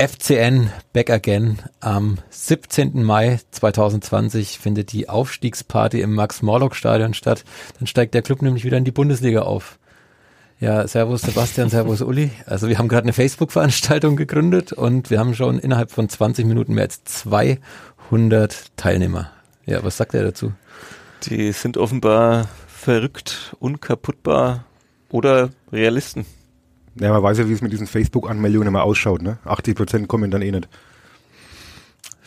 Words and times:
FCN 0.00 0.70
Back 0.92 1.10
Again. 1.10 1.58
Am 1.80 2.18
17. 2.30 3.02
Mai 3.02 3.40
2020 3.50 4.60
findet 4.60 4.92
die 4.92 5.08
Aufstiegsparty 5.08 6.00
im 6.00 6.14
Max-Morlock-Stadion 6.14 7.14
statt. 7.14 7.42
Dann 7.78 7.88
steigt 7.88 8.14
der 8.14 8.22
Club 8.22 8.40
nämlich 8.40 8.62
wieder 8.62 8.76
in 8.76 8.84
die 8.84 8.92
Bundesliga 8.92 9.42
auf. 9.42 9.80
Ja, 10.60 10.86
Servus 10.86 11.22
Sebastian, 11.22 11.68
Servus 11.68 12.00
Uli. 12.00 12.30
Also 12.46 12.68
wir 12.68 12.78
haben 12.78 12.86
gerade 12.86 13.06
eine 13.06 13.12
Facebook-Veranstaltung 13.12 14.14
gegründet 14.14 14.72
und 14.72 15.10
wir 15.10 15.18
haben 15.18 15.34
schon 15.34 15.58
innerhalb 15.58 15.90
von 15.90 16.08
20 16.08 16.46
Minuten 16.46 16.74
mehr 16.74 16.84
als 16.84 17.02
200 17.02 18.76
Teilnehmer. 18.76 19.32
Ja, 19.66 19.82
was 19.82 19.96
sagt 19.96 20.14
er 20.14 20.22
dazu? 20.22 20.52
Die 21.24 21.50
sind 21.50 21.76
offenbar 21.76 22.48
verrückt, 22.68 23.56
unkaputtbar 23.58 24.64
oder 25.10 25.50
Realisten. 25.72 26.24
Ja, 27.00 27.12
man 27.12 27.22
weiß 27.22 27.38
ja, 27.38 27.48
wie 27.48 27.52
es 27.52 27.62
mit 27.62 27.72
diesen 27.72 27.86
Facebook-Anmeldungen 27.86 28.68
immer 28.68 28.82
ausschaut. 28.82 29.22
Ne? 29.22 29.38
80 29.44 29.76
Prozent 29.76 30.08
kommen 30.08 30.30
dann 30.30 30.42
eh 30.42 30.50
nicht. 30.50 30.68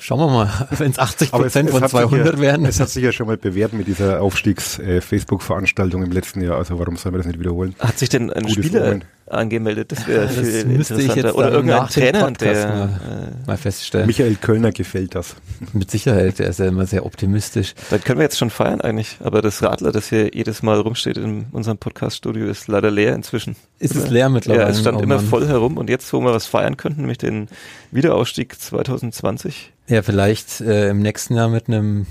Schauen 0.01 0.19
wir 0.19 0.29
mal, 0.29 0.67
wenn 0.79 0.89
es 0.89 0.97
80 0.97 1.31
Prozent 1.31 1.69
von 1.69 1.87
200 1.87 2.33
ja, 2.35 2.41
werden. 2.41 2.65
Es 2.65 2.79
hat 2.79 2.89
sich 2.89 3.03
ja 3.03 3.11
schon 3.11 3.27
mal 3.27 3.37
bewährt 3.37 3.73
mit 3.73 3.85
dieser 3.85 4.19
Aufstiegs-Facebook-Veranstaltung 4.19 6.01
im 6.01 6.11
letzten 6.11 6.41
Jahr. 6.41 6.57
Also 6.57 6.79
warum 6.79 6.97
sollen 6.97 7.13
wir 7.13 7.19
das 7.19 7.27
nicht 7.27 7.39
wiederholen? 7.39 7.75
Hat 7.77 7.99
sich 7.99 8.09
denn 8.09 8.33
ein 8.33 8.45
Gutes 8.45 8.65
Spieler 8.65 8.83
Moment. 8.85 9.05
angemeldet? 9.27 9.91
Das 9.91 10.07
wäre 10.07 10.27
viel 10.27 10.65
müsste 10.65 10.99
ich 10.99 11.13
jetzt 11.13 11.35
Oder 11.35 11.51
irgendein 11.51 11.85
Trainer, 11.85 12.25
Podcast 12.25 12.41
der 12.41 12.67
mal, 12.67 12.87
äh, 12.87 13.47
mal 13.47 13.57
feststellen. 13.57 14.07
Michael 14.07 14.35
Kölner 14.41 14.71
gefällt 14.71 15.13
das. 15.13 15.35
Mit 15.71 15.91
Sicherheit, 15.91 16.39
der 16.39 16.47
ist 16.47 16.57
ja 16.57 16.65
immer 16.65 16.87
sehr 16.87 17.05
optimistisch. 17.05 17.75
Dann 17.91 18.03
können 18.03 18.17
wir 18.17 18.23
jetzt 18.23 18.39
schon 18.39 18.49
feiern 18.49 18.81
eigentlich. 18.81 19.19
Aber 19.23 19.43
das 19.43 19.61
Radler, 19.61 19.91
das 19.91 20.09
hier 20.09 20.33
jedes 20.33 20.63
Mal 20.63 20.79
rumsteht 20.79 21.17
in 21.17 21.45
unserem 21.51 21.77
Podcast-Studio, 21.77 22.47
ist 22.47 22.67
leider 22.67 22.89
leer 22.89 23.13
inzwischen. 23.13 23.55
Ist 23.77 23.95
es 23.95 24.09
leer 24.09 24.29
mittlerweile? 24.29 24.63
Ja, 24.63 24.69
es 24.69 24.79
stand 24.79 24.97
Oh 24.97 25.01
immer 25.01 25.19
voll 25.19 25.45
herum. 25.47 25.77
Und 25.77 25.91
jetzt, 25.91 26.11
wo 26.11 26.21
wir 26.21 26.33
was 26.33 26.47
feiern 26.47 26.75
könnten, 26.75 27.01
nämlich 27.01 27.19
den 27.19 27.49
Wiederausstieg 27.91 28.59
2020. 28.59 29.73
Ja, 29.87 30.01
vielleicht 30.01 30.61
äh, 30.61 30.89
im 30.89 30.99
nächsten 31.01 31.35
Jahr 31.35 31.49
mit 31.49 31.67
einem 31.67 32.05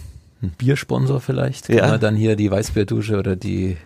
Biersponsor 0.59 1.21
vielleicht. 1.21 1.67
Kann 1.69 1.77
Ja. 1.77 1.89
man 1.89 2.01
dann 2.01 2.17
hier 2.17 2.37
die 2.37 2.51
Weißbierdusche 2.51 3.19
oder 3.19 3.37
die 3.37 3.77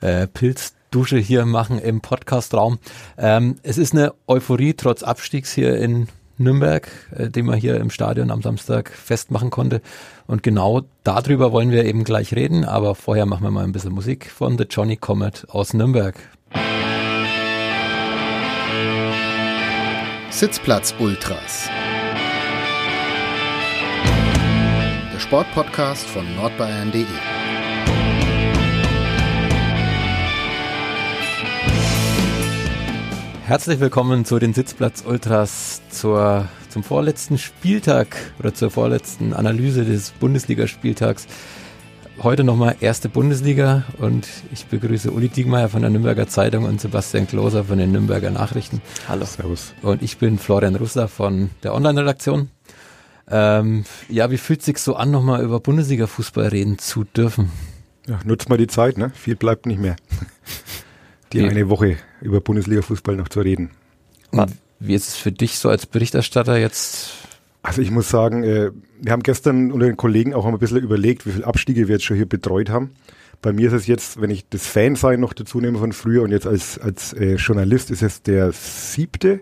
äh, 0.00 0.26
Pilzdusche 0.26 1.18
hier 1.18 1.44
machen 1.46 1.78
im 1.78 2.00
Podcastraum. 2.00 2.78
Ähm, 3.18 3.56
es 3.62 3.78
ist 3.78 3.92
eine 3.92 4.12
Euphorie 4.26 4.74
trotz 4.74 5.02
Abstiegs 5.02 5.52
hier 5.52 5.76
in 5.78 6.08
Nürnberg, 6.36 6.88
äh, 7.16 7.28
den 7.30 7.46
man 7.46 7.56
hier 7.58 7.76
im 7.76 7.90
Stadion 7.90 8.30
am 8.32 8.42
Samstag 8.42 8.90
festmachen 8.90 9.50
konnte. 9.50 9.80
Und 10.26 10.42
genau 10.42 10.82
darüber 11.04 11.52
wollen 11.52 11.70
wir 11.70 11.84
eben 11.84 12.02
gleich 12.04 12.34
reden. 12.34 12.64
Aber 12.64 12.94
vorher 12.94 13.26
machen 13.26 13.42
wir 13.44 13.50
mal 13.50 13.64
ein 13.64 13.72
bisschen 13.72 13.92
Musik 13.92 14.30
von 14.30 14.58
The 14.58 14.64
Johnny 14.68 14.96
Comet 14.96 15.46
aus 15.48 15.74
Nürnberg. 15.74 16.16
Sitzplatz 20.34 20.92
Ultras. 20.98 21.68
Der 25.12 25.20
Sportpodcast 25.20 26.04
von 26.06 26.24
nordbayern.de. 26.34 27.06
Herzlich 33.46 33.78
willkommen 33.78 34.24
zu 34.24 34.40
den 34.40 34.52
Sitzplatz 34.54 35.04
Ultras 35.06 35.82
zur, 35.88 36.48
zum 36.68 36.82
vorletzten 36.82 37.38
Spieltag 37.38 38.16
oder 38.40 38.52
zur 38.52 38.72
vorletzten 38.72 39.34
Analyse 39.34 39.84
des 39.84 40.10
Bundesligaspieltags. 40.10 41.28
Heute 42.22 42.44
nochmal 42.44 42.76
erste 42.80 43.08
Bundesliga 43.08 43.82
und 43.98 44.26
ich 44.52 44.66
begrüße 44.66 45.10
Uli 45.10 45.28
Diegmeier 45.28 45.68
von 45.68 45.82
der 45.82 45.90
Nürnberger 45.90 46.26
Zeitung 46.28 46.64
und 46.64 46.80
Sebastian 46.80 47.26
Kloser 47.26 47.64
von 47.64 47.76
den 47.78 47.92
Nürnberger 47.92 48.30
Nachrichten. 48.30 48.80
Hallo. 49.08 49.24
Servus. 49.26 49.74
Und 49.82 50.00
ich 50.02 50.16
bin 50.18 50.38
Florian 50.38 50.76
Russer 50.76 51.08
von 51.08 51.50
der 51.62 51.74
Online-Redaktion. 51.74 52.48
Ähm, 53.28 53.84
ja, 54.08 54.30
wie 54.30 54.38
fühlt 54.38 54.62
sich 54.62 54.78
so 54.78 54.94
an, 54.96 55.10
nochmal 55.10 55.42
über 55.42 55.58
Bundesliga-Fußball 55.60 56.48
reden 56.48 56.78
zu 56.78 57.04
dürfen? 57.04 57.50
Ja, 58.06 58.20
nutzt 58.24 58.48
mal 58.48 58.58
die 58.58 58.66
Zeit, 58.68 58.96
ne? 58.96 59.10
Viel 59.14 59.34
bleibt 59.36 59.66
nicht 59.66 59.80
mehr. 59.80 59.96
Die 61.32 61.38
Ja. 61.38 61.48
eine 61.48 61.68
Woche 61.68 61.96
über 62.20 62.40
Bundesliga-Fußball 62.40 63.16
noch 63.16 63.28
zu 63.28 63.40
reden. 63.40 63.70
Und 64.30 64.52
wie 64.78 64.94
ist 64.94 65.08
es 65.08 65.16
für 65.16 65.32
dich 65.32 65.58
so 65.58 65.68
als 65.68 65.84
Berichterstatter 65.86 66.56
jetzt? 66.58 67.10
Also 67.64 67.80
ich 67.80 67.90
muss 67.90 68.10
sagen, 68.10 68.44
äh, 68.44 68.72
wir 69.00 69.12
haben 69.12 69.22
gestern 69.22 69.72
unter 69.72 69.86
den 69.86 69.96
Kollegen 69.96 70.34
auch 70.34 70.44
ein 70.44 70.58
bisschen 70.58 70.82
überlegt, 70.82 71.24
wie 71.24 71.30
viele 71.30 71.46
Abstiege 71.46 71.88
wir 71.88 71.94
jetzt 71.94 72.04
schon 72.04 72.18
hier 72.18 72.28
betreut 72.28 72.68
haben. 72.68 72.90
Bei 73.40 73.54
mir 73.54 73.68
ist 73.68 73.72
es 73.72 73.86
jetzt, 73.86 74.20
wenn 74.20 74.28
ich 74.28 74.46
das 74.50 74.66
Fansein 74.66 75.18
noch 75.18 75.32
dazu 75.32 75.62
nehme 75.62 75.78
von 75.78 75.92
früher 75.92 76.22
und 76.22 76.30
jetzt 76.30 76.46
als, 76.46 76.78
als 76.78 77.14
äh, 77.14 77.36
Journalist, 77.36 77.90
ist 77.90 78.02
es 78.02 78.20
der 78.22 78.52
siebte. 78.52 79.40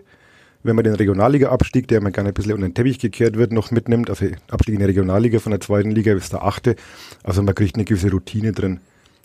Wenn 0.63 0.77
man 0.77 0.85
den 0.85 0.95
Regionalliga-Abstieg, 0.95 1.89
der 1.89 1.97
immer 1.97 2.11
gerne 2.11 2.29
ein 2.29 2.33
bisschen 2.33 2.53
unter 2.53 2.65
den 2.65 2.73
Teppich 2.73 2.97
gekehrt 2.97 3.35
wird, 3.35 3.51
noch 3.51 3.71
mitnimmt, 3.71 4.09
also 4.09 4.25
Abstieg 4.49 4.75
in 4.75 4.79
die 4.79 4.85
Regionalliga 4.85 5.39
von 5.39 5.51
der 5.51 5.59
zweiten 5.59 5.91
Liga 5.91 6.13
ist 6.13 6.31
der 6.31 6.43
achte. 6.43 6.77
Also 7.23 7.43
man 7.43 7.53
kriegt 7.53 7.75
eine 7.75 7.83
gewisse 7.83 8.09
Routine 8.09 8.53
drin. 8.53 8.79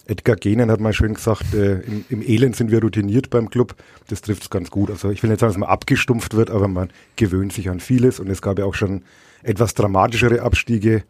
Edgar 0.08 0.36
Gehnen 0.36 0.70
hat 0.70 0.80
mal 0.80 0.94
schön 0.94 1.14
gesagt, 1.14 1.54
äh, 1.54 1.80
im, 1.80 2.04
im 2.08 2.22
Elend 2.22 2.56
sind 2.56 2.70
wir 2.70 2.80
routiniert 2.80 3.28
beim 3.28 3.50
Club. 3.50 3.76
Das 4.08 4.22
trifft 4.22 4.42
es 4.42 4.50
ganz 4.50 4.70
gut. 4.70 4.90
Also 4.90 5.10
ich 5.10 5.22
will 5.22 5.28
nicht 5.30 5.40
sagen, 5.40 5.52
dass 5.52 5.58
man 5.58 5.68
abgestumpft 5.68 6.34
wird, 6.34 6.50
aber 6.50 6.66
man 6.66 6.88
gewöhnt 7.16 7.52
sich 7.52 7.68
an 7.68 7.78
vieles. 7.78 8.18
Und 8.18 8.30
es 8.30 8.40
gab 8.40 8.58
ja 8.58 8.64
auch 8.64 8.74
schon 8.74 9.02
etwas 9.42 9.74
dramatischere 9.74 10.40
Abstiege. 10.40 11.04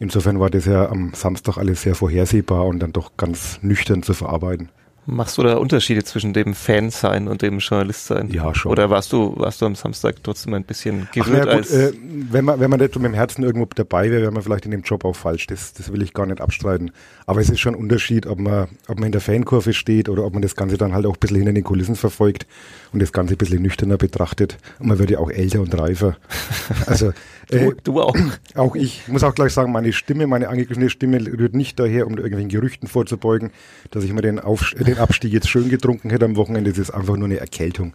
Insofern 0.00 0.40
war 0.40 0.50
das 0.50 0.64
ja 0.64 0.88
am 0.88 1.14
Samstag 1.14 1.56
alles 1.56 1.82
sehr 1.82 1.94
vorhersehbar 1.94 2.66
und 2.66 2.80
dann 2.80 2.92
doch 2.92 3.16
ganz 3.16 3.60
nüchtern 3.62 4.02
zu 4.02 4.12
verarbeiten. 4.12 4.70
Machst 5.04 5.36
du 5.36 5.42
da 5.42 5.56
Unterschiede 5.56 6.04
zwischen 6.04 6.32
dem 6.32 6.54
Fan 6.54 6.90
sein 6.90 7.26
und 7.26 7.42
dem 7.42 7.58
Journalist 7.58 8.06
sein? 8.06 8.30
Ja, 8.30 8.54
schon. 8.54 8.70
Oder 8.70 8.88
warst 8.88 9.12
du, 9.12 9.34
warst 9.36 9.60
du 9.60 9.66
am 9.66 9.74
Samstag 9.74 10.22
trotzdem 10.22 10.54
ein 10.54 10.62
bisschen 10.62 11.08
Ach, 11.08 11.12
gerührt 11.12 11.46
na 11.46 11.56
gut, 11.56 11.70
äh, 11.70 11.92
wenn 12.30 12.44
man, 12.44 12.60
wenn 12.60 12.70
man 12.70 12.78
nicht 12.78 12.94
mit 12.94 13.04
dem 13.06 13.14
Herzen 13.14 13.42
irgendwo 13.42 13.66
dabei 13.74 14.10
wäre, 14.12 14.22
wäre 14.22 14.30
man 14.30 14.44
vielleicht 14.44 14.64
in 14.64 14.70
dem 14.70 14.82
Job 14.82 15.04
auch 15.04 15.16
falsch. 15.16 15.48
Das, 15.48 15.72
das 15.72 15.92
will 15.92 16.02
ich 16.02 16.14
gar 16.14 16.26
nicht 16.26 16.40
abstreiten. 16.40 16.92
Aber 17.26 17.40
es 17.40 17.50
ist 17.50 17.58
schon 17.58 17.74
ein 17.74 17.80
Unterschied, 17.80 18.26
ob 18.26 18.38
man, 18.38 18.68
ob 18.86 19.00
man 19.00 19.06
in 19.06 19.12
der 19.12 19.20
Fankurve 19.20 19.72
steht 19.72 20.08
oder 20.08 20.24
ob 20.24 20.34
man 20.34 20.42
das 20.42 20.54
Ganze 20.54 20.76
dann 20.76 20.92
halt 20.94 21.04
auch 21.04 21.14
ein 21.14 21.20
bisschen 21.20 21.38
hinter 21.38 21.52
den 21.52 21.64
Kulissen 21.64 21.96
verfolgt 21.96 22.46
und 22.92 23.02
das 23.02 23.12
Ganze 23.12 23.34
ein 23.34 23.38
bisschen 23.38 23.60
nüchterner 23.60 23.96
betrachtet. 23.96 24.58
Und 24.78 24.86
man 24.86 25.00
wird 25.00 25.10
ja 25.10 25.18
auch 25.18 25.30
älter 25.30 25.60
und 25.60 25.76
reifer. 25.76 26.16
Also, 26.86 27.12
äh, 27.52 27.72
du, 27.84 28.00
auch? 28.00 28.16
auch 28.54 28.74
ich 28.76 29.06
muss 29.08 29.22
auch 29.24 29.34
gleich 29.34 29.52
sagen, 29.52 29.72
meine 29.72 29.92
Stimme, 29.92 30.26
meine 30.26 30.48
angegriffene 30.48 30.90
Stimme 30.90 31.18
rührt 31.26 31.54
nicht 31.54 31.78
daher, 31.78 32.06
um 32.06 32.14
irgendwelchen 32.14 32.48
Gerüchten 32.48 32.88
vorzubeugen, 32.88 33.50
dass 33.90 34.04
ich 34.04 34.12
mir 34.12 34.22
den, 34.22 34.38
Auf 34.40 34.74
den 34.78 34.98
Abstieg 34.98 35.32
jetzt 35.32 35.48
schön 35.48 35.68
getrunken 35.68 36.10
hätte 36.10 36.24
am 36.24 36.36
Wochenende. 36.36 36.70
Das 36.70 36.78
ist 36.78 36.90
einfach 36.90 37.16
nur 37.16 37.26
eine 37.26 37.38
Erkältung. 37.38 37.94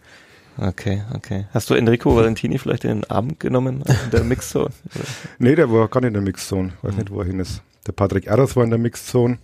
Okay, 0.59 1.03
okay. 1.13 1.45
Hast 1.53 1.69
du 1.69 1.75
Enrico 1.75 2.15
Valentini 2.15 2.57
vielleicht 2.57 2.83
in 2.83 3.01
den 3.01 3.09
Arm 3.11 3.37
genommen 3.37 3.83
in 3.87 4.09
der 4.11 4.23
Mixzone? 4.23 4.69
Nee, 5.39 5.53
der 5.55 5.71
war 5.71 5.87
gar 5.87 5.99
nicht 6.01 6.07
in 6.07 6.13
der 6.15 6.23
Mixzone. 6.23 6.73
Weiß 6.81 6.95
nicht, 6.95 7.11
wo 7.11 7.19
er 7.19 7.25
hin 7.27 7.39
ist. 7.39 7.61
Der 7.85 7.91
Patrick 7.91 8.25
Erras 8.25 8.55
war 8.55 8.63
in 8.63 8.71
der 8.71 8.79
Mixzone 8.79 9.37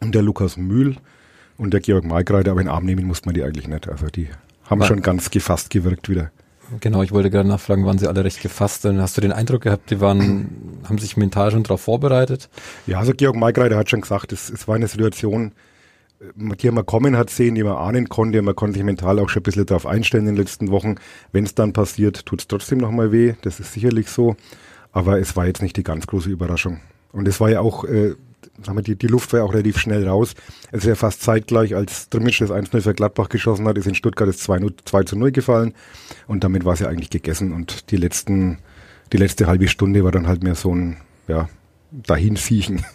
und 0.00 0.14
der 0.14 0.22
Lukas 0.22 0.56
Mühl 0.56 0.96
und 1.58 1.72
der 1.74 1.80
Georg 1.80 2.04
Maikreiter, 2.04 2.52
aber 2.52 2.60
in 2.62 2.66
den 2.66 2.74
Arm 2.74 2.86
nehmen 2.86 3.04
musste 3.06 3.26
man 3.26 3.34
die 3.34 3.42
eigentlich 3.42 3.68
nicht. 3.68 3.88
Also 3.88 4.06
die 4.06 4.28
haben 4.64 4.80
War- 4.80 4.86
schon 4.88 5.02
ganz 5.02 5.30
gefasst 5.30 5.68
gewirkt 5.68 6.08
wieder. 6.08 6.30
Genau, 6.80 7.02
ich 7.02 7.12
wollte 7.12 7.30
gerade 7.30 7.48
nachfragen, 7.48 7.84
waren 7.84 7.98
sie 7.98 8.06
alle 8.08 8.24
recht 8.24 8.40
gefasst? 8.40 8.84
Dann 8.84 9.00
hast 9.00 9.16
du 9.16 9.20
den 9.20 9.32
Eindruck 9.32 9.62
gehabt, 9.62 9.90
die 9.90 10.00
waren, 10.00 10.80
haben 10.88 10.98
sich 10.98 11.16
mental 11.16 11.50
schon 11.50 11.62
darauf 11.62 11.82
vorbereitet? 11.82 12.48
Ja, 12.86 12.98
also 12.98 13.12
Georg 13.12 13.36
Maikreiter 13.36 13.76
hat 13.76 13.90
schon 13.90 14.00
gesagt, 14.00 14.32
es, 14.32 14.50
es 14.50 14.68
war 14.68 14.76
eine 14.76 14.88
Situation, 14.88 15.52
äh, 16.20 16.56
die 16.56 16.70
man 16.70 16.86
kommen 16.86 17.16
hat 17.16 17.30
sehen, 17.30 17.54
die 17.54 17.62
man 17.62 17.76
ahnen 17.76 18.08
konnte. 18.08 18.40
Man 18.42 18.54
konnte 18.54 18.74
sich 18.74 18.84
mental 18.84 19.18
auch 19.18 19.28
schon 19.28 19.40
ein 19.40 19.44
bisschen 19.44 19.66
darauf 19.66 19.86
einstellen 19.86 20.26
in 20.26 20.34
den 20.34 20.40
letzten 20.40 20.70
Wochen. 20.70 20.96
Wenn 21.32 21.44
es 21.44 21.54
dann 21.54 21.72
passiert, 21.72 22.24
tut 22.26 22.40
es 22.40 22.48
trotzdem 22.48 22.78
nochmal 22.78 23.12
weh. 23.12 23.34
Das 23.42 23.60
ist 23.60 23.72
sicherlich 23.72 24.08
so. 24.08 24.36
Aber 24.92 25.18
es 25.18 25.36
war 25.36 25.46
jetzt 25.46 25.62
nicht 25.62 25.76
die 25.76 25.84
ganz 25.84 26.06
große 26.06 26.30
Überraschung. 26.30 26.80
Und 27.12 27.28
es 27.28 27.40
war 27.40 27.50
ja 27.50 27.60
auch, 27.60 27.84
äh, 27.84 28.14
sagen 28.62 28.78
wir, 28.78 28.82
die, 28.82 28.96
die 28.96 29.06
Luft 29.06 29.32
war 29.32 29.40
ja 29.40 29.44
auch 29.44 29.52
relativ 29.52 29.78
schnell 29.78 30.06
raus. 30.06 30.34
Es 30.70 30.82
ist 30.82 30.88
ja 30.88 30.94
fast 30.94 31.22
zeitgleich, 31.22 31.74
als 31.74 32.08
Drimmitsch 32.08 32.40
das 32.40 32.50
1-0 32.50 32.80
für 32.80 32.94
Gladbach 32.94 33.28
geschossen 33.28 33.66
hat, 33.66 33.78
ist 33.78 33.86
in 33.86 33.94
Stuttgart 33.94 34.28
das 34.28 34.38
2 34.38 34.60
2 34.84 35.02
zu 35.04 35.16
0 35.16 35.32
gefallen. 35.32 35.74
Und 36.26 36.44
damit 36.44 36.64
war 36.64 36.74
es 36.74 36.80
ja 36.80 36.88
eigentlich 36.88 37.10
gegessen. 37.10 37.52
Und 37.52 37.90
die 37.90 37.96
letzten, 37.96 38.58
die 39.12 39.16
letzte 39.16 39.46
halbe 39.46 39.68
Stunde 39.68 40.04
war 40.04 40.12
dann 40.12 40.26
halt 40.26 40.42
mehr 40.42 40.54
so 40.54 40.74
ein, 40.74 40.98
ja, 41.28 41.48
dahin 41.90 42.36
siechen. 42.36 42.84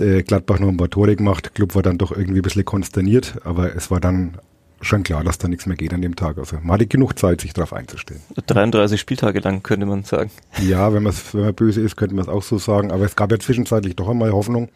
Äh, 0.00 0.24
Gladbach 0.24 0.58
noch 0.58 0.66
ein 0.66 0.76
paar 0.76 0.90
Tore 0.90 1.14
gemacht. 1.14 1.54
Club 1.54 1.76
war 1.76 1.82
dann 1.82 1.98
doch 1.98 2.10
irgendwie 2.10 2.40
ein 2.40 2.42
bisschen 2.42 2.64
konsterniert, 2.64 3.36
aber 3.44 3.76
es 3.76 3.92
war 3.92 4.00
dann 4.00 4.38
schon 4.84 5.02
klar, 5.02 5.24
dass 5.24 5.38
da 5.38 5.48
nichts 5.48 5.66
mehr 5.66 5.76
geht 5.76 5.92
an 5.92 6.02
dem 6.02 6.16
Tag. 6.16 6.38
Also 6.38 6.56
man 6.62 6.74
hatte 6.74 6.86
genug 6.86 7.18
Zeit, 7.18 7.40
sich 7.40 7.52
darauf 7.52 7.72
einzustellen. 7.72 8.20
33 8.46 9.00
Spieltage 9.00 9.40
lang, 9.40 9.62
könnte 9.62 9.86
man 9.86 10.04
sagen. 10.04 10.30
Ja, 10.62 10.92
wenn, 10.92 11.04
wenn 11.04 11.40
man 11.40 11.54
böse 11.54 11.80
ist, 11.80 11.96
könnte 11.96 12.14
man 12.14 12.24
es 12.24 12.28
auch 12.28 12.42
so 12.42 12.58
sagen. 12.58 12.90
Aber 12.90 13.04
es 13.04 13.16
gab 13.16 13.30
ja 13.32 13.38
zwischenzeitlich 13.38 13.96
doch 13.96 14.08
einmal 14.08 14.32
Hoffnung. 14.32 14.68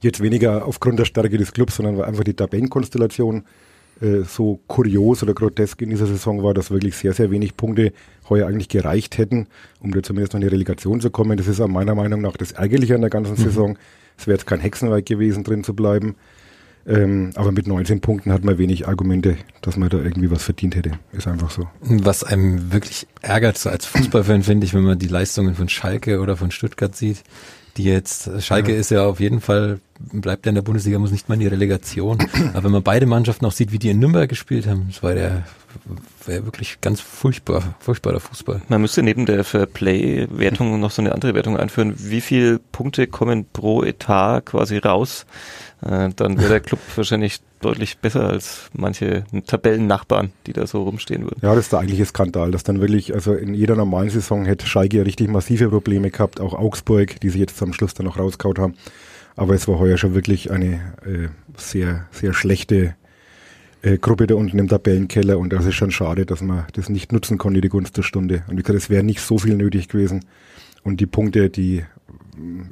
Jetzt 0.00 0.20
weniger 0.20 0.66
aufgrund 0.66 0.98
der 0.98 1.04
Stärke 1.04 1.38
des 1.38 1.52
Clubs, 1.52 1.76
sondern 1.76 1.96
weil 1.96 2.04
einfach 2.04 2.24
die 2.24 2.34
Tabellenkonstellation 2.34 3.44
äh, 4.00 4.22
so 4.22 4.60
kurios 4.66 5.22
oder 5.22 5.32
grotesk 5.32 5.80
in 5.82 5.90
dieser 5.90 6.06
Saison 6.06 6.42
war, 6.42 6.52
dass 6.52 6.70
wirklich 6.70 6.96
sehr, 6.96 7.14
sehr 7.14 7.30
wenig 7.30 7.56
Punkte 7.56 7.92
heuer 8.28 8.46
eigentlich 8.46 8.68
gereicht 8.68 9.18
hätten, 9.18 9.46
um 9.80 9.92
da 9.92 10.02
zumindest 10.02 10.34
noch 10.34 10.40
in 10.40 10.46
die 10.46 10.52
Relegation 10.52 11.00
zu 11.00 11.10
kommen. 11.10 11.38
Das 11.38 11.46
ist 11.46 11.58
meiner 11.66 11.94
Meinung 11.94 12.20
nach 12.20 12.36
das 12.36 12.52
Ärgerliche 12.52 12.94
an 12.94 13.00
der 13.00 13.10
ganzen 13.10 13.36
Saison. 13.36 13.78
Es 14.18 14.26
wäre 14.26 14.36
jetzt 14.36 14.46
kein 14.46 14.60
Hexenwerk 14.60 15.06
gewesen, 15.06 15.44
drin 15.44 15.64
zu 15.64 15.74
bleiben. 15.74 16.16
Ähm, 16.88 17.30
aber 17.34 17.50
mit 17.50 17.66
19 17.66 18.00
Punkten 18.00 18.32
hat 18.32 18.44
man 18.44 18.58
wenig 18.58 18.86
Argumente, 18.86 19.36
dass 19.60 19.76
man 19.76 19.88
da 19.88 19.98
irgendwie 19.98 20.30
was 20.30 20.42
verdient 20.42 20.76
hätte. 20.76 20.92
Ist 21.12 21.26
einfach 21.26 21.50
so. 21.50 21.66
Was 21.80 22.22
einem 22.22 22.72
wirklich 22.72 23.08
ärgert, 23.22 23.58
so 23.58 23.70
als 23.70 23.86
Fußballfan, 23.86 24.44
finde 24.44 24.66
ich, 24.66 24.74
wenn 24.74 24.84
man 24.84 24.98
die 24.98 25.08
Leistungen 25.08 25.56
von 25.56 25.68
Schalke 25.68 26.20
oder 26.20 26.36
von 26.36 26.50
Stuttgart 26.50 26.94
sieht, 26.94 27.24
die 27.76 27.84
jetzt, 27.84 28.30
Schalke 28.42 28.72
ja. 28.72 28.78
ist 28.78 28.90
ja 28.90 29.04
auf 29.04 29.20
jeden 29.20 29.40
Fall, 29.40 29.80
bleibt 29.98 30.46
ja 30.46 30.50
in 30.50 30.54
der 30.54 30.62
Bundesliga, 30.62 30.98
muss 30.98 31.10
nicht 31.10 31.28
mal 31.28 31.34
in 31.34 31.40
die 31.40 31.46
Relegation. 31.46 32.18
Aber 32.54 32.64
wenn 32.64 32.72
man 32.72 32.82
beide 32.82 33.06
Mannschaften 33.06 33.44
auch 33.46 33.52
sieht, 33.52 33.72
wie 33.72 33.78
die 33.78 33.90
in 33.90 33.98
Nürnberg 33.98 34.28
gespielt 34.28 34.66
haben, 34.66 34.86
das 34.88 35.02
war 35.02 35.14
der 35.14 35.44
wäre 36.24 36.44
wirklich 36.44 36.80
ganz 36.80 37.00
furchtbar, 37.00 37.74
furchtbarer 37.80 38.20
Fußball. 38.20 38.62
Man 38.68 38.80
müsste 38.80 39.02
neben 39.02 39.26
der 39.26 39.44
Fairplay-Wertung 39.44 40.80
noch 40.80 40.90
so 40.90 41.02
eine 41.02 41.12
andere 41.12 41.34
Wertung 41.34 41.56
einführen. 41.56 41.94
Wie 41.96 42.20
viele 42.20 42.58
Punkte 42.58 43.06
kommen 43.06 43.46
pro 43.52 43.82
Etat 43.82 44.42
quasi 44.46 44.78
raus? 44.78 45.26
Äh, 45.86 46.10
dann 46.16 46.38
wäre 46.38 46.48
der 46.48 46.60
Club 46.60 46.80
wahrscheinlich 46.96 47.40
deutlich 47.60 47.98
besser 47.98 48.28
als 48.28 48.70
manche 48.72 49.24
Tabellennachbarn, 49.46 50.32
die 50.46 50.52
da 50.52 50.66
so 50.66 50.82
rumstehen 50.82 51.22
würden. 51.22 51.38
Ja, 51.42 51.54
das 51.54 51.66
ist 51.66 51.72
der 51.72 51.80
eigentliche 51.80 52.06
Skandal, 52.06 52.50
dass 52.50 52.64
dann 52.64 52.80
wirklich, 52.80 53.14
also 53.14 53.34
in 53.34 53.54
jeder 53.54 53.76
normalen 53.76 54.10
Saison 54.10 54.44
hätte 54.44 54.66
Schalke 54.66 55.04
richtig 55.06 55.28
massive 55.28 55.68
Probleme 55.68 56.10
gehabt, 56.10 56.40
auch 56.40 56.54
Augsburg, 56.54 57.20
die 57.20 57.30
sie 57.30 57.38
jetzt 57.38 57.62
am 57.62 57.72
Schluss 57.72 57.94
dann 57.94 58.06
noch 58.06 58.18
rauskaut 58.18 58.58
haben. 58.58 58.74
Aber 59.36 59.54
es 59.54 59.68
war 59.68 59.78
heuer 59.78 59.98
schon 59.98 60.14
wirklich 60.14 60.50
eine 60.50 60.94
äh, 61.04 61.28
sehr, 61.56 62.06
sehr 62.10 62.32
schlechte 62.32 62.96
äh, 63.82 63.98
Gruppe 63.98 64.26
da 64.26 64.34
unten 64.34 64.58
im 64.58 64.68
Tabellenkeller 64.68 65.38
und 65.38 65.52
das 65.52 65.66
ist 65.66 65.74
schon 65.74 65.90
schade, 65.90 66.26
dass 66.26 66.40
man 66.40 66.64
das 66.72 66.88
nicht 66.88 67.12
nutzen 67.12 67.38
konnte, 67.38 67.60
die 67.60 67.68
Gunst 67.68 67.96
der 67.96 68.02
Stunde. 68.02 68.42
Und 68.48 68.56
wie 68.58 68.62
gesagt, 68.62 68.78
es 68.78 68.90
wäre 68.90 69.04
nicht 69.04 69.20
so 69.20 69.38
viel 69.38 69.54
nötig 69.54 69.88
gewesen. 69.88 70.24
Und 70.82 71.00
die 71.00 71.06
Punkte, 71.06 71.50
die, 71.50 71.84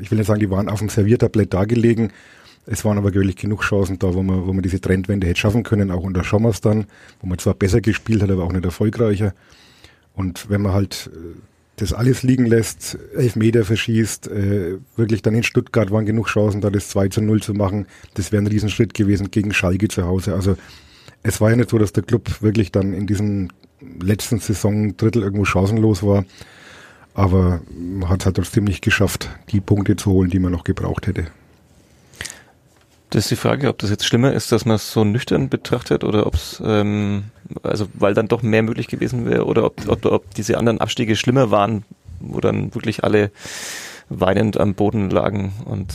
ich 0.01 0.11
will 0.11 0.19
nicht 0.19 0.27
sagen, 0.27 0.41
die 0.41 0.51
waren 0.51 0.69
auf 0.69 0.79
dem 0.79 0.89
Serviertablett 0.89 1.53
dargelegen. 1.53 2.13
Es 2.67 2.85
waren 2.85 2.99
aber 2.99 3.15
wirklich 3.15 3.37
genug 3.37 3.63
Chancen 3.63 3.99
da, 3.99 4.15
wo 4.15 4.23
man, 4.23 4.47
wo 4.47 4.53
man 4.53 4.63
diese 4.63 4.81
Trendwende 4.81 5.27
hätte 5.27 5.41
schaffen 5.41 5.63
können, 5.63 5.91
auch 5.91 6.03
unter 6.03 6.25
Schommers 6.25 6.61
dann, 6.61 6.87
wo 7.21 7.27
man 7.27 7.39
zwar 7.39 7.55
besser 7.55 7.81
gespielt 7.81 8.23
hat, 8.23 8.31
aber 8.31 8.45
auch 8.45 8.53
nicht 8.53 8.65
erfolgreicher. 8.65 9.35
Und 10.15 10.49
wenn 10.49 10.63
man 10.63 10.73
halt 10.73 11.11
äh, 11.13 11.37
das 11.77 11.93
alles 11.93 12.23
liegen 12.23 12.47
lässt, 12.47 12.99
elf 13.17 13.37
Meter 13.37 13.65
verschießt, 13.65 14.29
äh, 14.29 14.79
wirklich 14.97 15.23
dann 15.23 15.35
in 15.35 15.43
Stuttgart 15.43 15.91
waren 15.91 16.07
genug 16.07 16.29
Chancen, 16.29 16.61
da 16.61 16.71
das 16.71 16.89
2 16.89 17.09
zu 17.09 17.21
0 17.21 17.43
zu 17.43 17.53
machen. 17.53 17.87
Das 18.15 18.33
wäre 18.33 18.43
ein 18.43 18.47
Riesenschritt 18.47 18.95
gewesen 18.95 19.31
gegen 19.31 19.53
Schalke 19.53 19.89
zu 19.89 20.05
Hause. 20.05 20.35
Also 20.35 20.57
es 21.23 21.41
war 21.41 21.51
ja 21.51 21.57
nicht 21.57 21.71
so, 21.71 21.79
dass 21.79 21.93
der 21.93 22.05
Club 22.05 22.43
wirklich 22.43 22.71
dann 22.71 22.93
in 22.93 23.07
diesem 23.07 23.49
letzten 24.01 24.39
Saison 24.39 24.97
Drittel 24.97 25.23
irgendwo 25.23 25.45
chancenlos 25.45 26.03
war. 26.03 26.25
Aber 27.13 27.61
man 27.77 28.09
hat 28.09 28.21
es 28.21 28.27
halt 28.27 28.37
trotzdem 28.37 28.65
nicht 28.65 28.83
geschafft, 28.83 29.29
die 29.51 29.61
Punkte 29.61 29.97
zu 29.97 30.11
holen, 30.11 30.31
die 30.31 30.39
man 30.39 30.53
noch 30.53 30.65
gebraucht 30.65 31.07
hätte. 31.07 31.27
Das 33.15 33.27
ist 33.27 33.31
die 33.31 33.37
Frage, 33.37 33.69
ob 33.69 33.79
das 33.79 33.91
jetzt 33.91 34.05
schlimmer 34.05 34.33
ist, 34.33 34.51
dass 34.51 34.65
man 34.65 34.75
es 34.75 34.91
so 34.91 35.05
nüchtern 35.05 35.49
betrachtet 35.49 36.03
oder 36.03 36.27
ob 36.27 36.35
es, 36.35 36.61
ähm, 36.67 37.23
also 37.63 37.87
weil 37.95 38.13
dann 38.13 38.27
doch 38.27 38.43
mehr 38.43 38.65
möglich 38.65 38.89
gewesen 38.89 39.25
wäre 39.25 39.45
oder 39.45 39.65
ob, 39.67 39.89
ob, 39.89 40.05
ob 40.07 40.35
diese 40.35 40.59
anderen 40.59 40.81
Abstiege 40.81 41.15
schlimmer 41.15 41.53
waren, 41.53 41.85
wo 42.19 42.41
dann 42.41 42.75
wirklich 42.75 43.05
alle 43.05 43.31
weinend 44.09 44.59
am 44.59 44.75
Boden 44.75 45.11
lagen 45.11 45.53
und 45.65 45.95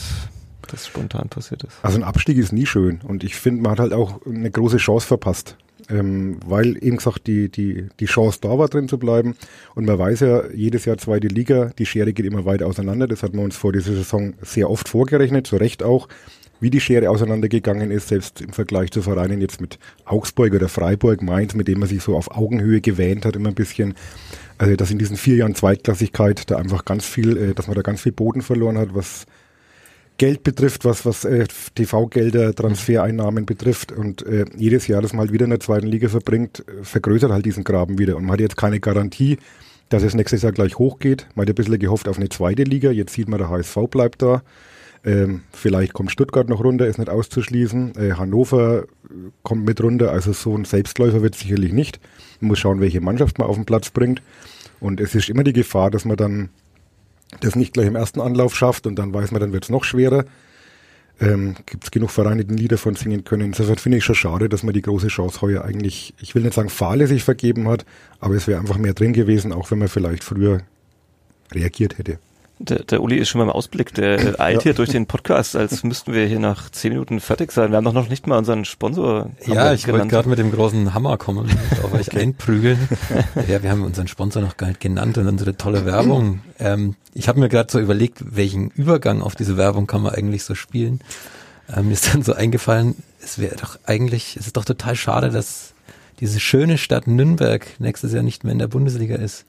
das 0.68 0.86
spontan 0.86 1.28
passiert 1.28 1.62
ist. 1.62 1.76
Also 1.82 1.98
ein 1.98 2.04
Abstieg 2.04 2.38
ist 2.38 2.54
nie 2.54 2.64
schön 2.64 3.02
und 3.06 3.22
ich 3.22 3.36
finde, 3.36 3.64
man 3.64 3.72
hat 3.72 3.80
halt 3.80 3.92
auch 3.92 4.24
eine 4.24 4.50
große 4.50 4.78
Chance 4.78 5.06
verpasst. 5.06 5.56
Ähm, 5.90 6.38
weil 6.46 6.76
eben 6.82 6.98
gesagt 6.98 7.26
die, 7.26 7.50
die, 7.50 7.88
die 7.98 8.04
Chance 8.06 8.38
da 8.40 8.56
war, 8.58 8.68
drin 8.68 8.88
zu 8.88 8.96
bleiben. 8.96 9.34
Und 9.74 9.86
man 9.86 9.98
weiß 9.98 10.20
ja, 10.20 10.48
jedes 10.50 10.84
Jahr 10.84 10.98
zweite 10.98 11.26
Liga, 11.26 11.72
die 11.78 11.86
Schere 11.86 12.12
geht 12.12 12.26
immer 12.26 12.44
weiter 12.44 12.66
auseinander. 12.66 13.08
Das 13.08 13.24
hat 13.24 13.34
man 13.34 13.46
uns 13.46 13.56
vor 13.56 13.72
dieser 13.72 13.94
Saison 13.94 14.34
sehr 14.40 14.70
oft 14.70 14.88
vorgerechnet, 14.88 15.48
zu 15.48 15.56
Recht 15.56 15.82
auch, 15.82 16.06
wie 16.60 16.70
die 16.70 16.80
Schere 16.80 17.10
auseinandergegangen 17.10 17.90
ist, 17.90 18.08
selbst 18.08 18.40
im 18.40 18.52
Vergleich 18.52 18.90
zu 18.90 19.02
Vereinen 19.02 19.40
jetzt 19.40 19.60
mit 19.60 19.78
Augsburg 20.04 20.52
oder 20.54 20.68
Freiburg, 20.68 21.22
Mainz, 21.22 21.54
mit 21.54 21.68
dem 21.68 21.80
man 21.80 21.88
sich 21.88 22.02
so 22.02 22.16
auf 22.16 22.30
Augenhöhe 22.30 22.80
gewähnt 22.80 23.24
hat, 23.24 23.36
immer 23.36 23.48
ein 23.48 23.54
bisschen. 23.54 23.94
Also, 24.58 24.76
dass 24.76 24.90
in 24.90 24.98
diesen 24.98 25.16
vier 25.16 25.36
Jahren 25.36 25.54
Zweitklassigkeit 25.54 26.50
da 26.50 26.56
einfach 26.56 26.84
ganz 26.84 27.06
viel, 27.06 27.36
äh, 27.36 27.54
dass 27.54 27.66
man 27.66 27.76
da 27.76 27.82
ganz 27.82 28.02
viel 28.02 28.12
Boden 28.12 28.42
verloren 28.42 28.76
hat, 28.78 28.94
was 28.94 29.26
Geld 30.18 30.42
betrifft, 30.42 30.84
was, 30.84 31.06
was 31.06 31.24
äh, 31.24 31.46
TV-Gelder, 31.74 32.54
Transfereinnahmen 32.54 33.46
betrifft 33.46 33.90
und 33.90 34.20
äh, 34.26 34.44
jedes 34.54 34.86
Jahr 34.86 35.00
das 35.00 35.14
mal 35.14 35.32
wieder 35.32 35.44
in 35.44 35.50
der 35.50 35.60
zweiten 35.60 35.86
Liga 35.86 36.10
verbringt, 36.10 36.62
vergrößert 36.82 37.32
halt 37.32 37.46
diesen 37.46 37.64
Graben 37.64 37.98
wieder. 37.98 38.16
Und 38.16 38.24
man 38.24 38.34
hat 38.34 38.40
jetzt 38.40 38.58
keine 38.58 38.80
Garantie, 38.80 39.38
dass 39.88 40.02
es 40.02 40.14
nächstes 40.14 40.42
Jahr 40.42 40.52
gleich 40.52 40.78
hochgeht. 40.78 41.26
Man 41.34 41.44
hat 41.44 41.48
ein 41.48 41.54
bisschen 41.54 41.78
gehofft 41.78 42.06
auf 42.06 42.18
eine 42.18 42.28
zweite 42.28 42.64
Liga. 42.64 42.90
Jetzt 42.90 43.14
sieht 43.14 43.28
man, 43.30 43.38
der 43.38 43.48
HSV 43.48 43.76
bleibt 43.90 44.20
da. 44.20 44.42
Ähm, 45.04 45.42
vielleicht 45.52 45.94
kommt 45.94 46.10
Stuttgart 46.10 46.48
noch 46.48 46.62
runter, 46.62 46.86
ist 46.86 46.98
nicht 46.98 47.08
auszuschließen. 47.08 47.94
Äh, 47.96 48.12
Hannover 48.12 48.82
äh, 48.82 48.86
kommt 49.42 49.64
mit 49.64 49.82
runter, 49.82 50.12
also 50.12 50.32
so 50.32 50.54
ein 50.54 50.64
Selbstläufer 50.64 51.22
wird 51.22 51.34
sicherlich 51.34 51.72
nicht. 51.72 52.00
Man 52.40 52.48
muss 52.48 52.58
schauen, 52.58 52.80
welche 52.80 53.00
Mannschaft 53.00 53.38
man 53.38 53.48
auf 53.48 53.56
den 53.56 53.64
Platz 53.64 53.90
bringt. 53.90 54.22
Und 54.78 55.00
es 55.00 55.14
ist 55.14 55.28
immer 55.28 55.44
die 55.44 55.52
Gefahr, 55.52 55.90
dass 55.90 56.04
man 56.04 56.16
dann 56.16 56.50
das 57.40 57.56
nicht 57.56 57.72
gleich 57.72 57.86
im 57.86 57.96
ersten 57.96 58.20
Anlauf 58.20 58.56
schafft 58.56 58.86
und 58.86 58.96
dann 58.96 59.14
weiß 59.14 59.30
man, 59.30 59.40
dann 59.40 59.52
wird 59.52 59.64
es 59.64 59.70
noch 59.70 59.84
schwerer. 59.84 60.24
Ähm, 61.20 61.54
Gibt 61.66 61.84
es 61.84 61.90
genug 61.90 62.10
Vereine, 62.10 62.44
die 62.44 62.54
ein 62.54 62.56
Lied 62.56 62.72
davon 62.72 62.94
singen 62.94 63.24
können. 63.24 63.48
Insofern 63.48 63.76
finde 63.76 63.98
ich 63.98 64.04
schon 64.04 64.14
schade, 64.14 64.48
dass 64.48 64.62
man 64.62 64.74
die 64.74 64.82
große 64.82 65.08
Chance 65.08 65.40
heuer 65.42 65.64
eigentlich, 65.64 66.14
ich 66.20 66.34
will 66.34 66.42
nicht 66.42 66.54
sagen 66.54 66.70
fahrlässig 66.70 67.24
vergeben 67.24 67.68
hat, 67.68 67.84
aber 68.20 68.34
es 68.34 68.46
wäre 68.46 68.58
einfach 68.58 68.78
mehr 68.78 68.94
drin 68.94 69.12
gewesen, 69.12 69.52
auch 69.52 69.70
wenn 69.70 69.78
man 69.78 69.88
vielleicht 69.88 70.24
früher 70.24 70.62
reagiert 71.52 71.98
hätte. 71.98 72.18
Der, 72.62 72.80
der 72.84 73.02
Uli 73.02 73.16
ist 73.16 73.30
schon 73.30 73.38
beim 73.38 73.48
Ausblick, 73.48 73.94
der 73.94 74.38
eilt 74.38 74.56
ja. 74.58 74.62
hier 74.64 74.74
durch 74.74 74.90
den 74.90 75.06
Podcast, 75.06 75.56
als 75.56 75.82
müssten 75.84 76.12
wir 76.12 76.26
hier 76.26 76.38
nach 76.38 76.68
zehn 76.68 76.92
Minuten 76.92 77.18
fertig 77.18 77.52
sein. 77.52 77.70
Wir 77.70 77.78
haben 77.78 77.86
doch 77.86 77.94
noch 77.94 78.10
nicht 78.10 78.26
mal 78.26 78.36
unseren 78.36 78.66
Sponsor. 78.66 79.30
Ja, 79.46 79.72
ich 79.72 79.88
wollte 79.88 80.08
gerade 80.08 80.28
mit 80.28 80.38
dem 80.38 80.52
großen 80.52 80.92
Hammer 80.92 81.16
kommen, 81.16 81.48
auf 81.82 81.94
euch 81.94 82.14
einprügeln. 82.14 82.78
ja, 83.48 83.62
wir 83.62 83.70
haben 83.70 83.82
unseren 83.82 84.08
Sponsor 84.08 84.42
noch 84.42 84.58
gar 84.58 84.66
nicht 84.66 84.80
genannt 84.80 85.16
und 85.16 85.26
unsere 85.26 85.56
tolle 85.56 85.86
Werbung. 85.86 86.42
Ähm, 86.58 86.96
ich 87.14 87.28
habe 87.28 87.40
mir 87.40 87.48
gerade 87.48 87.72
so 87.72 87.80
überlegt, 87.80 88.36
welchen 88.36 88.68
Übergang 88.72 89.22
auf 89.22 89.34
diese 89.34 89.56
Werbung 89.56 89.86
kann 89.86 90.02
man 90.02 90.14
eigentlich 90.14 90.44
so 90.44 90.54
spielen. 90.54 91.00
Ähm, 91.74 91.86
mir 91.86 91.94
ist 91.94 92.12
dann 92.12 92.22
so 92.22 92.34
eingefallen, 92.34 92.94
es 93.22 93.38
wäre 93.38 93.56
doch 93.56 93.78
eigentlich, 93.86 94.36
es 94.38 94.48
ist 94.48 94.58
doch 94.58 94.66
total 94.66 94.96
schade, 94.96 95.30
dass 95.30 95.72
diese 96.20 96.40
schöne 96.40 96.76
Stadt 96.76 97.06
Nürnberg 97.06 97.66
nächstes 97.78 98.12
Jahr 98.12 98.22
nicht 98.22 98.44
mehr 98.44 98.52
in 98.52 98.58
der 98.58 98.68
Bundesliga 98.68 99.16
ist. 99.16 99.46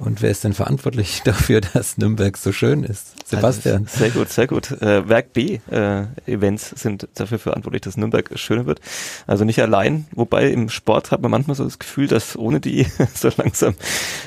Und 0.00 0.22
wer 0.22 0.30
ist 0.30 0.44
denn 0.44 0.54
verantwortlich 0.54 1.20
dafür, 1.24 1.60
dass 1.60 1.98
Nürnberg 1.98 2.36
so 2.36 2.52
schön 2.52 2.84
ist? 2.84 3.28
Sebastian. 3.28 3.82
Also, 3.84 3.98
sehr 3.98 4.10
gut, 4.10 4.28
sehr 4.30 4.46
gut. 4.46 4.70
Äh, 4.82 5.08
Werk 5.08 5.34
B 5.34 5.60
äh, 5.70 6.04
Events 6.26 6.70
sind 6.70 7.06
dafür 7.14 7.38
verantwortlich, 7.38 7.82
dass 7.82 7.98
Nürnberg 7.98 8.30
schöner 8.36 8.64
wird. 8.64 8.80
Also 9.26 9.44
nicht 9.44 9.60
allein, 9.60 10.06
wobei 10.12 10.50
im 10.50 10.70
Sport 10.70 11.10
hat 11.10 11.20
man 11.20 11.30
manchmal 11.30 11.54
so 11.54 11.64
das 11.64 11.78
Gefühl, 11.78 12.08
dass 12.08 12.36
ohne 12.36 12.60
die 12.60 12.86
so 13.14 13.30
langsam 13.36 13.74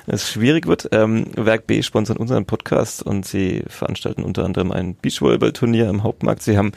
es 0.05 0.29
schwierig 0.29 0.67
wird. 0.67 0.89
Ähm, 0.91 1.25
Werk 1.35 1.65
B 1.65 1.81
sponsert 1.81 2.19
unseren 2.19 2.45
Podcast 2.45 3.01
und 3.01 3.25
sie 3.25 3.63
veranstalten 3.67 4.23
unter 4.23 4.45
anderem 4.45 4.71
ein 4.71 4.95
Beachvolleyball-Turnier 4.95 5.89
am 5.89 6.03
Hauptmarkt. 6.03 6.43
Sie 6.43 6.55
haben 6.55 6.71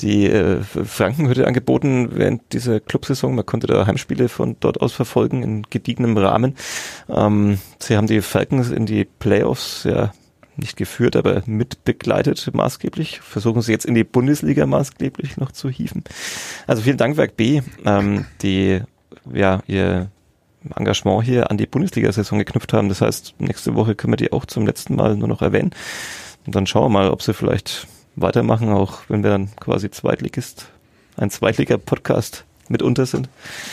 die 0.00 0.26
äh, 0.26 0.62
Frankenhütte 0.62 1.46
angeboten 1.46 2.10
während 2.12 2.52
dieser 2.52 2.78
Clubsaison. 2.78 3.34
Man 3.34 3.46
konnte 3.46 3.66
da 3.66 3.86
Heimspiele 3.86 4.28
von 4.28 4.56
dort 4.60 4.80
aus 4.80 4.92
verfolgen 4.92 5.42
in 5.42 5.62
gediegenem 5.68 6.16
Rahmen. 6.16 6.54
Ähm, 7.08 7.58
sie 7.80 7.96
haben 7.96 8.06
die 8.06 8.22
Falcons 8.28 8.70
in 8.70 8.86
die 8.86 9.04
Playoffs 9.04 9.84
ja 9.84 10.12
nicht 10.56 10.76
geführt, 10.76 11.16
aber 11.16 11.42
mitbegleitet 11.46 12.50
maßgeblich. 12.52 13.20
Versuchen 13.20 13.62
sie 13.62 13.72
jetzt 13.72 13.86
in 13.86 13.94
die 13.94 14.04
Bundesliga 14.04 14.66
maßgeblich 14.66 15.36
noch 15.36 15.52
zu 15.52 15.70
hieven. 15.70 16.04
Also 16.66 16.82
vielen 16.82 16.96
Dank, 16.96 17.16
Werk 17.16 17.36
B, 17.36 17.62
ähm, 17.84 18.26
die 18.42 18.80
ja 19.32 19.62
ihr 19.66 20.10
Engagement 20.76 21.24
hier 21.24 21.50
an 21.50 21.56
die 21.56 21.66
Bundesliga-Saison 21.66 22.38
geknüpft 22.38 22.72
haben. 22.72 22.88
Das 22.88 23.00
heißt, 23.00 23.34
nächste 23.38 23.74
Woche 23.74 23.94
können 23.94 24.12
wir 24.12 24.16
die 24.16 24.32
auch 24.32 24.44
zum 24.46 24.66
letzten 24.66 24.96
Mal 24.96 25.16
nur 25.16 25.28
noch 25.28 25.42
erwähnen. 25.42 25.70
Und 26.46 26.54
dann 26.54 26.66
schauen 26.66 26.84
wir 26.84 27.00
mal, 27.00 27.10
ob 27.10 27.22
sie 27.22 27.34
vielleicht 27.34 27.86
weitermachen, 28.16 28.70
auch 28.70 29.00
wenn 29.08 29.22
wir 29.22 29.30
dann 29.30 29.54
quasi 29.56 29.90
Zweitligist, 29.90 30.66
ein 31.16 31.30
Zweitliga-Podcast 31.30 32.44
mitunter 32.68 33.06
sind. 33.06 33.28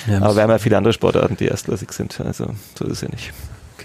Ja, 0.08 0.22
Aber 0.22 0.36
wir 0.36 0.44
haben 0.44 0.52
ja 0.52 0.60
viele 0.60 0.78
andere 0.78 0.94
Sportarten, 0.94 1.36
die 1.36 1.46
erstklassig 1.46 1.92
sind. 1.92 2.22
Also 2.22 2.54
so 2.78 2.86
ist 2.86 2.92
es 2.92 3.02
ja 3.02 3.10
nicht. 3.10 3.34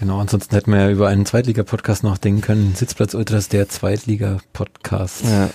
Genau, 0.01 0.19
ansonsten 0.19 0.55
hätten 0.55 0.71
wir 0.71 0.79
ja 0.79 0.89
über 0.89 1.09
einen 1.09 1.27
Zweitliga-Podcast 1.27 2.03
nachdenken 2.03 2.41
können. 2.41 2.73
Sitzplatz 2.73 3.13
Ultras, 3.13 3.49
der 3.49 3.69
Zweitliga-Podcast. 3.69 5.23
Ja. 5.25 5.51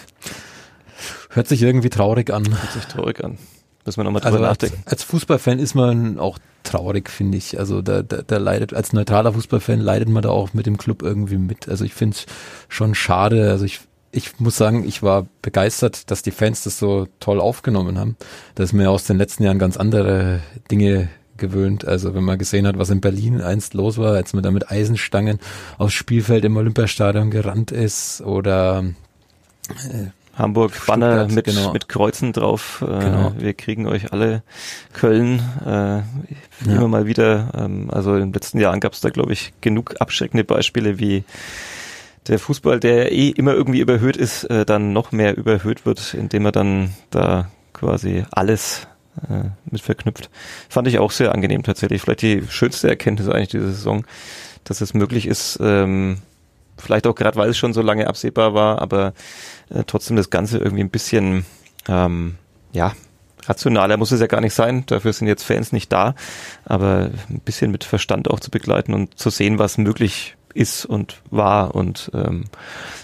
Hört 1.30 1.48
sich 1.48 1.62
irgendwie 1.62 1.90
traurig 1.90 2.32
an. 2.32 2.46
Hört 2.48 2.72
sich 2.72 2.84
traurig 2.84 3.24
an. 3.24 3.38
Müssen 3.84 3.98
wir 3.98 4.04
nochmal 4.04 4.22
drüber 4.22 4.36
also 4.36 4.46
nachdenken. 4.46 4.82
Als, 4.84 4.92
als 4.92 5.02
Fußballfan 5.02 5.58
ist 5.58 5.74
man 5.74 6.20
auch 6.20 6.38
traurig, 6.62 7.10
finde 7.10 7.38
ich. 7.38 7.58
Also 7.58 7.82
da, 7.82 8.02
da, 8.02 8.22
da 8.24 8.36
leidet, 8.36 8.72
als 8.72 8.92
neutraler 8.92 9.32
Fußballfan 9.32 9.80
leidet 9.80 10.08
man 10.08 10.22
da 10.22 10.28
auch 10.28 10.54
mit 10.54 10.66
dem 10.66 10.78
Club 10.78 11.02
irgendwie 11.02 11.38
mit. 11.38 11.68
Also 11.68 11.84
ich 11.84 11.94
finde 11.94 12.16
es 12.16 12.26
schon 12.68 12.94
schade. 12.94 13.50
Also 13.50 13.64
ich, 13.64 13.80
ich 14.12 14.38
muss 14.38 14.56
sagen, 14.56 14.86
ich 14.86 15.02
war 15.02 15.26
begeistert, 15.42 16.08
dass 16.12 16.22
die 16.22 16.30
Fans 16.30 16.62
das 16.62 16.78
so 16.78 17.08
toll 17.18 17.40
aufgenommen 17.40 17.98
haben. 17.98 18.16
Dass 18.54 18.72
mir 18.72 18.92
aus 18.92 19.06
den 19.06 19.18
letzten 19.18 19.42
Jahren 19.42 19.58
ganz 19.58 19.76
andere 19.76 20.38
Dinge 20.70 21.08
gewöhnt. 21.36 21.86
Also 21.86 22.14
wenn 22.14 22.24
man 22.24 22.38
gesehen 22.38 22.66
hat, 22.66 22.78
was 22.78 22.90
in 22.90 23.00
Berlin 23.00 23.40
einst 23.40 23.74
los 23.74 23.98
war, 23.98 24.14
als 24.14 24.32
man 24.32 24.42
da 24.42 24.50
mit 24.50 24.70
Eisenstangen 24.70 25.38
aufs 25.78 25.94
Spielfeld 25.94 26.44
im 26.44 26.56
Olympiastadion 26.56 27.30
gerannt 27.30 27.72
ist 27.72 28.20
oder 28.22 28.84
äh, 29.68 30.10
Hamburg 30.36 30.72
Banner 30.86 31.28
Stuttgart, 31.28 31.32
mit, 31.32 31.44
genau. 31.46 31.72
mit 31.72 31.88
Kreuzen 31.88 32.32
drauf. 32.32 32.82
Äh, 32.82 32.86
Genau. 32.86 33.32
Wir 33.38 33.54
kriegen 33.54 33.86
euch 33.86 34.12
alle 34.12 34.42
Köln 34.92 35.40
äh, 35.64 36.02
immer 36.66 36.88
mal 36.88 37.06
wieder. 37.06 37.52
Ähm, 37.56 37.90
also 37.90 38.14
in 38.14 38.20
den 38.20 38.32
letzten 38.32 38.58
Jahren 38.58 38.80
gab 38.80 38.92
es 38.92 39.00
da, 39.00 39.08
glaube 39.08 39.32
ich, 39.32 39.52
genug 39.60 39.94
abschreckende 39.98 40.44
Beispiele, 40.44 40.98
wie 40.98 41.24
der 42.28 42.38
Fußball, 42.38 42.80
der 42.80 43.12
eh 43.12 43.30
immer 43.30 43.54
irgendwie 43.54 43.80
überhöht 43.80 44.16
ist, 44.16 44.44
äh, 44.44 44.66
dann 44.66 44.92
noch 44.92 45.12
mehr 45.12 45.36
überhöht 45.36 45.86
wird, 45.86 46.14
indem 46.14 46.46
er 46.46 46.52
dann 46.52 46.90
da 47.10 47.50
quasi 47.72 48.24
alles 48.30 48.86
äh, 49.28 49.50
mit 49.70 49.80
verknüpft. 49.80 50.30
Fand 50.68 50.88
ich 50.88 50.98
auch 50.98 51.10
sehr 51.10 51.32
angenehm 51.32 51.62
tatsächlich. 51.62 52.02
Vielleicht 52.02 52.22
die 52.22 52.42
schönste 52.48 52.88
Erkenntnis 52.88 53.28
eigentlich 53.28 53.48
dieser 53.48 53.68
Saison, 53.68 54.06
dass 54.64 54.80
es 54.80 54.94
möglich 54.94 55.26
ist, 55.26 55.58
ähm, 55.62 56.18
vielleicht 56.76 57.06
auch 57.06 57.14
gerade 57.14 57.36
weil 57.36 57.50
es 57.50 57.58
schon 57.58 57.72
so 57.72 57.82
lange 57.82 58.06
absehbar 58.06 58.54
war, 58.54 58.82
aber 58.82 59.12
äh, 59.70 59.84
trotzdem 59.86 60.16
das 60.16 60.30
Ganze 60.30 60.58
irgendwie 60.58 60.82
ein 60.82 60.90
bisschen, 60.90 61.46
ähm, 61.88 62.36
ja, 62.72 62.92
rationaler 63.46 63.96
muss 63.96 64.12
es 64.12 64.20
ja 64.20 64.26
gar 64.26 64.40
nicht 64.40 64.54
sein. 64.54 64.84
Dafür 64.86 65.12
sind 65.12 65.28
jetzt 65.28 65.44
Fans 65.44 65.72
nicht 65.72 65.92
da, 65.92 66.14
aber 66.64 67.10
ein 67.30 67.40
bisschen 67.44 67.70
mit 67.70 67.84
Verstand 67.84 68.28
auch 68.30 68.40
zu 68.40 68.50
begleiten 68.50 68.92
und 68.92 69.18
zu 69.18 69.30
sehen, 69.30 69.58
was 69.58 69.78
möglich 69.78 70.36
ist 70.54 70.86
und 70.86 71.20
war 71.30 71.74
und 71.74 72.10
ähm, 72.14 72.44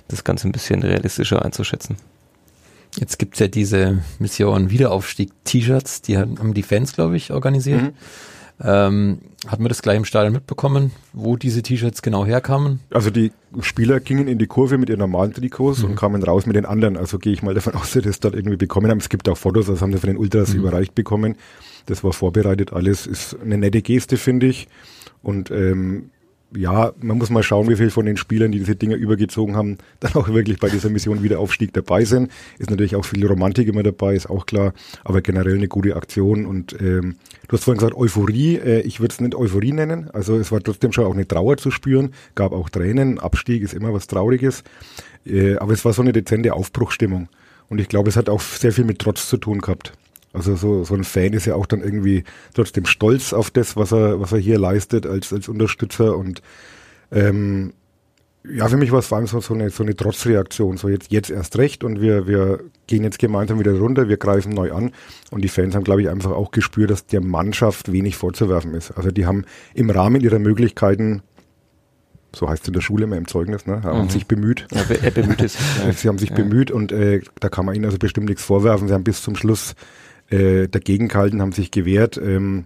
das 0.09 0.25
Ganze 0.25 0.49
ein 0.49 0.52
bisschen 0.52 0.83
realistischer 0.83 1.45
einzuschätzen. 1.45 1.97
Jetzt 2.99 3.19
gibt's 3.19 3.39
ja 3.39 3.49
diese 3.49 4.03
Mission 4.19 4.71
Wiederaufstieg-T-Shirts, 4.71 6.03
die 6.03 6.19
haben 6.19 6.55
die 6.55 6.63
Fans, 6.63 6.93
glaube 6.93 7.17
ich, 7.17 7.33
organisiert. 7.33 7.83
Mhm. 7.83 7.93
Ähm, 8.65 9.19
hat 9.49 9.59
man 9.59 9.69
das 9.69 9.83
gleich 9.83 9.97
im 9.97 10.05
Stadion 10.05 10.33
mitbekommen, 10.33 10.93
wo 11.13 11.37
diese 11.37 11.63
T-Shirts 11.63 12.03
genau 12.03 12.25
herkamen? 12.25 12.79
Also 12.93 13.11
die 13.11 13.33
Spieler 13.61 13.99
gingen 13.99 14.29
in 14.29 14.39
die 14.39 14.47
Kurve 14.47 14.79
mit 14.79 14.89
ihren 14.89 15.01
normalen 15.01 15.33
Trikots 15.33 15.83
und 15.83 15.97
kamen 15.97 16.23
raus 16.23 16.47
mit 16.47 16.55
den 16.55 16.65
anderen. 16.65 16.97
Also 16.97 17.19
gehe 17.19 17.33
ich 17.33 17.43
mal 17.43 17.55
davon 17.55 17.75
aus, 17.75 17.81
dass 17.81 17.93
sie 17.93 18.03
das 18.03 18.21
dort 18.21 18.35
irgendwie 18.35 18.57
bekommen 18.57 18.91
haben. 18.91 18.99
Es 18.99 19.09
gibt 19.09 19.29
auch 19.29 19.37
Fotos, 19.37 19.67
das 19.67 19.83
haben 19.83 19.93
sie 19.93 19.99
von 19.99 20.09
den 20.09 20.17
Ultras 20.17 20.55
überreicht 20.55 20.95
bekommen. 20.95 21.37
Das 21.87 22.05
war 22.05 22.13
vorbereitet 22.13 22.73
alles. 22.73 23.09
Ist 23.09 23.37
eine 23.43 23.59
nette 23.59 23.83
Geste, 23.83 24.17
finde 24.17 24.47
ich. 24.47 24.69
Und 25.23 25.51
ähm, 25.51 26.11
ja, 26.56 26.92
man 27.00 27.18
muss 27.18 27.30
mal 27.30 27.42
schauen, 27.42 27.68
wie 27.68 27.76
viel 27.76 27.90
von 27.90 28.06
den 28.06 28.16
Spielern, 28.16 28.52
die 28.52 28.59
diese 28.59 28.76
Dinger 28.76 28.97
übergezogen 28.97 29.56
haben, 29.56 29.78
dann 30.00 30.14
auch 30.14 30.28
wirklich 30.28 30.59
bei 30.59 30.68
dieser 30.68 30.90
Mission 30.90 31.23
Wiederaufstieg 31.23 31.73
dabei 31.73 32.04
sind. 32.04 32.30
Ist 32.59 32.71
natürlich 32.71 32.97
auch 32.97 33.04
viel 33.04 33.26
Romantik 33.26 33.68
immer 33.68 33.82
dabei, 33.82 34.14
ist 34.14 34.28
auch 34.28 34.47
klar, 34.47 34.75
aber 35.04 35.21
generell 35.23 35.56
eine 35.56 35.68
gute 35.68 35.97
Aktion. 35.97 36.47
Und 36.47 36.75
ähm, 36.80 37.16
du 37.49 37.56
hast 37.56 37.64
vorhin 37.64 37.78
gesagt, 37.78 37.97
Euphorie, 37.97 38.56
äh, 38.56 38.80
ich 38.80 39.00
würde 39.00 39.12
es 39.12 39.21
nicht 39.21 39.35
Euphorie 39.35 39.73
nennen. 39.73 40.11
Also 40.11 40.37
es 40.37 40.52
war 40.52 40.61
trotzdem 40.61 40.92
schon 40.92 41.04
auch 41.04 41.14
eine 41.14 41.26
Trauer 41.26 41.56
zu 41.56 41.71
spüren, 41.71 42.11
gab 42.35 42.52
auch 42.52 42.68
Tränen, 42.71 43.18
Abstieg 43.18 43.62
ist 43.62 43.75
immer 43.75 43.92
was 43.92 44.06
Trauriges. 44.06 44.62
Äh, 45.26 45.56
aber 45.56 45.73
es 45.73 45.85
war 45.85 45.92
so 45.92 46.02
eine 46.02 46.12
dezente 46.12 46.54
Aufbruchstimmung. 46.54 47.28
Und 47.68 47.80
ich 47.80 47.88
glaube, 47.88 48.11
es 48.11 48.16
hat 48.16 48.28
auch 48.28 48.40
sehr 48.40 48.73
viel 48.73 48.85
mit 48.85 48.99
Trotz 48.99 49.28
zu 49.28 49.38
tun 49.38 49.61
gehabt. 49.61 49.94
Also 50.33 50.57
so, 50.57 50.85
so 50.85 50.95
ein 50.95 51.05
Fan 51.05 51.33
ist 51.35 51.47
ja 51.47 51.55
auch 51.55 51.67
dann 51.67 51.81
irgendwie 51.83 52.25
trotzdem 52.55 52.87
stolz 52.87 53.33
auf 53.33 53.51
das, 53.51 53.77
was 53.77 53.93
er, 53.93 54.21
was 54.21 54.33
er 54.33 54.39
hier 54.39 54.59
leistet 54.59 55.07
als, 55.07 55.33
als 55.33 55.49
Unterstützer 55.49 56.17
und 56.17 56.41
ähm, 57.11 57.73
ja, 58.45 58.67
für 58.67 58.77
mich 58.77 58.91
war 58.91 58.99
es 58.99 59.07
vor 59.07 59.19
allem 59.19 59.29
so, 59.29 59.41
so, 59.41 59.55
eine, 59.55 59.71
so 59.71 59.85
eine 59.85 59.95
Trotzreaktion, 59.95 60.77
so 60.77 60.89
jetzt, 60.89 61.12
jetzt 61.12 61.31
erst 61.31 61.59
recht 61.59 61.85
und 61.85 62.01
wir, 62.01 62.27
wir 62.27 62.59
gehen 62.89 63.05
jetzt 63.05 63.21
gemeinsam 63.21 63.61
wieder 63.61 63.73
runter, 63.79 64.09
wir 64.09 64.17
greifen 64.17 64.53
neu 64.53 64.73
an 64.73 64.91
und 65.31 65.43
die 65.45 65.49
Fans 65.49 65.77
haben, 65.77 65.85
glaube 65.85 66.03
ich, 66.03 66.09
einfach 66.09 66.33
auch 66.33 66.51
gespürt, 66.51 66.91
dass 66.91 67.07
der 67.07 67.21
Mannschaft 67.21 67.93
wenig 67.93 68.17
vorzuwerfen 68.17 68.75
ist. 68.75 68.91
Also 68.93 69.11
die 69.12 69.27
haben 69.27 69.45
im 69.75 69.91
Rahmen 69.91 70.21
ihrer 70.23 70.41
Möglichkeiten, 70.41 71.23
so 72.35 72.49
heißt 72.49 72.62
es 72.62 72.69
in 72.69 72.75
der 72.75 72.81
Schule 72.81 73.05
immer 73.05 73.17
im 73.17 73.29
Zeugnis, 73.29 73.67
ne, 73.67 73.83
haben 73.85 74.07
Mhm. 74.07 74.11
sich 74.11 74.27
bemüht, 74.27 74.67
Ja, 74.73 74.81
er 75.03 75.11
bemüht 75.12 75.41
es. 75.41 75.57
Sie 76.01 76.09
haben 76.09 76.19
sich 76.19 76.33
bemüht 76.33 76.73
und 76.73 76.91
äh, 76.91 77.21
da 77.39 77.49
kann 77.49 77.65
man 77.65 77.77
ihnen 77.77 77.85
also 77.85 77.99
bestimmt 77.99 78.29
nichts 78.29 78.43
vorwerfen. 78.43 78.89
Sie 78.89 78.95
haben 78.95 79.05
bis 79.05 79.23
zum 79.23 79.37
Schluss 79.37 79.75
äh, 80.33 80.69
dagegen 80.69 81.09
gehalten, 81.09 81.41
haben 81.41 81.53
sich 81.53 81.71
gewehrt. 81.71 82.17
Ähm, 82.17 82.65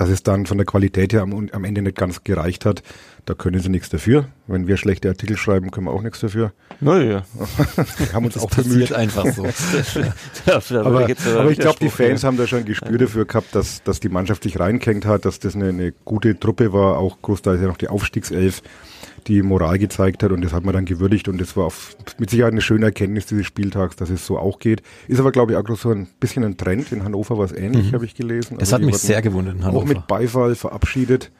dass 0.00 0.08
es 0.08 0.22
dann 0.22 0.46
von 0.46 0.56
der 0.56 0.64
Qualität 0.64 1.12
her 1.12 1.20
am, 1.20 1.50
am 1.52 1.64
Ende 1.64 1.82
nicht 1.82 1.98
ganz 1.98 2.24
gereicht 2.24 2.64
hat, 2.64 2.82
da 3.26 3.34
können 3.34 3.60
sie 3.60 3.68
nichts 3.68 3.90
dafür. 3.90 4.28
Wenn 4.46 4.66
wir 4.66 4.78
schlechte 4.78 5.08
Artikel 5.10 5.36
schreiben, 5.36 5.70
können 5.70 5.86
wir 5.86 5.92
auch 5.92 6.00
nichts 6.00 6.20
dafür. 6.20 6.52
Naja. 6.80 7.24
Wir 7.98 8.12
haben 8.14 8.24
uns 8.24 8.34
Das 8.40 8.42
auch 8.42 8.50
passiert 8.50 8.88
bemüht. 8.88 8.92
einfach 8.94 9.26
so. 9.26 9.44
Aber, 10.78 11.06
aber 11.36 11.50
ich 11.50 11.58
glaube, 11.58 11.78
die 11.80 11.90
Fans 11.90 12.24
haben 12.24 12.38
da 12.38 12.46
schon 12.46 12.60
ein 12.60 12.64
Gespür 12.64 12.96
dafür 12.96 13.26
gehabt, 13.26 13.54
dass, 13.54 13.82
dass 13.82 14.00
die 14.00 14.08
Mannschaft 14.08 14.44
sich 14.44 14.58
reinkängt 14.58 15.04
hat, 15.04 15.26
dass 15.26 15.38
das 15.38 15.54
eine, 15.54 15.68
eine 15.68 15.92
gute 16.04 16.38
Truppe 16.40 16.72
war, 16.72 16.96
auch 16.96 17.20
großteils 17.20 17.60
ja 17.60 17.66
noch 17.66 17.76
die 17.76 17.88
Aufstiegself, 17.88 18.62
die 19.20 19.42
Moral 19.42 19.78
gezeigt 19.78 20.22
hat 20.22 20.32
und 20.32 20.42
das 20.42 20.52
hat 20.52 20.64
man 20.64 20.74
dann 20.74 20.84
gewürdigt 20.84 21.28
und 21.28 21.40
das 21.40 21.56
war 21.56 21.64
auf, 21.66 21.96
mit 22.18 22.30
Sicherheit 22.30 22.52
eine 22.52 22.60
schöne 22.60 22.86
Erkenntnis 22.86 23.26
dieses 23.26 23.46
Spieltags, 23.46 23.96
dass 23.96 24.10
es 24.10 24.26
so 24.26 24.38
auch 24.38 24.58
geht. 24.58 24.82
Ist 25.08 25.20
aber, 25.20 25.32
glaube 25.32 25.52
ich, 25.52 25.58
auch 25.58 25.76
so 25.76 25.90
ein 25.90 26.08
bisschen 26.20 26.44
ein 26.44 26.56
Trend. 26.56 26.92
In 26.92 27.04
Hannover 27.04 27.38
war 27.38 27.44
es 27.44 27.52
ähnlich, 27.52 27.92
habe 27.92 28.04
ich 28.04 28.14
gelesen. 28.14 28.56
Das 28.58 28.72
Also 28.72 28.76
hat 28.76 28.82
mich 28.82 28.98
sehr 28.98 29.22
gewundert 29.22 29.54
in 29.56 29.62
Auch 29.62 29.66
Hannover. 29.68 29.86
mit 29.86 30.06
Beifall 30.06 30.54
verabschiedet. 30.54 31.30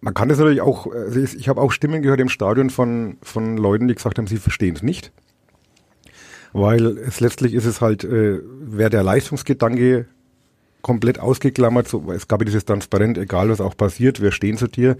Man 0.00 0.12
kann 0.14 0.28
das 0.28 0.38
natürlich 0.38 0.60
auch, 0.60 0.86
also 0.92 1.18
ich, 1.20 1.34
ich 1.36 1.48
habe 1.48 1.60
auch 1.60 1.72
Stimmen 1.72 2.02
gehört 2.02 2.20
im 2.20 2.28
Stadion 2.28 2.68
von, 2.70 3.16
von 3.22 3.56
Leuten, 3.56 3.88
die 3.88 3.94
gesagt 3.94 4.18
haben, 4.18 4.26
sie 4.26 4.36
verstehen 4.36 4.76
es 4.76 4.82
nicht. 4.82 5.12
Weil 6.52 6.98
es 6.98 7.20
letztlich 7.20 7.54
ist 7.54 7.64
es 7.64 7.80
halt, 7.80 8.04
äh, 8.04 8.40
wäre 8.44 8.90
der 8.90 9.02
Leistungsgedanke 9.02 10.06
komplett 10.82 11.18
ausgeklammert, 11.18 11.88
so, 11.88 12.12
es 12.12 12.28
gab 12.28 12.42
ja 12.42 12.44
dieses 12.44 12.66
Transparent, 12.66 13.16
egal 13.16 13.48
was 13.48 13.60
auch 13.60 13.76
passiert, 13.76 14.20
wir 14.20 14.30
stehen 14.32 14.58
zu 14.58 14.68
dir. 14.68 14.96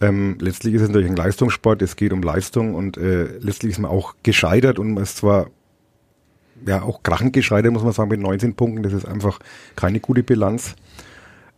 Ähm, 0.00 0.38
letztlich 0.40 0.74
ist 0.74 0.82
es 0.82 0.88
natürlich 0.88 1.10
ein 1.10 1.16
Leistungssport, 1.16 1.82
es 1.82 1.96
geht 1.96 2.12
um 2.12 2.22
Leistung 2.22 2.74
und 2.74 2.96
äh, 2.96 3.24
letztlich 3.38 3.72
ist 3.72 3.78
man 3.78 3.90
auch 3.90 4.14
gescheitert 4.22 4.78
und 4.78 4.94
man 4.94 5.02
ist 5.02 5.18
zwar 5.18 5.50
ja 6.66 6.82
auch 6.82 7.02
krachend 7.02 7.32
gescheitert, 7.32 7.72
muss 7.72 7.82
man 7.82 7.92
sagen, 7.92 8.10
mit 8.10 8.20
19 8.20 8.54
Punkten, 8.54 8.82
das 8.82 8.92
ist 8.92 9.04
einfach 9.04 9.38
keine 9.76 10.00
gute 10.00 10.22
Bilanz. 10.22 10.74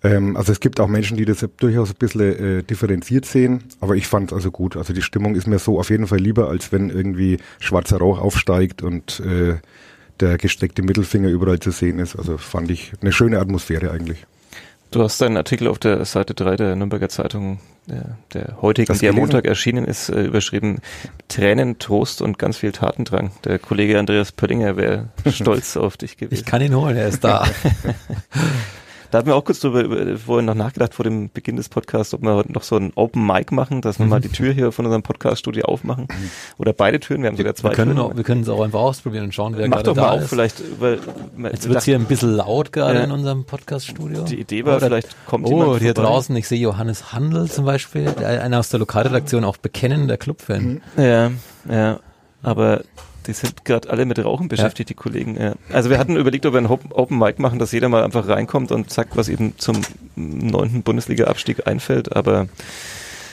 Ähm, 0.03 0.37
also 0.37 0.53
es 0.53 0.61
gibt 0.61 0.81
auch 0.81 0.89
Menschen, 0.89 1.17
die 1.17 1.25
das 1.25 1.47
durchaus 1.59 1.91
ein 1.91 1.97
bisschen 1.99 2.21
äh, 2.21 2.63
differenziert 2.63 3.25
sehen, 3.25 3.65
aber 3.81 3.95
ich 3.95 4.07
fand 4.07 4.33
es 4.33 4.35
also 4.35 4.51
gut. 4.51 4.77
Also 4.77 4.93
die 4.93 5.03
Stimmung 5.03 5.37
ist 5.37 5.47
mir 5.47 5.59
so 5.59 5.79
auf 5.79 5.91
jeden 5.91 6.07
Fall 6.07 6.19
lieber, 6.19 6.49
als 6.49 6.73
wenn 6.73 6.91
irgendwie 6.91 7.39
schwarzer 7.61 7.99
Rauch 7.99 8.19
aufsteigt 8.21 8.83
und 8.83 9.21
äh, 9.21 9.57
der 10.21 10.39
gestreckte 10.39 10.83
Mittelfinger 10.83 11.29
überall 11.29 11.61
zu 11.61 11.71
sehen 11.71 11.99
ist. 11.99 12.17
Also 12.17 12.39
fand 12.39 12.71
ich 12.71 12.93
eine 13.01 13.13
schöne 13.13 13.39
Atmosphäre 13.39 13.91
eigentlich. 13.91 14.27
Du 14.93 15.03
hast 15.03 15.23
deinen 15.23 15.39
Artikel 15.39 15.69
auf 15.69 15.79
der 15.79 16.05
Seite 16.05 16.35
3 16.35 16.57
der 16.57 16.77
Nürnberger 16.77 17.09
Zeitung, 17.09 17.61
der, 17.87 18.19
der 18.35 18.61
heutigen, 18.61 18.97
die 18.99 19.09
am? 19.09 19.17
Montag 19.17 19.47
erschienen 19.47 19.87
ist, 19.87 20.11
äh, 20.11 20.23
überschrieben 20.23 20.81
Tränen, 21.29 21.79
Trost 21.79 22.21
und 22.21 22.39
ganz 22.39 22.59
viel 22.59 22.73
Tatendrang. 22.73 23.31
Der 23.45 23.59
Kollege 23.59 23.99
Andreas 23.99 24.33
Pöllinger 24.33 24.77
wäre 24.77 25.09
stolz 25.31 25.79
auf 25.79 25.97
dich 25.97 26.19
gewesen. 26.19 26.35
Ich 26.35 26.45
kann 26.45 26.61
ihn 26.61 26.77
holen, 26.77 26.97
er 26.99 27.09
ist 27.09 27.25
da. 27.25 27.47
Da 29.13 29.19
hatten 29.19 29.27
wir 29.29 29.37
auch 29.37 29.45
kurz 29.45 29.61
drüber, 29.61 29.83
über, 29.83 30.17
vorhin 30.17 30.47
noch 30.47 30.55
nachgedacht 30.55 30.95
vor 30.95 31.05
dem 31.05 31.29
Beginn 31.31 31.57
des 31.57 31.69
Podcasts, 31.69 32.15
ob 32.15 32.23
wir 32.23 32.35
heute 32.35 32.51
noch 32.51 32.63
so 32.63 32.77
ein 32.77 32.93
Open 32.95 33.27
Mic 33.27 33.55
machen, 33.55 33.83
dass 33.83 33.99
wir 33.99 34.07
mal 34.07 34.23
die 34.23 34.31
Tür 34.31 34.55
hier 34.55 34.73
von 34.73 34.87
unserem 34.87 35.03
Podcast-Studio 35.03 35.67
aufmachen. 35.67 36.09
Oder 36.57 36.73
beide 36.73 36.99
Türen, 36.99 37.21
wir 37.21 37.29
haben 37.29 37.37
sogar 37.37 37.55
zwei 37.55 37.69
Wir 37.69 37.77
können, 37.77 37.95
Türen. 37.97 38.11
auch, 38.13 38.17
wir 38.17 38.25
können 38.25 38.41
es 38.41 38.49
auch 38.49 38.63
einfach 38.63 38.81
ausprobieren 38.81 39.25
und 39.25 39.35
schauen, 39.35 39.55
wer 39.59 39.69
Mach 39.69 39.77
gerade 39.83 39.91
doch 39.91 39.95
da 39.97 40.01
mal 40.03 40.11
auf, 40.13 40.23
ist. 40.23 40.29
vielleicht, 40.31 40.63
weil 40.81 40.99
Jetzt 41.43 41.69
wird 41.69 41.79
es 41.79 41.85
hier 41.85 41.97
ein 41.97 42.07
bisschen 42.07 42.33
laut 42.35 42.73
gerade 42.73 43.01
Ja. 43.01 43.05
in 43.05 43.11
unserem 43.13 43.45
Podcast-Studio. 43.45 44.23
die 44.25 44.41
Idee 44.41 44.65
war, 44.65 44.77
Oder- 44.79 44.87
vielleicht 44.87 45.15
kommt 45.27 45.47
Oh, 45.47 45.77
hier 45.77 45.95
vorbei. 45.95 46.09
draußen, 46.09 46.35
ich 46.37 46.49
sehe 46.49 46.59
Johannes 46.61 47.13
Handel 47.13 47.51
zum 47.51 47.67
Beispiel, 47.67 48.09
einer 48.25 48.61
aus 48.61 48.71
der 48.71 48.81
Lokalredaktion, 48.81 49.45
auch 49.45 49.59
bekennender 49.59 50.17
Clubfan. 50.17 50.81
Ja, 50.97 51.31
ja, 51.71 52.01
aber 52.43 52.81
die 53.27 53.33
sind 53.33 53.65
gerade 53.65 53.91
alle 53.91 54.05
mit 54.05 54.19
Rauchen 54.25 54.49
beschäftigt, 54.49 54.91
die 54.91 54.95
Kollegen. 54.95 55.41
Ja. 55.41 55.55
Also 55.73 55.91
wir 55.91 55.99
hatten 55.99 56.17
überlegt, 56.17 56.47
ob 56.47 56.55
wir 56.55 56.61
ein 56.61 56.67
Open 56.67 57.19
Mic 57.19 57.41
machen, 57.41 57.59
dass 57.59 57.73
jeder 57.73 57.89
mal 57.89 58.03
einfach 58.05 58.29
reinkommt 58.29 58.73
und 58.73 58.91
sagt, 58.91 59.17
was 59.17 59.29
ihm 59.29 59.55
zum 59.59 59.81
neunten 60.17 60.83
Bundesliga-Abstieg 60.83 61.67
einfällt, 61.67 62.15
aber 62.15 62.49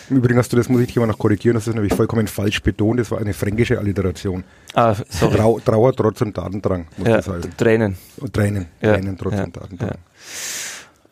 Im 0.10 0.18
Übrigen 0.18 0.40
hast 0.40 0.52
du, 0.52 0.58
das 0.58 0.70
muss 0.70 0.82
ich 0.82 0.88
dich 0.88 0.98
immer 0.98 1.08
noch 1.08 1.18
korrigieren, 1.20 1.56
das 1.56 1.68
ist 1.68 1.76
nämlich 1.76 1.94
vollkommen 1.94 2.28
falsch 2.28 2.62
betont, 2.64 3.00
das 3.00 3.12
war 3.12 3.20
eine 3.20 3.34
fränkische 3.34 3.78
Alliteration. 3.78 4.44
ah, 4.74 4.96
sorry. 5.10 5.36
Trau, 5.36 5.60
Trauer, 5.60 5.96
Trotz 5.96 6.22
und 6.22 6.34
Tatendrang, 6.34 6.88
muss 6.98 7.08
ja, 7.08 7.18
das 7.18 7.28
heißen. 7.28 7.58
Tränen. 7.58 7.98
Und 8.18 8.34
Tränen, 8.34 8.66
Ja, 8.82 8.94
Tränen, 8.94 9.18
Trotz 9.18 9.34
ja, 9.36 9.44
und 9.44 9.54
Tatendrang. 9.54 9.98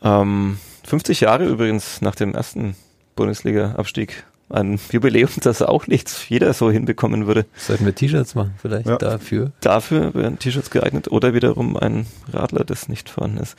Ähm, 0.03 0.57
50 0.85 1.21
Jahre 1.21 1.45
übrigens 1.45 2.01
nach 2.01 2.15
dem 2.15 2.33
ersten 2.33 2.75
Bundesliga-Abstieg. 3.15 4.23
Ein 4.49 4.79
Jubiläum, 4.91 5.29
das 5.41 5.61
auch 5.61 5.87
nicht 5.87 6.09
jeder 6.29 6.53
so 6.53 6.71
hinbekommen 6.71 7.27
würde. 7.27 7.45
Sollten 7.57 7.85
wir 7.85 7.93
T-Shirts 7.93 8.33
machen, 8.33 8.53
vielleicht 8.61 8.87
Ja. 8.87 8.97
dafür. 8.97 9.51
Dafür 9.59 10.13
wären 10.13 10.39
T-Shirts 10.39 10.69
geeignet 10.69 11.11
oder 11.11 11.33
wiederum 11.33 11.75
ein 11.75 12.05
Radler, 12.31 12.63
das 12.63 12.87
nicht 12.87 13.09
vorhanden 13.09 13.39
ist. 13.39 13.57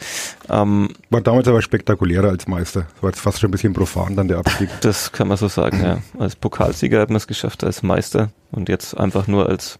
Ähm, 0.48 0.88
War 1.10 1.20
damals 1.20 1.46
aber 1.46 1.60
spektakulärer 1.60 2.28
als 2.30 2.48
Meister. 2.48 2.86
Das 2.94 3.02
war 3.02 3.10
jetzt 3.10 3.20
fast 3.20 3.38
schon 3.40 3.48
ein 3.48 3.52
bisschen 3.52 3.74
profan 3.74 4.16
dann 4.16 4.28
der 4.28 4.38
Abstieg. 4.38 4.70
Das 4.80 5.12
kann 5.12 5.28
man 5.28 5.36
so 5.36 5.48
sagen, 5.48 5.82
ja. 5.82 5.98
Als 6.18 6.36
Pokalsieger 6.36 7.00
hat 7.00 7.10
man 7.10 7.16
es 7.16 7.26
geschafft, 7.26 7.64
als 7.64 7.82
Meister 7.82 8.30
und 8.50 8.70
jetzt 8.70 8.96
einfach 8.96 9.26
nur 9.26 9.46
als 9.48 9.78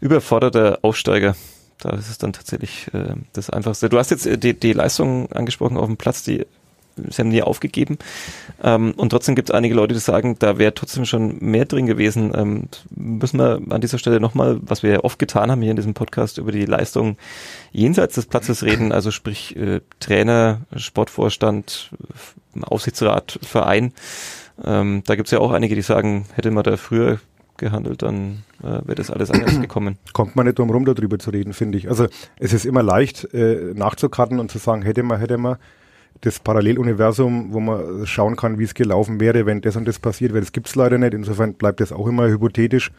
überforderter 0.00 0.80
Aufsteiger. 0.82 1.34
Da 1.78 1.90
ist 1.90 2.08
es 2.10 2.18
dann 2.18 2.32
tatsächlich 2.32 2.88
äh, 2.94 3.14
das 3.32 3.50
Einfachste. 3.50 3.88
Du 3.88 3.98
hast 3.98 4.10
jetzt 4.10 4.26
äh, 4.26 4.38
die, 4.38 4.52
die 4.58 4.72
Leistung 4.72 5.30
angesprochen 5.32 5.76
auf 5.76 5.86
dem 5.86 5.96
Platz, 5.96 6.22
die 6.22 6.46
sie 6.96 7.20
haben 7.20 7.28
nie 7.28 7.42
aufgegeben. 7.42 7.98
Ähm, 8.62 8.94
und 8.96 9.10
trotzdem 9.10 9.34
gibt 9.34 9.50
es 9.50 9.54
einige 9.54 9.74
Leute, 9.74 9.94
die 9.94 10.00
sagen, 10.00 10.36
da 10.38 10.58
wäre 10.58 10.74
trotzdem 10.74 11.04
schon 11.04 11.38
mehr 11.40 11.64
drin 11.64 11.86
gewesen. 11.86 12.32
Ähm, 12.34 12.68
müssen 12.94 13.38
wir 13.38 13.60
an 13.70 13.80
dieser 13.80 13.98
Stelle 13.98 14.20
nochmal, 14.20 14.58
was 14.62 14.82
wir 14.82 14.90
ja 14.90 15.00
oft 15.04 15.18
getan 15.18 15.50
haben 15.50 15.62
hier 15.62 15.70
in 15.70 15.76
diesem 15.76 15.94
Podcast, 15.94 16.38
über 16.38 16.52
die 16.52 16.64
Leistung 16.64 17.16
jenseits 17.72 18.14
des 18.14 18.26
Platzes 18.26 18.62
reden, 18.62 18.92
also 18.92 19.10
sprich 19.10 19.56
äh, 19.56 19.80
Trainer, 20.00 20.62
Sportvorstand, 20.74 21.90
Aufsichtsrat, 22.62 23.38
Verein. 23.42 23.92
Ähm, 24.64 25.02
da 25.06 25.16
gibt 25.16 25.28
es 25.28 25.32
ja 25.32 25.38
auch 25.38 25.52
einige, 25.52 25.74
die 25.74 25.82
sagen, 25.82 26.26
hätte 26.34 26.50
man 26.50 26.64
da 26.64 26.76
früher 26.76 27.18
gehandelt, 27.58 28.02
dann 28.02 28.44
äh, 28.62 28.80
wäre 28.84 28.94
das 28.94 29.10
alles 29.10 29.30
anders 29.30 29.60
gekommen. 29.60 29.98
Kommt 30.12 30.36
man 30.36 30.46
nicht 30.46 30.58
drum 30.58 30.70
rum, 30.70 30.84
darüber 30.84 31.18
zu 31.18 31.30
reden, 31.30 31.52
finde 31.52 31.78
ich. 31.78 31.88
Also 31.88 32.06
es 32.38 32.52
ist 32.52 32.64
immer 32.64 32.82
leicht 32.82 33.32
äh, 33.34 33.72
nachzukarten 33.74 34.38
und 34.38 34.50
zu 34.50 34.58
sagen, 34.58 34.82
hätte 34.82 35.02
man, 35.02 35.18
hätte 35.18 35.38
man 35.38 35.56
das 36.22 36.40
Paralleluniversum, 36.40 37.52
wo 37.52 37.60
man 37.60 38.06
schauen 38.06 38.36
kann, 38.36 38.58
wie 38.58 38.64
es 38.64 38.74
gelaufen 38.74 39.20
wäre, 39.20 39.46
wenn 39.46 39.60
das 39.60 39.76
und 39.76 39.86
das 39.86 39.98
passiert 39.98 40.32
wäre. 40.32 40.42
Das 40.42 40.52
gibt 40.52 40.68
es 40.68 40.74
leider 40.74 40.98
nicht. 40.98 41.14
Insofern 41.14 41.54
bleibt 41.54 41.80
das 41.80 41.92
auch 41.92 42.06
immer 42.06 42.28
hypothetisch. 42.28 42.90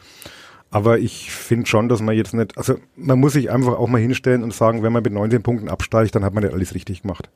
Aber 0.70 1.00
ich 1.00 1.32
finde 1.32 1.66
schon, 1.66 1.88
dass 1.88 2.02
man 2.02 2.16
jetzt 2.16 2.34
nicht, 2.34 2.58
also 2.58 2.76
man 2.96 3.20
muss 3.20 3.34
sich 3.34 3.50
einfach 3.50 3.78
auch 3.78 3.88
mal 3.88 4.02
hinstellen 4.02 4.44
und 4.44 4.54
sagen, 4.54 4.84
wenn 4.84 4.92
man 4.92 5.04
mit 5.04 5.14
19 5.14 5.42
Punkten 5.42 5.70
absteigt, 5.70 6.14
dann 6.16 6.26
hat 6.26 6.34
man 6.34 6.44
nicht 6.44 6.54
alles 6.54 6.76
richtig 6.76 7.04
gemacht. 7.04 7.30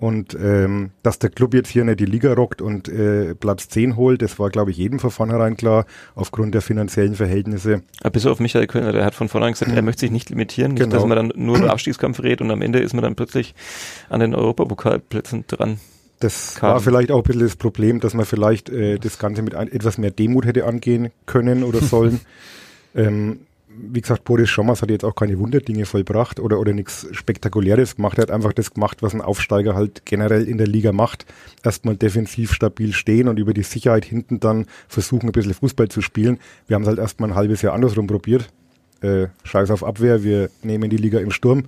Und 0.00 0.34
ähm, 0.34 0.92
dass 1.02 1.18
der 1.18 1.28
Club 1.28 1.52
jetzt 1.52 1.68
hier 1.68 1.84
nicht 1.84 2.00
die 2.00 2.06
Liga 2.06 2.32
rockt 2.32 2.62
und 2.62 2.88
äh, 2.88 3.34
Platz 3.34 3.68
10 3.68 3.96
holt, 3.96 4.22
das 4.22 4.38
war, 4.38 4.48
glaube 4.48 4.70
ich, 4.70 4.78
jedem 4.78 4.98
von 4.98 5.10
vornherein 5.10 5.58
klar, 5.58 5.84
aufgrund 6.14 6.54
der 6.54 6.62
finanziellen 6.62 7.14
Verhältnisse. 7.14 7.82
Aber 8.00 8.10
bis 8.10 8.24
auf 8.24 8.40
Michael 8.40 8.66
Kölner, 8.66 8.92
der 8.92 9.04
hat 9.04 9.14
von 9.14 9.28
vornherein 9.28 9.52
gesagt, 9.52 9.72
er 9.72 9.82
möchte 9.82 10.00
sich 10.00 10.10
nicht 10.10 10.30
limitieren, 10.30 10.72
nicht, 10.72 10.84
genau. 10.84 10.96
dass 10.96 11.04
man 11.04 11.16
dann 11.16 11.32
nur 11.36 11.58
im 11.58 11.68
Abstiegskampf 11.68 12.22
redet 12.22 12.40
und 12.40 12.50
am 12.50 12.62
Ende 12.62 12.78
ist 12.78 12.94
man 12.94 13.02
dann 13.02 13.14
plötzlich 13.14 13.54
an 14.08 14.20
den 14.20 14.34
Europapokalplätzen 14.34 15.44
dran. 15.46 15.78
Das 16.18 16.54
kam. 16.54 16.72
war 16.72 16.80
vielleicht 16.80 17.10
auch 17.10 17.18
ein 17.18 17.22
bisschen 17.22 17.42
das 17.42 17.56
Problem, 17.56 18.00
dass 18.00 18.14
man 18.14 18.24
vielleicht 18.24 18.70
äh, 18.70 18.98
das 18.98 19.18
Ganze 19.18 19.42
mit 19.42 19.54
ein, 19.54 19.70
etwas 19.70 19.98
mehr 19.98 20.10
Demut 20.10 20.46
hätte 20.46 20.64
angehen 20.64 21.10
können 21.26 21.62
oder 21.62 21.80
sollen. 21.80 22.20
ähm, 22.94 23.40
wie 23.76 24.00
gesagt, 24.00 24.24
Boris 24.24 24.50
Schommers 24.50 24.82
hat 24.82 24.90
jetzt 24.90 25.04
auch 25.04 25.14
keine 25.14 25.38
Wunderdinge 25.38 25.86
vollbracht 25.86 26.40
oder, 26.40 26.58
oder 26.58 26.72
nichts 26.72 27.06
Spektakuläres 27.12 27.96
gemacht. 27.96 28.18
Er 28.18 28.22
hat 28.22 28.30
einfach 28.30 28.52
das 28.52 28.72
gemacht, 28.74 29.02
was 29.02 29.14
ein 29.14 29.20
Aufsteiger 29.20 29.74
halt 29.74 30.04
generell 30.04 30.48
in 30.48 30.58
der 30.58 30.66
Liga 30.66 30.92
macht. 30.92 31.24
Erstmal 31.62 31.96
defensiv 31.96 32.52
stabil 32.52 32.92
stehen 32.92 33.28
und 33.28 33.38
über 33.38 33.54
die 33.54 33.62
Sicherheit 33.62 34.04
hinten 34.04 34.40
dann 34.40 34.66
versuchen, 34.88 35.28
ein 35.28 35.32
bisschen 35.32 35.54
Fußball 35.54 35.88
zu 35.88 36.02
spielen. 36.02 36.38
Wir 36.66 36.74
haben 36.74 36.82
es 36.82 36.88
halt 36.88 36.98
erstmal 36.98 37.30
ein 37.30 37.36
halbes 37.36 37.62
Jahr 37.62 37.74
andersrum 37.74 38.06
probiert. 38.06 38.48
Äh, 39.02 39.28
Scheiß 39.44 39.70
auf 39.70 39.84
Abwehr, 39.84 40.22
wir 40.22 40.50
nehmen 40.62 40.90
die 40.90 40.96
Liga 40.96 41.20
im 41.20 41.30
Sturm 41.30 41.64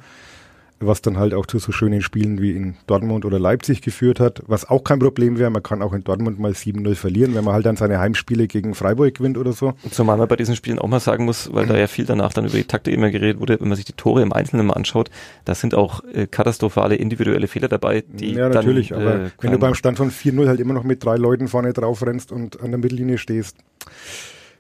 was 0.87 1.03
dann 1.03 1.19
halt 1.19 1.35
auch 1.35 1.47
zu 1.47 1.59
so 1.59 1.73
schönen 1.73 2.03
Spielen 2.03 2.41
wie 2.41 2.53
in 2.53 2.75
Dortmund 2.87 3.25
oder 3.25 3.39
Leipzig 3.39 3.83
geführt 3.83 4.21
hat, 4.21 4.43
was 4.47 4.69
auch 4.69 4.85
kein 4.85 4.99
Problem 4.99 5.39
wäre. 5.39 5.51
Man 5.51 5.63
kann 5.63 5.83
auch 5.83 5.93
in 5.93 6.05
Dortmund 6.05 6.39
mal 6.39 6.53
7-0 6.53 6.95
verlieren, 6.95 7.35
wenn 7.35 7.45
man 7.45 7.55
halt 7.55 7.67
dann 7.67 7.77
seine 7.77 7.99
Heimspiele 7.99 8.47
gegen 8.47 8.75
Freiburg 8.75 9.15
gewinnt 9.15 9.39
oder 9.39 9.53
so. 9.53 9.75
Zumal 9.91 10.17
man 10.17 10.29
bei 10.29 10.37
diesen 10.37 10.57
Spielen 10.57 10.79
auch 10.79 10.89
mal 10.89 11.01
sagen 11.01 11.25
muss, 11.25 11.53
weil 11.53 11.67
da 11.67 11.77
ja 11.77 11.87
viel 11.87 12.05
danach 12.05 12.33
dann 12.33 12.47
über 12.47 12.57
die 12.57 12.65
Taktik 12.65 12.95
immer 12.95 13.11
geredet 13.11 13.41
wurde, 13.41 13.61
wenn 13.61 13.69
man 13.69 13.77
sich 13.77 13.85
die 13.85 13.93
Tore 13.93 14.23
im 14.23 14.33
Einzelnen 14.33 14.67
mal 14.67 14.75
anschaut, 14.75 15.11
da 15.45 15.55
sind 15.55 15.75
auch 15.75 16.03
äh, 16.13 16.27
katastrophale 16.27 16.97
individuelle 16.97 17.49
Fehler 17.49 17.69
dabei, 17.69 18.05
die 18.07 18.33
Ja, 18.33 18.49
natürlich, 18.49 18.89
dann, 18.89 19.01
aber 19.01 19.15
äh, 19.25 19.31
wenn 19.41 19.53
du 19.53 19.59
beim 19.59 19.75
Stand 19.75 19.99
von 19.99 20.11
4-0 20.11 20.49
halt 20.49 20.61
immer 20.61 20.75
noch 20.75 20.85
mit 20.85 21.05
drei 21.05 21.17
Leuten 21.17 21.49
vorne 21.49 21.73
drauf 21.73 22.05
rennst 22.05 22.33
und 22.33 22.61
an 22.61 22.71
der 22.71 22.79
Mittellinie 22.79 23.19
stehst. 23.19 23.57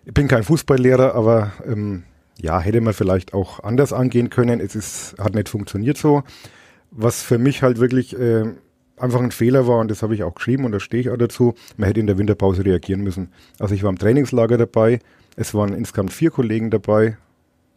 Ich 0.04 0.14
bin 0.14 0.26
kein 0.26 0.42
Fußballlehrer, 0.42 1.14
aber 1.14 1.52
ähm, 1.66 2.02
ja, 2.40 2.60
hätte 2.60 2.80
man 2.80 2.94
vielleicht 2.94 3.34
auch 3.34 3.60
anders 3.60 3.92
angehen 3.92 4.30
können. 4.30 4.60
Es 4.60 4.74
ist, 4.74 5.14
hat 5.18 5.34
nicht 5.34 5.48
funktioniert 5.48 5.96
so. 5.96 6.22
Was 6.90 7.22
für 7.22 7.38
mich 7.38 7.62
halt 7.62 7.78
wirklich 7.78 8.18
äh, 8.18 8.44
einfach 8.96 9.20
ein 9.20 9.30
Fehler 9.30 9.66
war, 9.66 9.78
und 9.78 9.90
das 9.90 10.02
habe 10.02 10.14
ich 10.14 10.22
auch 10.22 10.34
geschrieben 10.34 10.64
und 10.64 10.72
da 10.72 10.80
stehe 10.80 11.00
ich 11.00 11.10
auch 11.10 11.16
dazu, 11.16 11.54
man 11.76 11.86
hätte 11.88 12.00
in 12.00 12.06
der 12.06 12.18
Winterpause 12.18 12.64
reagieren 12.64 13.02
müssen. 13.02 13.32
Also 13.58 13.74
ich 13.74 13.82
war 13.82 13.90
im 13.90 13.98
Trainingslager 13.98 14.58
dabei, 14.58 15.00
es 15.36 15.54
waren 15.54 15.74
insgesamt 15.74 16.12
vier 16.12 16.30
Kollegen 16.30 16.70
dabei, 16.70 17.16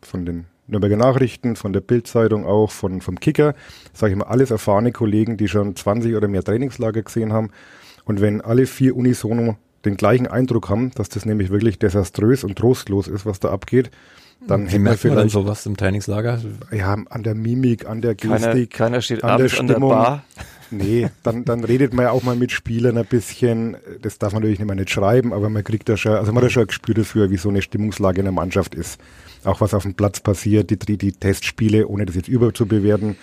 von 0.02 0.26
den 0.26 0.46
Nürnberger 0.68 0.98
Nachrichten, 0.98 1.56
von 1.56 1.74
der 1.74 1.82
Bildzeitung 1.82 2.46
auch, 2.46 2.72
von, 2.72 3.02
vom 3.02 3.20
Kicker, 3.20 3.56
sage 3.94 4.14
ich 4.14 4.20
mal, 4.20 4.26
alles 4.26 4.52
erfahrene 4.52 4.92
Kollegen, 4.92 5.38
die 5.38 5.48
schon 5.48 5.76
20 5.76 6.16
oder 6.16 6.28
mehr 6.28 6.44
Trainingslager 6.44 7.04
gesehen 7.04 7.34
haben. 7.34 7.52
Und 8.04 8.22
wenn 8.22 8.42
alle 8.42 8.66
vier 8.66 8.96
unisono 8.96 9.58
den 9.86 9.98
gleichen 9.98 10.28
Eindruck 10.28 10.70
haben, 10.70 10.92
dass 10.96 11.10
das 11.10 11.26
nämlich 11.26 11.50
wirklich 11.52 11.78
desaströs 11.78 12.44
und 12.44 12.58
trostlos 12.58 13.08
ist, 13.08 13.26
was 13.26 13.40
da 13.40 13.50
abgeht, 13.50 13.92
dann 14.42 14.72
Wie 14.72 14.80
merkt 14.80 15.04
man 15.06 15.16
dann 15.16 15.30
sowas 15.30 15.66
im 15.66 15.76
Trainingslager? 15.76 16.40
Ja, 16.72 16.98
an 17.10 17.24
der 17.24 17.36
Mimik, 17.36 17.88
an 17.88 18.02
der 18.02 18.16
Gestik, 18.16 18.42
keiner, 18.42 18.66
keiner 18.68 19.02
steht 19.02 19.24
an 19.24 19.42
der 19.42 19.50
Stimmung. 19.50 19.70
An 19.74 19.80
der 19.80 19.88
Bar. 19.88 20.24
Nee, 20.72 21.10
dann, 21.22 21.46
dann 21.46 21.64
redet 21.64 21.94
man 21.94 22.06
ja 22.06 22.12
auch 22.12 22.24
mal 22.24 22.36
mit 22.36 22.52
Spielern 22.52 22.98
ein 22.98 23.06
bisschen. 23.06 23.78
Das 24.02 24.18
darf 24.18 24.34
man 24.34 24.42
natürlich 24.42 24.60
nicht, 24.60 24.68
mal 24.68 24.74
nicht 24.74 24.90
schreiben, 24.90 25.32
aber 25.32 25.48
man 25.48 25.64
kriegt 25.64 25.88
da 25.88 25.96
schon, 25.96 26.14
also 26.14 26.32
man 26.32 26.38
hat 26.38 26.50
ja 26.50 26.50
schon 26.50 26.64
ein 26.64 26.68
Gespür 26.68 26.96
dafür, 26.96 27.30
wie 27.30 27.38
so 27.38 27.50
eine 27.50 27.62
Stimmungslage 27.62 28.20
in 28.20 28.26
der 28.26 28.32
Mannschaft 28.32 28.74
ist. 28.74 29.00
Auch 29.44 29.62
was 29.62 29.76
auf 29.76 29.84
dem 29.84 29.94
Platz 29.94 30.20
passiert, 30.20 30.72
die, 30.72 30.80
die, 30.80 30.98
die 30.98 31.12
Testspiele, 31.12 31.88
ohne 31.88 32.06
das 32.06 32.16
jetzt 32.16 32.28
überzubewerten. 32.28 33.16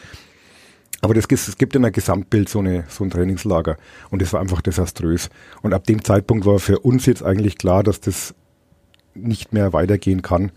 Aber 1.00 1.14
das, 1.14 1.26
es 1.28 1.58
gibt 1.58 1.74
in 1.74 1.84
einem 1.84 1.92
Gesamtbild 1.92 2.48
so, 2.48 2.60
eine, 2.60 2.84
so 2.88 3.02
ein 3.02 3.10
Trainingslager. 3.10 3.76
Und 4.10 4.22
das 4.22 4.32
war 4.32 4.40
einfach 4.40 4.62
desaströs. 4.62 5.30
Und 5.60 5.74
ab 5.74 5.84
dem 5.84 6.04
Zeitpunkt 6.04 6.46
war 6.46 6.60
für 6.60 6.78
uns 6.78 7.06
jetzt 7.06 7.24
eigentlich 7.24 7.58
klar, 7.58 7.82
dass 7.82 8.00
das 8.00 8.34
nicht 9.14 9.52
mehr 9.52 9.72
weitergehen 9.72 10.22
kann. 10.22 10.52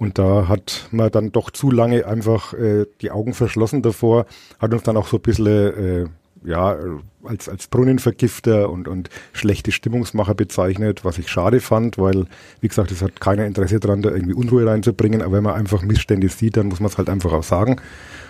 Und 0.00 0.18
da 0.18 0.48
hat 0.48 0.88
man 0.92 1.10
dann 1.10 1.30
doch 1.30 1.50
zu 1.50 1.70
lange 1.70 2.06
einfach 2.06 2.54
äh, 2.54 2.86
die 3.02 3.10
Augen 3.10 3.34
verschlossen 3.34 3.82
davor, 3.82 4.24
hat 4.58 4.72
uns 4.72 4.82
dann 4.82 4.96
auch 4.96 5.06
so 5.06 5.18
ein 5.18 5.22
bisschen 5.22 5.46
äh, 5.46 6.06
ja, 6.42 6.74
als, 7.22 7.50
als 7.50 7.66
Brunnenvergifter 7.66 8.70
und, 8.70 8.88
und 8.88 9.10
schlechte 9.34 9.72
Stimmungsmacher 9.72 10.34
bezeichnet, 10.34 11.04
was 11.04 11.18
ich 11.18 11.28
schade 11.28 11.60
fand, 11.60 11.98
weil, 11.98 12.24
wie 12.62 12.68
gesagt, 12.68 12.90
es 12.92 13.02
hat 13.02 13.20
keiner 13.20 13.44
Interesse 13.44 13.78
daran, 13.78 14.00
da 14.00 14.10
irgendwie 14.10 14.32
Unruhe 14.32 14.64
reinzubringen, 14.64 15.20
aber 15.20 15.34
wenn 15.34 15.44
man 15.44 15.54
einfach 15.54 15.82
Missstände 15.82 16.30
sieht, 16.30 16.56
dann 16.56 16.68
muss 16.68 16.80
man 16.80 16.88
es 16.88 16.96
halt 16.96 17.10
einfach 17.10 17.34
auch 17.34 17.42
sagen. 17.42 17.76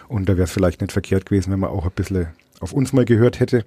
Und 0.09 0.29
da 0.29 0.33
wäre 0.33 0.47
es 0.47 0.51
vielleicht 0.51 0.81
nicht 0.81 0.91
verkehrt 0.91 1.27
gewesen, 1.27 1.53
wenn 1.53 1.61
man 1.61 1.71
auch 1.71 1.85
ein 1.85 1.93
bisschen 1.95 2.27
auf 2.59 2.73
uns 2.73 2.93
mal 2.93 3.05
gehört 3.05 3.39
hätte. 3.39 3.65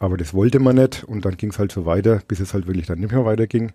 Aber 0.00 0.16
das 0.16 0.34
wollte 0.34 0.58
man 0.58 0.74
nicht 0.74 1.04
und 1.04 1.24
dann 1.24 1.36
ging 1.36 1.50
es 1.50 1.60
halt 1.60 1.70
so 1.70 1.86
weiter, 1.86 2.22
bis 2.26 2.40
es 2.40 2.54
halt 2.54 2.66
wirklich 2.66 2.86
dann 2.86 2.98
nicht 2.98 3.12
mehr 3.12 3.24
weiterging. 3.24 3.70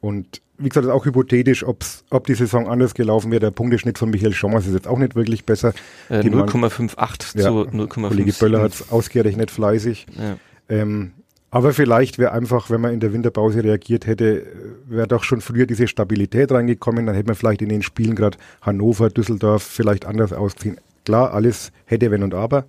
Und 0.00 0.40
wie 0.58 0.68
gesagt, 0.68 0.86
ist 0.86 0.92
auch 0.92 1.04
hypothetisch, 1.04 1.64
ob's, 1.66 2.04
ob 2.10 2.26
die 2.26 2.34
Saison 2.34 2.68
anders 2.68 2.94
gelaufen 2.94 3.30
wäre. 3.30 3.40
Der 3.40 3.50
Punkteschnitt 3.50 3.98
von 3.98 4.10
Michael 4.10 4.32
Schommers 4.32 4.66
ist 4.66 4.74
jetzt 4.74 4.88
auch 4.88 4.98
nicht 4.98 5.14
wirklich 5.14 5.44
besser. 5.44 5.72
Äh, 6.08 6.20
0,58 6.20 7.38
ja, 7.38 7.44
zu 7.44 7.68
0,5. 7.68 8.08
Kollege 8.08 8.32
Böller 8.32 8.62
hat 8.62 8.72
es 8.72 8.90
ausgerechnet 8.90 9.50
fleißig. 9.50 10.06
Ja. 10.18 10.36
Ähm, 10.68 11.12
aber 11.50 11.72
vielleicht 11.72 12.18
wäre 12.18 12.32
einfach, 12.32 12.70
wenn 12.70 12.80
man 12.80 12.94
in 12.94 13.00
der 13.00 13.12
Winterpause 13.12 13.64
reagiert 13.64 14.06
hätte, 14.06 14.46
wäre 14.86 15.08
doch 15.08 15.24
schon 15.24 15.40
früher 15.40 15.66
diese 15.66 15.88
Stabilität 15.88 16.52
reingekommen. 16.52 17.06
Dann 17.06 17.14
hätte 17.14 17.26
man 17.26 17.34
vielleicht 17.34 17.62
in 17.62 17.68
den 17.68 17.82
Spielen 17.82 18.14
gerade 18.14 18.38
Hannover, 18.62 19.10
Düsseldorf 19.10 19.62
vielleicht 19.62 20.06
anders 20.06 20.32
ausgesehen. 20.32 20.78
Klar, 21.04 21.34
alles 21.34 21.72
hätte, 21.86 22.10
wenn 22.10 22.22
und 22.22 22.34
aber. 22.34 22.66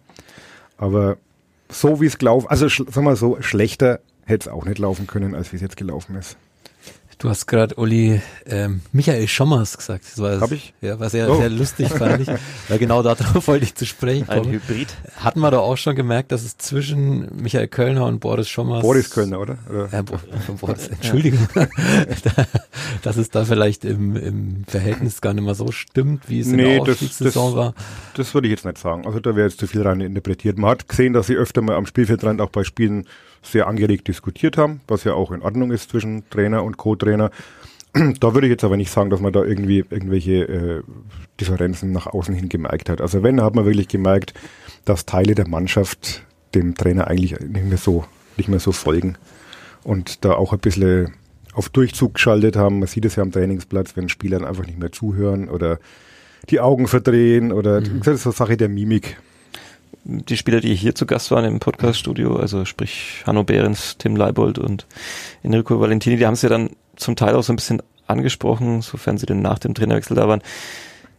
Aber 0.77 1.17
so 1.69 2.01
wie 2.01 2.07
es 2.07 2.17
gelaufen, 2.17 2.47
also 2.49 2.67
sagen 2.69 3.05
wir 3.05 3.15
so, 3.15 3.37
schlechter 3.41 3.99
hätte 4.25 4.49
es 4.49 4.53
auch 4.53 4.65
nicht 4.65 4.79
laufen 4.79 5.05
können, 5.05 5.35
als 5.35 5.51
wie 5.51 5.57
es 5.57 5.61
jetzt 5.61 5.77
gelaufen 5.77 6.15
ist. 6.15 6.37
Du 7.21 7.29
hast 7.29 7.45
gerade 7.45 7.75
Uli 7.75 8.19
ähm, 8.47 8.81
Michael 8.93 9.27
Schommers 9.27 9.77
gesagt. 9.77 10.05
Das 10.05 10.17
war, 10.17 10.41
Hab 10.41 10.51
ich? 10.51 10.73
Ja, 10.81 10.99
war 10.99 11.07
sehr, 11.07 11.29
oh. 11.29 11.36
sehr 11.36 11.51
lustig, 11.51 11.88
fand 11.89 12.21
ich. 12.21 12.27
Weil 12.67 12.79
genau 12.79 13.03
darauf 13.03 13.47
wollte 13.47 13.63
ich 13.63 13.75
zu 13.75 13.86
sprechen 13.86 14.25
kommen. 14.25 14.47
Ein 14.47 14.53
Hybrid. 14.53 14.88
Hatten 15.17 15.39
wir 15.39 15.51
da 15.51 15.60
auch 15.60 15.77
schon 15.77 15.95
gemerkt, 15.95 16.31
dass 16.31 16.43
es 16.43 16.57
zwischen 16.57 17.29
Michael 17.39 17.67
Kölner 17.67 18.07
und 18.07 18.21
Boris 18.21 18.49
Schommers... 18.49 18.81
Boris 18.81 19.12
Kölner, 19.12 19.39
oder? 19.39 19.60
oder? 19.69 19.89
Ja, 19.91 20.01
Bo 20.01 20.17
Boris, 20.60 20.88
Entschuldigung. 20.88 21.47
dass 23.03 23.17
es 23.17 23.29
da 23.29 23.45
vielleicht 23.45 23.86
im, 23.86 24.15
im 24.15 24.63
Verhältnis 24.65 25.21
gar 25.21 25.36
nicht 25.36 25.43
mehr 25.43 25.53
so 25.53 25.71
stimmt, 25.71 26.27
wie 26.27 26.39
es 26.39 26.47
nee, 26.47 26.77
in 26.77 26.86
der 26.86 26.93
Aufstiegssaison 26.93 27.55
war. 27.55 27.75
Das 28.15 28.34
würde 28.34 28.47
ich 28.47 28.51
jetzt 28.51 28.65
nicht 28.65 28.79
sagen. 28.79 29.05
Also 29.05 29.19
da 29.19 29.36
wäre 29.36 29.47
jetzt 29.47 29.60
zu 29.60 29.67
viel 29.67 29.84
rein 29.84 30.01
interpretiert. 30.01 30.57
Man 30.57 30.71
hat 30.71 30.89
gesehen, 30.89 31.13
dass 31.13 31.27
sie 31.27 31.36
öfter 31.36 31.62
mal 31.62 31.75
am 31.75 31.86
Spielfeldrand 31.86 32.41
auch 32.41 32.49
bei 32.49 32.63
Spielen 32.63 33.05
sehr 33.41 33.67
angeregt 33.67 34.08
diskutiert 34.08 34.58
haben, 34.58 34.82
was 34.88 35.04
ja 35.04 35.13
auch 35.13 35.32
in 35.32 35.41
Ordnung 35.41 35.71
ist 35.71 35.89
zwischen 35.89 36.30
Trainer 36.30 36.63
und 36.63 36.77
Co-Trainer. 36.77 37.32
Da 38.21 38.34
würde 38.34 38.47
ich 38.47 38.51
jetzt 38.51 38.63
aber 38.63 38.77
nicht 38.77 38.89
sagen, 38.89 39.10
dass 39.10 39.19
man 39.19 39.34
da 39.34 39.43
irgendwie 39.43 39.80
irgendwelche 39.89 40.43
äh, 40.43 40.82
Differenzen 41.41 41.91
nach 41.91 42.08
außen 42.08 42.34
hin 42.34 42.47
gemerkt 42.47 42.89
hat. 42.89 43.01
Also 43.01 43.21
wenn, 43.21 43.41
hat 43.41 43.54
man 43.54 43.65
wirklich 43.65 43.89
gemerkt, 43.89 44.34
dass 44.86 45.06
Teile 45.06 45.36
der 45.36 45.47
Mannschaft 45.47 46.23
dem 46.56 46.75
Trainer 46.75 47.08
eigentlich 47.08 47.38
nicht 47.41 47.65
mehr 47.65 47.77
so, 47.77 48.06
nicht 48.38 48.47
mehr 48.47 48.60
so 48.60 48.71
folgen 48.71 49.17
und 49.84 50.23
da 50.23 50.36
auch 50.36 50.54
ein 50.54 50.60
bisschen 50.60 51.15
auf 51.54 51.69
Durchzug 51.69 52.13
geschaltet 52.13 52.56
haben. 52.56 52.80
Man 52.80 52.88
sieht 52.88 53.04
es 53.04 53.17
ja 53.17 53.23
am 53.23 53.32
Trainingsplatz, 53.32 53.95
wenn 53.95 54.10
Spielern 54.10 54.45
einfach 54.45 54.65
nicht 54.65 54.80
mehr 54.80 54.91
zuhören 54.91 55.49
oder 55.49 55.80
die 56.49 56.60
Augen 56.60 56.88
verdrehen 56.88 57.51
oder 57.51 57.82
mhm. 57.82 58.01
das 58.04 58.15
ist 58.15 58.23
so 58.23 58.32
Sache 58.32 58.58
der 58.58 58.69
Mimik 58.69 59.17
die 60.03 60.37
Spieler, 60.37 60.61
die 60.61 60.75
hier 60.75 60.95
zu 60.95 61.05
Gast 61.05 61.31
waren 61.31 61.45
im 61.45 61.59
Podcaststudio, 61.59 62.35
also 62.35 62.65
sprich 62.65 63.23
Hanno 63.25 63.43
Behrens, 63.43 63.97
Tim 63.97 64.15
Leibold 64.15 64.57
und 64.57 64.87
Enrico 65.43 65.79
Valentini, 65.79 66.17
die 66.17 66.25
haben 66.25 66.33
es 66.33 66.41
ja 66.41 66.49
dann 66.49 66.71
zum 66.95 67.15
Teil 67.15 67.35
auch 67.35 67.43
so 67.43 67.53
ein 67.53 67.57
bisschen 67.57 67.81
angesprochen, 68.07 68.81
sofern 68.81 69.17
sie 69.17 69.25
denn 69.25 69.41
nach 69.41 69.59
dem 69.59 69.73
Trainerwechsel 69.73 70.15
da 70.15 70.27
waren, 70.27 70.41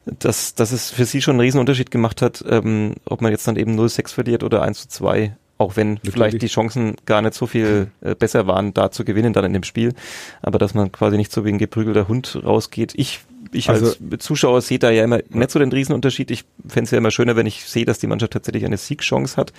dass, 0.05 0.55
dass 0.55 0.73
es 0.73 0.91
für 0.91 1.05
sie 1.05 1.23
schon 1.23 1.35
einen 1.35 1.41
Riesenunterschied 1.41 1.91
gemacht 1.91 2.23
hat, 2.23 2.45
ähm, 2.49 2.95
ob 3.05 3.21
man 3.23 3.31
jetzt 3.31 3.47
dann 3.47 3.57
eben 3.57 3.79
0-6 3.79 4.13
verliert 4.13 4.43
oder 4.43 4.63
1 4.63 4.89
2. 4.89 5.37
Auch 5.59 5.77
wenn 5.77 5.93
Natürlich. 5.93 6.13
vielleicht 6.13 6.43
die 6.43 6.49
Chancen 6.49 6.97
gar 7.07 7.23
nicht 7.23 7.35
so 7.35 7.47
viel 7.47 7.89
äh, 8.01 8.17
besser 8.17 8.49
waren, 8.49 8.75
da 8.75 8.91
zu 8.91 9.05
gewinnen 9.05 9.33
dann 9.33 9.45
in 9.45 9.53
dem 9.53 9.63
Spiel. 9.63 9.95
Aber 10.41 10.59
dass 10.59 10.75
man 10.75 10.91
quasi 10.91 11.17
nicht 11.17 11.31
so 11.31 11.45
wie 11.45 11.51
ein 11.51 11.59
geprügelter 11.59 12.09
Hund 12.09 12.41
rausgeht. 12.45 12.95
Ich, 12.97 13.21
ich 13.53 13.69
Also- 13.69 13.95
als 14.11 14.25
Zuschauer 14.25 14.61
sehe 14.63 14.79
da 14.79 14.91
ja 14.91 15.05
immer 15.05 15.21
nicht 15.31 15.51
so 15.51 15.59
den 15.59 15.73
Riesenunterschied. 15.73 16.31
Ich 16.31 16.45
fände 16.67 16.85
es 16.85 16.91
ja 16.91 16.99
immer 16.99 17.11
schöner, 17.11 17.37
wenn 17.37 17.47
ich 17.47 17.65
sehe, 17.65 17.85
dass 17.85 17.99
die 17.99 18.07
Mannschaft 18.07 18.33
tatsächlich 18.33 18.65
eine 18.65 18.77
Siegchance 18.77 19.37
hat. 19.37 19.53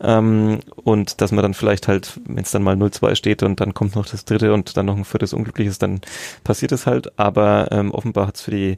Ähm, 0.00 0.60
und 0.76 1.20
dass 1.20 1.32
man 1.32 1.42
dann 1.42 1.54
vielleicht 1.54 1.88
halt, 1.88 2.20
wenn 2.26 2.42
es 2.42 2.50
dann 2.50 2.62
mal 2.62 2.76
0-2 2.76 3.14
steht 3.14 3.42
und 3.42 3.60
dann 3.60 3.74
kommt 3.74 3.94
noch 3.94 4.06
das 4.06 4.24
dritte 4.24 4.52
und 4.52 4.76
dann 4.76 4.86
noch 4.86 4.96
ein 4.96 5.04
viertes 5.04 5.32
Unglückliches, 5.32 5.78
dann 5.78 6.00
passiert 6.44 6.72
es 6.72 6.86
halt. 6.86 7.18
Aber 7.18 7.68
ähm, 7.70 7.90
offenbar 7.92 8.26
hat 8.28 8.36
es 8.36 8.42
für 8.42 8.50
die 8.50 8.76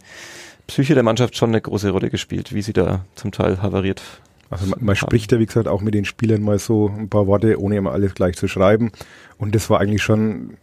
Psyche 0.67 0.95
der 0.95 1.03
Mannschaft 1.03 1.37
schon 1.37 1.51
eine 1.51 1.61
große 1.61 1.91
Rolle 1.91 2.11
gespielt, 2.11 2.53
wie 2.55 2.63
sie 2.63 2.73
da 2.75 3.05
zum 3.15 3.33
Teil 3.33 3.63
havariert 3.63 4.03
Also 4.51 4.67
man, 4.67 4.79
man 4.85 4.97
spricht 4.97 5.33
ja, 5.33 5.39
wie 5.39 5.47
gesagt, 5.47 5.67
auch 5.69 5.81
mit 5.81 5.95
den 5.95 6.05
Spielern 6.05 6.43
mal 6.43 6.59
so 6.59 6.89
ein 6.89 7.09
paar 7.09 7.27
Worte, 7.27 7.59
ohne 7.61 7.77
immer 7.77 7.93
alles 7.93 8.15
gleich 8.15 8.37
zu 8.37 8.49
schreiben. 8.49 8.91
Und 9.39 9.55
das 9.55 9.71
war 9.71 9.81
eigentlich 9.81 10.03
schon 10.03 10.55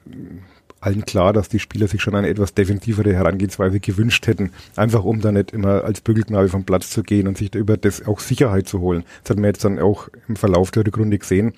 allen 0.85 1.05
klar, 1.05 1.33
dass 1.33 1.49
die 1.49 1.59
Spieler 1.59 1.87
sich 1.87 2.01
schon 2.01 2.15
eine 2.15 2.29
etwas 2.29 2.53
defensivere 2.53 3.13
Herangehensweise 3.13 3.79
gewünscht 3.79 4.27
hätten. 4.27 4.51
Einfach 4.75 5.03
um 5.03 5.19
da 5.19 5.31
nicht 5.31 5.51
immer 5.51 5.83
als 5.83 6.01
Bügelknabe 6.01 6.49
vom 6.49 6.63
Platz 6.63 6.89
zu 6.89 7.03
gehen 7.03 7.27
und 7.27 7.37
sich 7.37 7.51
da 7.51 7.59
über 7.59 7.77
das 7.77 8.05
auch 8.05 8.19
Sicherheit 8.19 8.67
zu 8.67 8.79
holen. 8.79 9.03
Das 9.23 9.31
hat 9.31 9.37
man 9.37 9.45
jetzt 9.45 9.65
dann 9.65 9.79
auch 9.79 10.09
im 10.27 10.35
Verlauf 10.35 10.71
der 10.71 10.85
Rückrunde 10.85 11.17
gesehen, 11.17 11.53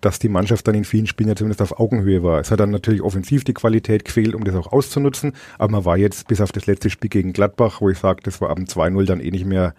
dass 0.00 0.18
die 0.18 0.28
Mannschaft 0.28 0.66
dann 0.68 0.74
in 0.74 0.84
vielen 0.84 1.06
Spielen 1.06 1.28
ja 1.28 1.36
zumindest 1.36 1.60
auf 1.60 1.78
Augenhöhe 1.78 2.22
war. 2.22 2.40
Es 2.40 2.50
hat 2.50 2.60
dann 2.60 2.70
natürlich 2.70 3.02
offensiv 3.02 3.44
die 3.44 3.52
Qualität 3.52 4.04
gefehlt, 4.04 4.34
um 4.34 4.44
das 4.44 4.54
auch 4.54 4.72
auszunutzen. 4.72 5.32
Aber 5.58 5.72
man 5.72 5.84
war 5.84 5.98
jetzt 5.98 6.28
bis 6.28 6.40
auf 6.40 6.52
das 6.52 6.66
letzte 6.66 6.88
Spiel 6.88 7.10
gegen 7.10 7.32
Gladbach, 7.32 7.80
wo 7.80 7.90
ich 7.90 7.98
sage, 7.98 8.20
das 8.22 8.40
war 8.40 8.50
ab 8.50 8.56
dem 8.56 8.66
2-0 8.66 9.04
dann 9.04 9.20
eh 9.20 9.30
nicht 9.30 9.44
mehr 9.44 9.74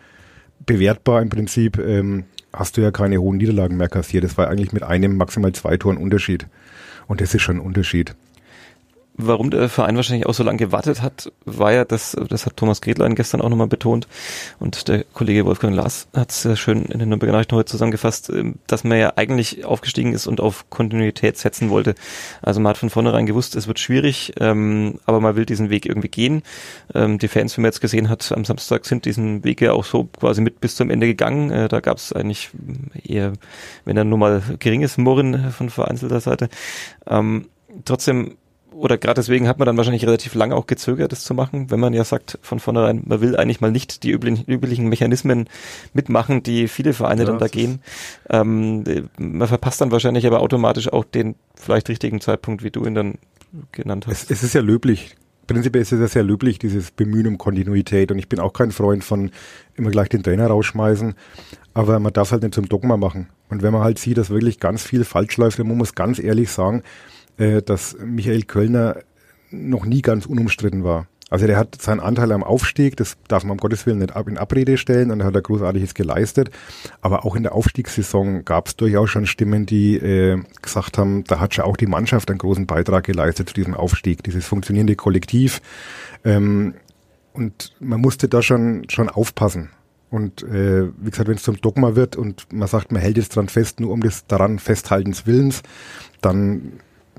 bewertbar 0.65 1.21
im 1.21 1.29
Prinzip, 1.29 1.77
ähm, 1.77 2.25
hast 2.53 2.77
du 2.77 2.81
ja 2.81 2.91
keine 2.91 3.19
hohen 3.19 3.37
Niederlagen 3.37 3.77
mehr 3.77 3.89
kassiert. 3.89 4.23
Das 4.23 4.37
war 4.37 4.49
eigentlich 4.49 4.71
mit 4.71 4.83
einem, 4.83 5.17
maximal 5.17 5.51
zwei 5.53 5.77
Toren 5.77 5.97
Unterschied. 5.97 6.47
Und 7.07 7.19
das 7.19 7.33
ist 7.33 7.41
schon 7.41 7.57
ein 7.57 7.65
Unterschied. 7.65 8.15
Warum 9.15 9.51
der 9.51 9.69
Verein 9.69 9.95
wahrscheinlich 9.95 10.25
auch 10.25 10.33
so 10.33 10.43
lange 10.43 10.57
gewartet 10.57 11.01
hat, 11.01 11.31
war 11.45 11.71
ja, 11.71 11.85
dass, 11.85 12.17
das 12.29 12.45
hat 12.45 12.57
Thomas 12.57 12.81
Gretlein 12.81 13.15
gestern 13.15 13.41
auch 13.41 13.49
nochmal 13.49 13.67
betont 13.67 14.07
und 14.59 14.87
der 14.87 15.03
Kollege 15.13 15.45
Wolfgang 15.45 15.75
Lars 15.75 16.07
hat 16.13 16.31
es 16.31 16.41
sehr 16.41 16.55
schön 16.55 16.85
in 16.85 16.99
den 16.99 17.09
Nürnberger 17.09 17.33
Nachrichten 17.33 17.55
heute 17.55 17.71
zusammengefasst, 17.71 18.29
ähm, 18.29 18.55
dass 18.67 18.83
man 18.83 18.97
ja 18.97 19.13
eigentlich 19.15 19.65
aufgestiegen 19.65 20.13
ist 20.13 20.27
und 20.27 20.41
auf 20.41 20.69
Kontinuität 20.69 21.37
setzen 21.37 21.69
wollte. 21.69 21.95
Also 22.41 22.59
man 22.59 22.71
hat 22.71 22.77
von 22.77 22.89
vornherein 22.89 23.25
gewusst, 23.25 23.55
es 23.55 23.67
wird 23.67 23.79
schwierig, 23.79 24.33
ähm, 24.39 24.99
aber 25.05 25.19
man 25.19 25.35
will 25.35 25.45
diesen 25.45 25.69
Weg 25.69 25.85
irgendwie 25.85 26.09
gehen. 26.09 26.43
Ähm, 26.93 27.19
die 27.19 27.27
Fans, 27.27 27.57
wie 27.57 27.61
man 27.61 27.69
jetzt 27.69 27.81
gesehen 27.81 28.09
hat, 28.09 28.31
am 28.31 28.45
Samstag 28.45 28.85
sind 28.85 29.05
diesen 29.05 29.43
Weg 29.43 29.61
ja 29.61 29.73
auch 29.73 29.85
so 29.85 30.05
quasi 30.05 30.41
mit 30.41 30.59
bis 30.59 30.75
zum 30.75 30.89
Ende 30.89 31.07
gegangen. 31.07 31.51
Äh, 31.51 31.67
da 31.67 31.79
gab 31.79 31.97
es 31.97 32.13
eigentlich 32.13 32.49
eher, 33.03 33.33
wenn 33.85 33.95
dann 33.95 34.09
nur 34.09 34.17
mal 34.17 34.41
geringes 34.59 34.97
Murren 34.97 35.51
von 35.51 35.69
vereinzelter 35.69 36.19
Seite. 36.19 36.49
Ähm, 37.07 37.47
trotzdem 37.85 38.37
oder 38.73 38.97
gerade 38.97 39.15
deswegen 39.15 39.47
hat 39.47 39.59
man 39.59 39.65
dann 39.65 39.77
wahrscheinlich 39.77 40.05
relativ 40.05 40.35
lange 40.35 40.55
auch 40.55 40.67
gezögert, 40.67 41.11
das 41.11 41.23
zu 41.23 41.33
machen, 41.33 41.71
wenn 41.71 41.79
man 41.79 41.93
ja 41.93 42.03
sagt 42.03 42.39
von 42.41 42.59
vornherein, 42.59 43.03
man 43.05 43.21
will 43.21 43.35
eigentlich 43.35 43.61
mal 43.61 43.71
nicht 43.71 44.03
die 44.03 44.11
üblichen, 44.11 44.45
üblichen 44.45 44.89
Mechanismen 44.89 45.47
mitmachen, 45.93 46.43
die 46.43 46.67
viele 46.67 46.93
Vereine 46.93 47.21
Ja, 47.21 47.27
dann 47.27 47.39
da 47.39 47.47
gehen. 47.47 47.81
Ähm, 48.29 48.83
man 49.17 49.47
verpasst 49.47 49.81
dann 49.81 49.91
wahrscheinlich 49.91 50.27
aber 50.27 50.41
automatisch 50.41 50.91
auch 50.91 51.05
den 51.05 51.35
vielleicht 51.55 51.89
richtigen 51.89 52.21
Zeitpunkt, 52.21 52.63
wie 52.63 52.71
du 52.71 52.85
ihn 52.85 52.95
dann 52.95 53.15
genannt 53.71 54.05
Es, 54.07 54.21
hast. 54.21 54.31
es 54.31 54.43
ist 54.43 54.53
ja 54.53 54.61
löblich. 54.61 55.15
Prinzipiell 55.45 55.81
ist 55.81 55.91
es 55.91 55.99
ja 55.99 56.07
sehr 56.07 56.23
löblich, 56.23 56.57
dieses 56.57 56.91
Bemühen 56.91 57.27
um 57.27 57.37
Kontinuität. 57.37 58.11
Und 58.11 58.17
ich 58.17 58.29
bin 58.29 58.39
auch 58.39 58.53
kein 58.53 58.71
Freund 58.71 59.03
von 59.03 59.31
immer 59.75 59.91
gleich 59.91 60.07
den 60.09 60.23
Trainer 60.23 60.47
rausschmeißen. 60.47 61.15
Aber 61.73 61.99
man 61.99 62.13
darf 62.13 62.31
halt 62.31 62.43
nicht 62.43 62.55
zum 62.55 62.69
Dogma 62.69 62.95
machen. 62.95 63.27
Und 63.49 63.61
wenn 63.61 63.73
man 63.73 63.83
halt 63.83 63.99
sieht, 63.99 64.17
dass 64.17 64.29
wirklich 64.29 64.59
ganz 64.59 64.83
viel 64.83 65.03
falsch 65.03 65.37
läuft, 65.37 65.59
dann 65.59 65.67
muss 65.67 65.77
man 65.77 65.95
ganz 65.95 66.19
ehrlich 66.19 66.49
sagen, 66.49 66.81
äh, 67.37 67.61
dass 67.61 67.97
Michael 68.03 68.43
Kölner 68.43 68.97
noch 69.51 69.85
nie 69.85 70.01
ganz 70.01 70.25
unumstritten 70.25 70.83
war. 70.83 71.07
Also 71.33 71.47
der 71.47 71.57
hat 71.57 71.81
seinen 71.81 71.99
Anteil 71.99 72.31
am 72.31 72.43
Aufstieg, 72.43 72.95
das 72.95 73.17
darf 73.27 73.43
man 73.43 73.53
um 73.53 73.57
Gottes 73.57 73.87
Willen 73.87 73.97
nicht 73.97 74.15
ab 74.15 74.27
in 74.27 74.37
Abrede 74.37 74.77
stellen 74.77 75.09
und 75.09 75.19
er 75.19 75.25
hat 75.25 75.35
da 75.35 75.39
Großartiges 75.39 75.95
geleistet. 75.95 76.51
Aber 77.01 77.25
auch 77.25 77.35
in 77.35 77.41
der 77.41 77.55
Aufstiegssaison 77.55 78.45
gab 78.45 78.67
es 78.67 78.75
durchaus 78.75 79.09
schon 79.09 79.25
Stimmen, 79.25 79.65
die 79.65 79.95
äh, 79.95 80.39
gesagt 80.61 80.99
haben, 80.99 81.23
da 81.23 81.39
hat 81.39 81.55
schon 81.55 81.65
auch 81.65 81.75
die 81.75 81.87
Mannschaft 81.87 82.29
einen 82.29 82.37
großen 82.37 82.67
Beitrag 82.67 83.05
geleistet 83.05 83.49
zu 83.49 83.55
diesem 83.55 83.73
Aufstieg, 83.73 84.21
dieses 84.23 84.45
funktionierende 84.45 84.95
Kollektiv. 84.95 85.59
Ähm, 86.23 86.75
und 87.33 87.73
man 87.79 87.99
musste 87.99 88.27
da 88.27 88.43
schon, 88.43 88.85
schon 88.89 89.09
aufpassen. 89.09 89.71
Und 90.11 90.43
äh, 90.43 90.89
wie 90.99 91.09
gesagt, 91.09 91.27
wenn 91.27 91.37
es 91.37 91.41
zum 91.41 91.59
Dogma 91.59 91.95
wird 91.95 92.15
und 92.15 92.45
man 92.53 92.67
sagt, 92.67 92.91
man 92.91 93.01
hält 93.01 93.17
jetzt 93.17 93.35
dran 93.35 93.49
fest, 93.49 93.79
nur 93.79 93.89
um 93.89 94.01
des 94.01 94.27
daran 94.27 94.59
Festhaltens 94.59 95.25
Willens, 95.25 95.63
dann 96.21 96.73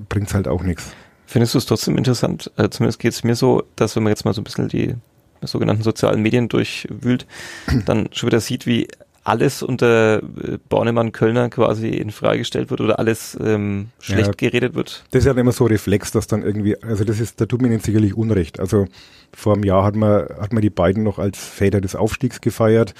bringt's 0.08 0.34
halt 0.34 0.48
auch 0.48 0.62
nichts. 0.62 0.92
Findest 1.26 1.54
du 1.54 1.58
es 1.58 1.66
trotzdem 1.66 1.96
interessant? 1.96 2.50
Äh, 2.56 2.68
zumindest 2.68 2.98
geht 2.98 3.12
es 3.12 3.24
mir 3.24 3.34
so, 3.34 3.64
dass 3.76 3.96
wenn 3.96 4.02
man 4.02 4.10
jetzt 4.10 4.24
mal 4.24 4.34
so 4.34 4.40
ein 4.40 4.44
bisschen 4.44 4.68
die 4.68 4.94
sogenannten 5.42 5.82
sozialen 5.82 6.22
Medien 6.22 6.48
durchwühlt, 6.48 7.26
dann 7.86 8.08
schon 8.12 8.28
wieder 8.28 8.40
sieht, 8.40 8.66
wie 8.66 8.88
alles 9.26 9.62
unter 9.62 10.18
äh, 10.22 10.58
Bornemann 10.68 11.12
Kölner 11.12 11.48
quasi 11.48 11.88
in 11.88 12.10
Frage 12.10 12.38
gestellt 12.40 12.68
wird 12.68 12.82
oder 12.82 12.98
alles 12.98 13.36
ähm, 13.42 13.88
schlecht 13.98 14.26
Ja. 14.28 14.32
geredet 14.50 14.74
wird. 14.74 15.02
Das 15.12 15.20
ist 15.20 15.24
ja 15.24 15.32
dann 15.32 15.40
immer 15.40 15.52
so 15.52 15.64
ein 15.64 15.68
Reflex, 15.68 16.12
dass 16.12 16.26
dann 16.26 16.42
irgendwie, 16.42 16.80
also 16.82 17.04
das 17.04 17.20
ist, 17.20 17.40
da 17.40 17.46
tut 17.46 17.62
mir 17.62 17.68
ihnen 17.68 17.80
sicherlich 17.80 18.14
Unrecht. 18.14 18.60
Also 18.60 18.86
vor 19.32 19.54
einem 19.54 19.64
Jahr 19.64 19.82
hat 19.82 19.96
man, 19.96 20.26
hat 20.38 20.52
man 20.52 20.60
die 20.60 20.68
beiden 20.68 21.02
noch 21.02 21.18
als 21.18 21.38
Väter 21.38 21.80
des 21.80 21.96
Aufstiegs 21.96 22.42
gefeiert. 22.42 22.92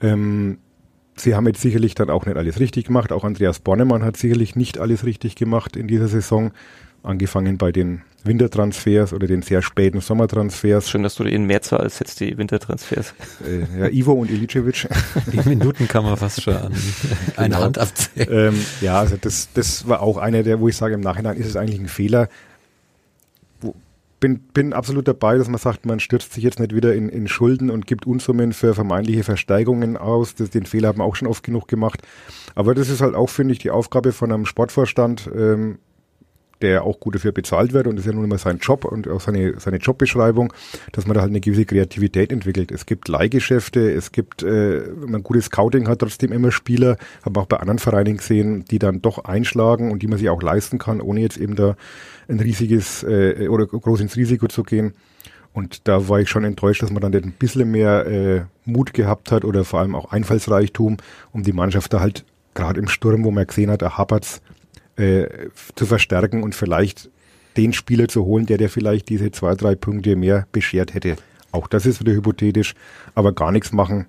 Ähm, 0.00 0.58
sie 1.16 1.34
haben 1.34 1.46
jetzt 1.46 1.60
sicherlich 1.60 1.94
dann 1.94 2.10
auch 2.10 2.26
nicht 2.26 2.36
alles 2.36 2.58
richtig 2.60 2.86
gemacht. 2.86 3.12
Auch 3.12 3.24
Andreas 3.24 3.58
Bornemann 3.60 4.04
hat 4.04 4.16
sicherlich 4.16 4.56
nicht 4.56 4.78
alles 4.78 5.04
richtig 5.04 5.36
gemacht 5.36 5.76
in 5.76 5.88
dieser 5.88 6.08
Saison. 6.08 6.52
Angefangen 7.04 7.58
bei 7.58 7.72
den 7.72 8.02
Wintertransfers 8.22 9.12
oder 9.12 9.26
den 9.26 9.42
sehr 9.42 9.60
späten 9.60 10.00
Sommertransfers. 10.00 10.88
Schön, 10.88 11.02
dass 11.02 11.16
du 11.16 11.24
in 11.24 11.44
Mehrzahl 11.46 11.80
als 11.80 11.98
jetzt 11.98 12.20
die 12.20 12.38
Wintertransfers. 12.38 13.14
Äh, 13.44 13.80
ja, 13.80 13.88
Ivo 13.88 14.12
und 14.12 14.30
Ilicevic. 14.30 14.88
Die 15.32 15.48
Minuten 15.48 15.88
kann 15.88 16.04
man 16.04 16.16
fast 16.16 16.42
schon 16.42 16.54
an 16.54 16.72
eine 17.36 17.48
Genau. 17.48 17.64
Hand 17.64 17.78
abzählen. 17.78 18.54
ähm, 18.54 18.64
ja, 18.80 19.00
also 19.00 19.16
das, 19.20 19.48
das 19.54 19.88
war 19.88 20.00
auch 20.00 20.16
einer 20.18 20.44
der, 20.44 20.60
wo 20.60 20.68
ich 20.68 20.76
sage, 20.76 20.94
im 20.94 21.00
Nachhinein 21.00 21.36
ist 21.36 21.46
es 21.48 21.56
eigentlich 21.56 21.80
ein 21.80 21.88
Fehler. 21.88 22.28
Bin, 24.22 24.38
bin 24.38 24.72
absolut 24.72 25.08
dabei, 25.08 25.36
dass 25.36 25.48
man 25.48 25.58
sagt, 25.58 25.84
man 25.84 25.98
stürzt 25.98 26.32
sich 26.32 26.44
jetzt 26.44 26.60
nicht 26.60 26.72
wieder 26.72 26.94
in, 26.94 27.08
in 27.08 27.26
Schulden 27.26 27.70
und 27.70 27.88
gibt 27.88 28.06
Unsummen 28.06 28.52
für 28.52 28.72
vermeintliche 28.72 29.24
Versteigerungen 29.24 29.96
aus. 29.96 30.36
Das, 30.36 30.50
den 30.50 30.64
Fehler 30.64 30.86
haben 30.86 30.98
wir 30.98 31.04
auch 31.04 31.16
schon 31.16 31.26
oft 31.26 31.42
genug 31.42 31.66
gemacht. 31.66 32.02
Aber 32.54 32.76
das 32.76 32.88
ist 32.88 33.00
halt 33.00 33.16
auch, 33.16 33.28
finde 33.28 33.54
ich, 33.54 33.58
die 33.58 33.72
Aufgabe 33.72 34.12
von 34.12 34.30
einem 34.30 34.46
Sportvorstand, 34.46 35.28
ähm, 35.34 35.80
der 36.62 36.84
auch 36.84 37.00
gut 37.00 37.14
dafür 37.14 37.32
bezahlt 37.32 37.72
wird 37.72 37.86
und 37.86 37.96
das 37.96 38.04
ist 38.04 38.10
ja 38.10 38.14
nun 38.14 38.24
immer 38.24 38.38
sein 38.38 38.58
Job 38.58 38.84
und 38.84 39.08
auch 39.08 39.20
seine, 39.20 39.58
seine 39.58 39.78
Jobbeschreibung, 39.78 40.52
dass 40.92 41.06
man 41.06 41.14
da 41.14 41.20
halt 41.20 41.30
eine 41.30 41.40
gewisse 41.40 41.66
Kreativität 41.66 42.32
entwickelt. 42.32 42.70
Es 42.70 42.86
gibt 42.86 43.08
Leihgeschäfte, 43.08 43.90
es 43.90 44.12
gibt, 44.12 44.42
äh, 44.42 44.82
wenn 45.00 45.10
man 45.10 45.22
gutes 45.22 45.46
Scouting 45.46 45.88
hat, 45.88 45.98
trotzdem 45.98 46.32
immer 46.32 46.52
Spieler, 46.52 46.96
haben 47.24 47.36
wir 47.36 47.42
auch 47.42 47.46
bei 47.46 47.58
anderen 47.58 47.78
Vereinen 47.78 48.16
gesehen, 48.16 48.64
die 48.70 48.78
dann 48.78 49.02
doch 49.02 49.24
einschlagen 49.24 49.90
und 49.90 50.02
die 50.02 50.06
man 50.06 50.18
sich 50.18 50.30
auch 50.30 50.42
leisten 50.42 50.78
kann, 50.78 51.00
ohne 51.00 51.20
jetzt 51.20 51.36
eben 51.36 51.56
da 51.56 51.76
ein 52.28 52.40
riesiges 52.40 53.02
äh, 53.02 53.48
oder 53.48 53.66
groß 53.66 54.00
ins 54.00 54.16
Risiko 54.16 54.46
zu 54.46 54.62
gehen. 54.62 54.94
Und 55.52 55.86
da 55.86 56.08
war 56.08 56.20
ich 56.20 56.30
schon 56.30 56.44
enttäuscht, 56.44 56.82
dass 56.82 56.90
man 56.90 57.02
dann 57.02 57.14
ein 57.14 57.32
bisschen 57.32 57.70
mehr 57.70 58.06
äh, 58.06 58.42
Mut 58.64 58.94
gehabt 58.94 59.30
hat 59.32 59.44
oder 59.44 59.64
vor 59.64 59.80
allem 59.80 59.94
auch 59.94 60.10
Einfallsreichtum, 60.10 60.96
um 61.32 61.42
die 61.42 61.52
Mannschaft 61.52 61.92
da 61.92 62.00
halt 62.00 62.24
gerade 62.54 62.80
im 62.80 62.88
Sturm, 62.88 63.24
wo 63.24 63.30
man 63.30 63.46
gesehen 63.46 63.70
hat, 63.70 63.82
da 63.82 63.96
hapert's, 63.98 64.40
äh, 64.96 65.26
zu 65.74 65.86
verstärken 65.86 66.42
und 66.42 66.54
vielleicht 66.54 67.10
den 67.56 67.72
Spieler 67.72 68.08
zu 68.08 68.24
holen, 68.24 68.46
der 68.46 68.58
der 68.58 68.70
vielleicht 68.70 69.08
diese 69.08 69.30
zwei, 69.30 69.54
drei 69.54 69.74
Punkte 69.74 70.16
mehr 70.16 70.46
beschert 70.52 70.94
hätte. 70.94 71.16
Auch 71.50 71.66
das 71.68 71.84
ist 71.84 72.00
wieder 72.00 72.12
hypothetisch, 72.12 72.74
aber 73.14 73.32
gar 73.32 73.52
nichts 73.52 73.72
machen 73.72 74.06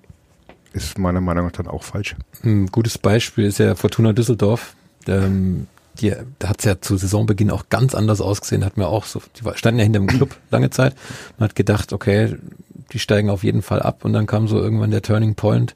ist 0.74 0.98
meiner 0.98 1.20
Meinung 1.20 1.46
nach 1.46 1.52
dann 1.52 1.68
auch 1.68 1.84
falsch. 1.84 2.16
Ein 2.42 2.66
gutes 2.66 2.98
Beispiel 2.98 3.44
ist 3.44 3.58
ja 3.58 3.74
Fortuna 3.74 4.12
Düsseldorf. 4.12 4.74
Ähm, 5.06 5.68
die, 6.00 6.12
da 6.40 6.48
hat 6.48 6.58
es 6.58 6.64
ja 6.64 6.80
zu 6.80 6.96
Saisonbeginn 6.96 7.50
auch 7.50 7.68
ganz 7.70 7.94
anders 7.94 8.20
ausgesehen. 8.20 8.64
Hat 8.64 8.76
mir 8.76 8.88
auch 8.88 9.04
so, 9.04 9.22
die 9.36 9.48
standen 9.56 9.78
ja 9.78 9.84
hinter 9.84 10.00
dem 10.00 10.08
Club 10.08 10.36
lange 10.50 10.70
Zeit. 10.70 10.94
Man 11.38 11.48
hat 11.48 11.54
gedacht, 11.56 11.92
okay, 11.92 12.36
die 12.92 12.98
steigen 12.98 13.30
auf 13.30 13.44
jeden 13.44 13.62
Fall 13.62 13.80
ab. 13.80 14.04
Und 14.04 14.12
dann 14.12 14.26
kam 14.26 14.48
so 14.48 14.60
irgendwann 14.60 14.90
der 14.90 15.02
Turning 15.02 15.36
Point 15.36 15.74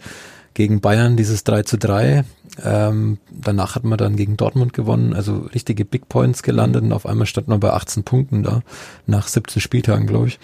gegen 0.55 0.81
Bayern, 0.81 1.17
dieses 1.17 1.45
3 1.45 1.63
zu 1.63 1.79
3. 1.79 2.25
Ähm, 2.65 3.19
danach 3.31 3.75
hat 3.75 3.85
man 3.85 3.99
dann 3.99 4.17
gegen 4.17 4.37
Dortmund 4.37 4.73
gewonnen, 4.73 5.15
also 5.15 5.49
richtige 5.55 5.85
Big 5.85 6.09
Points 6.09 6.43
gelandet 6.43 6.83
und 6.83 6.93
auf 6.93 7.07
einmal 7.07 7.27
stand 7.27 7.49
man 7.49 7.61
bei 7.61 7.73
18 7.73 8.03
Punkten 8.03 8.43
da, 8.43 8.63
nach 9.07 9.29
17 9.29 9.61
Spieltagen, 9.61 10.07
glaube 10.07 10.29
ich. 10.29 10.39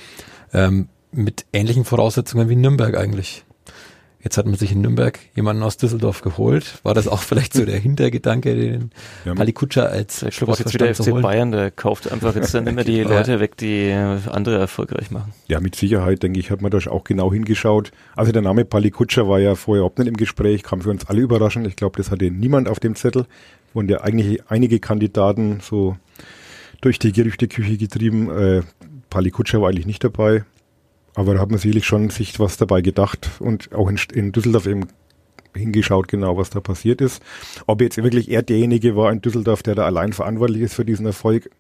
Ähm, 0.53 0.89
mit 1.11 1.47
ähnlichen 1.53 1.85
Voraussetzungen 1.85 2.49
wie 2.49 2.57
Nürnberg 2.57 2.97
eigentlich. 2.97 3.45
Jetzt 4.25 4.39
hat 4.39 4.47
man 4.47 4.55
sich 4.55 4.73
in 4.73 4.81
Nürnberg 4.81 5.19
jemanden 5.37 5.63
aus 5.63 5.77
Düsseldorf 5.77 6.23
geholt. 6.23 6.81
War 6.83 6.95
das 6.95 7.07
auch 7.09 7.21
vielleicht 7.21 7.53
so 7.53 7.67
der 7.67 7.79
Hintergedanke, 7.79 8.55
den 8.55 8.91
Ja, 9.27 9.35
Palikutscha 9.35 9.83
als 9.83 10.23
Ich 10.23 10.39
glaube, 10.39 10.55
jetzt 10.59 10.73
wieder 10.73 10.95
FC? 10.95 11.21
Bayern, 11.21 11.53
der 11.53 11.71
kauft 11.71 12.11
einfach 12.11 12.35
jetzt 12.35 12.55
dann 12.55 12.67
immer 12.67 12.85
die. 12.85 13.03
Leute 13.03 13.39
weg, 13.39 13.59
die 13.59 13.93
andere 13.93 14.59
erfolgreich 14.59 15.11
machen. 15.11 15.35
Ja, 15.47 15.61
mit 15.61 15.77
Sicherheit, 15.77 16.23
denke 16.23 16.41
ich, 16.41 16.51
hat 16.51 16.63
man 16.63 16.71
da 16.71 16.79
auch 16.91 17.05
genau 17.05 17.31
hingeschaut. 17.33 17.93
Also 18.17 18.33
der 18.33 18.41
Name 18.41 18.65
Pali 18.65 18.91
Kutscher 18.91 19.29
war 19.29 19.41
ja 19.41 19.55
vorher 19.57 19.81
überhaupt 19.81 19.99
nicht 19.99 20.09
im 20.09 20.17
Gespräch, 20.17 20.63
kam 20.63 20.81
für 20.81 20.91
uns 20.91 21.05
alle 21.07 21.21
überraschend. 21.21 21.67
Ich 21.67 21.77
glaube, 21.77 21.99
das 21.99 22.11
hatte 22.11 22.31
niemand 22.31 22.67
auf 22.67 22.81
dem 22.81 22.95
Zettel. 22.95 23.27
Wurden 23.75 23.91
ja 23.91 24.01
eigentlich 24.01 24.43
einige 24.49 24.81
Kandidaten 24.81 25.59
so 25.61 25.99
durch 26.81 26.99
die 26.99 27.13
Gerüchteküche 27.13 27.77
getrieben. 27.77 28.31
Äh, 28.31 28.63
Pali 29.11 29.31
Kutscher 29.31 29.61
war 29.61 29.69
eigentlich 29.69 29.87
nicht 29.87 30.03
dabei. 30.03 30.45
Aber 31.15 31.35
da 31.35 31.41
hat 31.41 31.51
man 31.51 31.59
sicherlich 31.59 31.87
schon 31.87 32.11
sich 32.11 32.39
was 32.41 32.57
dabei 32.57 32.81
gedacht 32.81 33.31
und 33.39 33.73
auch 33.73 33.89
in, 33.89 33.99
in 34.13 34.33
Düsseldorf 34.33 34.67
eben 34.67 34.89
hingeschaut, 35.55 36.09
genau 36.09 36.37
was 36.37 36.51
da 36.51 36.61
passiert 36.61 37.01
ist. 37.01 37.23
Ob 37.67 37.81
jetzt 37.81 37.97
wirklich 37.97 38.31
er 38.31 38.43
derjenige 38.43 38.97
war 38.97 39.13
in 39.13 39.21
Düsseldorf, 39.21 39.63
der 39.63 39.75
da 39.75 39.85
allein 39.85 40.13
verantwortlich 40.13 40.63
ist 40.63 40.75
für 40.75 40.85
diesen 40.85 41.07
Erfolg, 41.07 41.51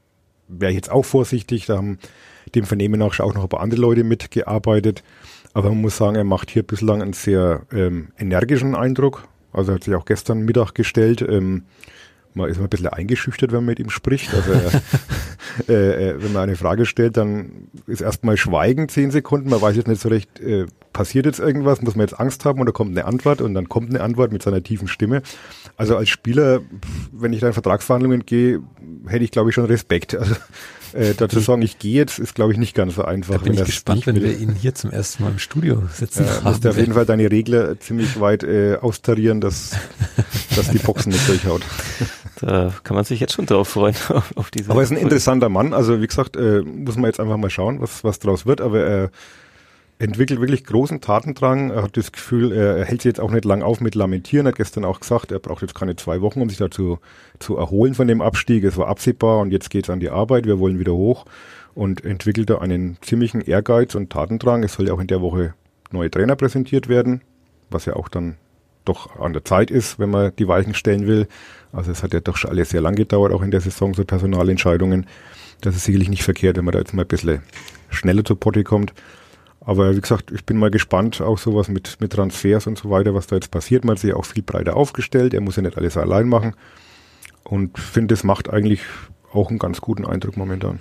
wäre 0.48 0.72
ich 0.72 0.76
jetzt 0.76 0.90
auch 0.90 1.04
vorsichtig. 1.04 1.66
Da 1.66 1.76
haben 1.76 1.98
dem 2.54 2.64
Vernehmen 2.64 2.98
nach 2.98 3.18
auch 3.20 3.34
noch 3.34 3.44
ein 3.44 3.48
paar 3.48 3.60
andere 3.60 3.80
Leute 3.80 4.04
mitgearbeitet. 4.04 5.02
Aber 5.52 5.68
man 5.68 5.80
muss 5.80 5.96
sagen, 5.96 6.16
er 6.16 6.24
macht 6.24 6.50
hier 6.50 6.64
bislang 6.64 7.00
einen 7.00 7.12
sehr 7.12 7.62
ähm, 7.72 8.08
energischen 8.18 8.74
Eindruck. 8.74 9.28
Also 9.52 9.70
er 9.70 9.76
hat 9.76 9.84
sich 9.84 9.94
auch 9.94 10.04
gestern 10.04 10.40
Mittag 10.40 10.74
gestellt. 10.74 11.22
Ähm, 11.22 11.62
man 12.34 12.50
ist 12.50 12.56
immer 12.56 12.66
ein 12.66 12.70
bisschen 12.70 12.88
eingeschüchtert, 12.88 13.52
wenn 13.52 13.58
man 13.58 13.66
mit 13.66 13.78
ihm 13.78 13.90
spricht. 13.90 14.34
Also 14.34 14.52
er, 14.52 14.82
äh, 15.68 16.10
äh, 16.10 16.22
wenn 16.22 16.32
man 16.32 16.44
eine 16.44 16.56
Frage 16.56 16.86
stellt, 16.86 17.16
dann 17.16 17.68
ist 17.86 18.00
erstmal 18.00 18.36
Schweigen 18.36 18.88
zehn 18.88 19.10
Sekunden. 19.10 19.50
Man 19.50 19.60
weiß 19.60 19.76
jetzt 19.76 19.88
nicht 19.88 20.00
so 20.00 20.08
recht, 20.08 20.40
äh, 20.40 20.66
passiert 20.92 21.26
jetzt 21.26 21.40
irgendwas, 21.40 21.82
muss 21.82 21.96
man 21.96 22.06
jetzt 22.06 22.18
Angst 22.18 22.44
haben 22.44 22.60
oder 22.60 22.72
kommt 22.72 22.90
eine 22.90 23.06
Antwort 23.06 23.40
und 23.40 23.54
dann 23.54 23.68
kommt 23.68 23.90
eine 23.90 24.02
Antwort 24.02 24.32
mit 24.32 24.42
seiner 24.42 24.62
tiefen 24.62 24.88
Stimme. 24.88 25.22
Also 25.76 25.96
als 25.96 26.08
Spieler, 26.08 26.60
wenn 27.12 27.32
ich 27.32 27.40
da 27.40 27.48
in 27.48 27.52
Vertragsverhandlungen 27.52 28.24
gehe, 28.24 28.60
hätte 29.06 29.24
ich 29.24 29.30
glaube 29.30 29.50
ich 29.50 29.54
schon 29.54 29.66
Respekt. 29.66 30.16
Also 30.94 31.10
äh, 31.10 31.14
dazu 31.16 31.40
sagen, 31.40 31.60
ich 31.62 31.80
gehe 31.80 31.94
jetzt, 31.94 32.20
ist 32.20 32.36
glaube 32.36 32.52
ich 32.52 32.58
nicht 32.58 32.72
ganz 32.72 32.94
so 32.94 33.04
einfach. 33.04 33.34
Da 33.34 33.40
bin 33.42 33.54
ich 33.54 33.64
gespannt, 33.64 34.06
wenn 34.06 34.22
wir 34.22 34.38
ihn 34.38 34.54
hier 34.54 34.76
zum 34.76 34.92
ersten 34.92 35.24
Mal 35.24 35.32
im 35.32 35.40
Studio 35.40 35.82
sitzen 35.92 36.24
Ja, 36.24 36.48
musst 36.48 36.64
du 36.64 36.68
auf 36.68 36.76
jeden 36.76 36.94
Fall 36.94 37.04
deine 37.04 37.28
Regler 37.32 37.80
ziemlich 37.80 38.20
weit 38.20 38.44
äh, 38.44 38.76
austarieren, 38.76 39.40
dass, 39.40 39.72
dass 40.54 40.70
die 40.70 40.78
Boxen 40.78 41.10
nicht 41.10 41.28
durchhaut. 41.28 41.62
Da 42.40 42.72
kann 42.82 42.94
man 42.96 43.04
sich 43.04 43.20
jetzt 43.20 43.32
schon 43.32 43.46
drauf 43.46 43.68
freuen, 43.68 43.94
auf, 44.08 44.36
auf 44.36 44.50
diese. 44.50 44.70
Aber 44.70 44.80
er 44.80 44.84
ist 44.84 44.90
ein 44.90 44.96
interessanter 44.96 45.48
Mann. 45.48 45.72
Also 45.72 46.00
wie 46.00 46.06
gesagt, 46.06 46.36
äh, 46.36 46.62
muss 46.62 46.96
man 46.96 47.06
jetzt 47.06 47.20
einfach 47.20 47.36
mal 47.36 47.50
schauen, 47.50 47.80
was, 47.80 48.04
was 48.04 48.18
draus 48.18 48.46
wird. 48.46 48.60
Aber 48.60 48.80
er 48.80 49.10
entwickelt 49.98 50.40
wirklich 50.40 50.64
großen 50.64 51.00
Tatendrang. 51.00 51.70
Er 51.70 51.82
hat 51.82 51.96
das 51.96 52.12
Gefühl, 52.12 52.52
er, 52.52 52.76
er 52.76 52.84
hält 52.84 53.02
sich 53.02 53.10
jetzt 53.10 53.20
auch 53.20 53.30
nicht 53.30 53.44
lang 53.44 53.62
auf 53.62 53.80
mit 53.80 53.94
Lamentieren. 53.94 54.46
Er 54.46 54.50
hat 54.50 54.56
gestern 54.56 54.84
auch 54.84 55.00
gesagt, 55.00 55.32
er 55.32 55.38
braucht 55.38 55.62
jetzt 55.62 55.74
keine 55.74 55.96
zwei 55.96 56.20
Wochen, 56.20 56.42
um 56.42 56.48
sich 56.48 56.58
dazu 56.58 56.98
zu 57.38 57.56
erholen 57.56 57.94
von 57.94 58.08
dem 58.08 58.20
Abstieg. 58.20 58.64
Es 58.64 58.76
war 58.76 58.88
absehbar 58.88 59.38
und 59.38 59.52
jetzt 59.52 59.70
geht's 59.70 59.90
an 59.90 60.00
die 60.00 60.10
Arbeit. 60.10 60.46
Wir 60.46 60.58
wollen 60.58 60.78
wieder 60.78 60.94
hoch 60.94 61.24
und 61.74 62.04
entwickelt 62.04 62.50
da 62.50 62.58
einen 62.58 62.98
ziemlichen 63.00 63.40
Ehrgeiz 63.40 63.94
und 63.94 64.10
Tatendrang. 64.10 64.62
Es 64.62 64.74
soll 64.74 64.88
ja 64.88 64.94
auch 64.94 65.00
in 65.00 65.06
der 65.06 65.20
Woche 65.20 65.54
neue 65.90 66.10
Trainer 66.10 66.36
präsentiert 66.36 66.88
werden, 66.88 67.22
was 67.70 67.84
ja 67.84 67.94
auch 67.94 68.08
dann 68.08 68.36
doch 68.84 69.18
an 69.18 69.32
der 69.32 69.44
Zeit 69.44 69.70
ist, 69.70 69.98
wenn 69.98 70.10
man 70.10 70.34
die 70.36 70.48
Weichen 70.48 70.74
stellen 70.74 71.06
will. 71.06 71.26
Also 71.74 71.90
es 71.90 72.02
hat 72.02 72.14
ja 72.14 72.20
doch 72.20 72.36
schon 72.36 72.50
alles 72.50 72.70
sehr 72.70 72.80
lang 72.80 72.94
gedauert, 72.94 73.32
auch 73.32 73.42
in 73.42 73.50
der 73.50 73.60
Saison, 73.60 73.94
so 73.94 74.04
Personalentscheidungen. 74.04 75.06
Das 75.60 75.74
ist 75.74 75.84
sicherlich 75.84 76.08
nicht 76.08 76.22
verkehrt, 76.22 76.56
wenn 76.56 76.64
man 76.64 76.72
da 76.72 76.78
jetzt 76.78 76.94
mal 76.94 77.02
ein 77.02 77.08
bisschen 77.08 77.42
schneller 77.90 78.24
zu 78.24 78.36
Potte 78.36 78.64
kommt. 78.64 78.94
Aber 79.60 79.96
wie 79.96 80.00
gesagt, 80.00 80.30
ich 80.30 80.44
bin 80.44 80.58
mal 80.58 80.70
gespannt, 80.70 81.20
auch 81.20 81.38
sowas 81.38 81.68
mit, 81.68 82.00
mit 82.00 82.12
Transfers 82.12 82.66
und 82.66 82.78
so 82.78 82.90
weiter, 82.90 83.14
was 83.14 83.26
da 83.26 83.36
jetzt 83.36 83.50
passiert. 83.50 83.84
Man 83.84 83.96
hat 83.96 84.00
sich 84.00 84.12
auch 84.12 84.26
viel 84.26 84.42
breiter 84.42 84.76
aufgestellt. 84.76 85.34
Er 85.34 85.40
muss 85.40 85.56
ja 85.56 85.62
nicht 85.62 85.78
alles 85.78 85.96
allein 85.96 86.28
machen. 86.28 86.54
Und 87.44 87.78
finde, 87.78 88.14
das 88.14 88.24
macht 88.24 88.50
eigentlich 88.50 88.82
auch 89.32 89.50
einen 89.50 89.58
ganz 89.58 89.80
guten 89.80 90.04
Eindruck 90.04 90.36
momentan. 90.36 90.80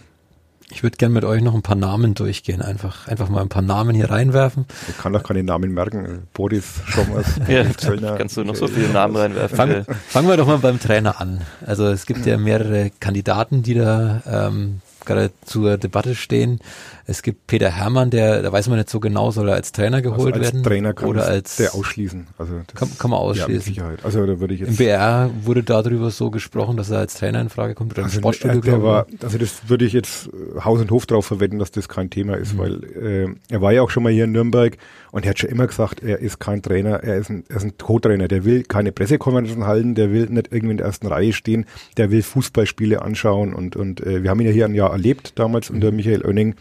Ich 0.73 0.81
würde 0.83 0.97
gerne 0.97 1.13
mit 1.13 1.23
euch 1.23 1.41
noch 1.41 1.53
ein 1.53 1.61
paar 1.61 1.75
Namen 1.75 2.13
durchgehen. 2.15 2.61
Einfach, 2.61 3.07
einfach 3.07 3.29
mal 3.29 3.41
ein 3.41 3.49
paar 3.49 3.61
Namen 3.61 3.95
hier 3.95 4.09
reinwerfen. 4.09 4.65
Ich 4.89 4.97
kann 4.97 5.13
doch 5.13 5.23
keine 5.23 5.43
Namen 5.43 5.73
merken. 5.73 6.27
Boris, 6.33 6.81
Schommers, 6.85 7.25
Ja, 7.47 7.65
Zöllner. 7.77 8.15
kannst 8.17 8.37
du 8.37 8.43
noch 8.43 8.55
so 8.55 8.67
viele 8.67 8.89
Namen 8.89 9.15
reinwerfen. 9.15 9.55
Fang, 9.55 9.69
Äh, 9.69 9.83
fangen 10.07 10.27
wir 10.27 10.37
doch 10.37 10.47
mal 10.47 10.57
beim 10.57 10.79
Trainer 10.79 11.21
an. 11.21 11.41
Also 11.65 11.85
es 11.87 12.05
gibt 12.05 12.25
ja 12.25 12.37
mehrere 12.37 12.91
Kandidaten, 12.99 13.61
die 13.63 13.75
da 13.75 14.21
ähm, 14.25 14.81
gerade 15.05 15.31
zur 15.45 15.77
Debatte 15.77 16.15
stehen. 16.15 16.59
Es 17.05 17.21
gibt 17.21 17.47
Peter 17.47 17.69
Hermann, 17.69 18.09
der, 18.11 18.41
da 18.41 18.51
weiß 18.51 18.69
man 18.69 18.77
nicht 18.77 18.89
so 18.89 18.99
genau, 19.01 19.29
soll 19.31 19.49
er 19.49 19.55
als 19.55 19.73
Trainer 19.73 20.01
geholt 20.01 20.33
also 20.35 20.39
als 20.45 20.53
werden 20.53 20.63
Trainer 20.63 20.93
kann 20.93 21.09
oder 21.09 21.25
als 21.25 21.57
der 21.57 21.75
ausschließen. 21.75 22.27
Also 22.37 22.53
das, 22.65 22.75
kann, 22.79 22.89
kann 22.97 23.11
man 23.11 23.19
ja, 23.19 23.25
mit 23.27 23.39
ausschließen. 23.41 23.61
Sicherheit. 23.61 23.99
Also 24.05 24.25
da 24.25 24.39
würde 24.39 24.53
ich 24.53 24.61
Im 24.61 24.67
jetzt 24.67 24.77
BR 24.77 25.29
wurde 25.41 25.63
darüber 25.63 26.11
so 26.11 26.31
gesprochen, 26.31 26.77
dass 26.77 26.89
er 26.91 26.99
als 26.99 27.15
Trainer 27.15 27.41
in 27.41 27.49
Frage 27.49 27.75
kommt 27.75 27.91
oder 27.91 28.01
im 28.01 28.05
Also, 28.05 28.19
Sportstudio, 28.19 28.59
äh, 28.59 28.61
der 28.61 28.83
war, 28.83 29.05
also 29.21 29.37
das 29.37 29.67
würde 29.69 29.83
ich 29.83 29.91
jetzt 29.91 30.27
äh, 30.27 30.61
Haus 30.61 30.79
und 30.79 30.91
Hof 30.91 31.05
drauf 31.05 31.25
verwenden, 31.25 31.59
dass 31.59 31.71
das 31.71 31.89
kein 31.89 32.09
Thema 32.09 32.35
ist, 32.37 32.53
Mhm. 32.53 32.57
weil 32.59 32.83
äh, 32.83 33.27
er 33.49 33.61
war 33.61 33.73
ja 33.73 33.81
auch 33.81 33.89
schon 33.89 34.03
mal 34.03 34.11
hier 34.13 34.23
in 34.23 34.31
Nürnberg 34.31 34.77
und 35.11 35.25
er 35.25 35.31
hat 35.31 35.39
schon 35.39 35.49
immer 35.49 35.67
gesagt, 35.67 36.01
er 36.01 36.19
ist 36.19 36.39
kein 36.39 36.61
Trainer, 36.61 37.03
er 37.03 37.17
ist 37.17 37.29
ein, 37.29 37.43
er 37.49 37.57
ist 37.57 37.63
ein 37.63 37.77
Co-Trainer, 37.77 38.29
der 38.29 38.45
will 38.45 38.63
keine 38.63 38.93
Pressekonferenzen 38.93 39.65
halten, 39.67 39.95
der 39.95 40.11
will 40.11 40.27
nicht 40.29 40.47
irgendwie 40.51 40.71
in 40.71 40.77
der 40.77 40.85
ersten 40.87 41.07
Reihe 41.07 41.33
stehen, 41.33 41.65
der 41.97 42.11
will 42.11 42.23
Fußballspiele 42.23 43.01
anschauen 43.01 43.53
und, 43.53 43.75
und 43.75 43.99
äh, 44.05 44.23
wir 44.23 44.29
haben 44.29 44.39
ihn 44.39 44.47
ja 44.47 44.53
hier 44.53 44.65
ein 44.65 44.73
Jahr 44.75 44.91
erlebt, 44.91 45.33
damals 45.37 45.69
unter 45.69 45.91
Mhm. 45.91 45.97
Michael 45.97 46.25
Oenning. 46.25 46.55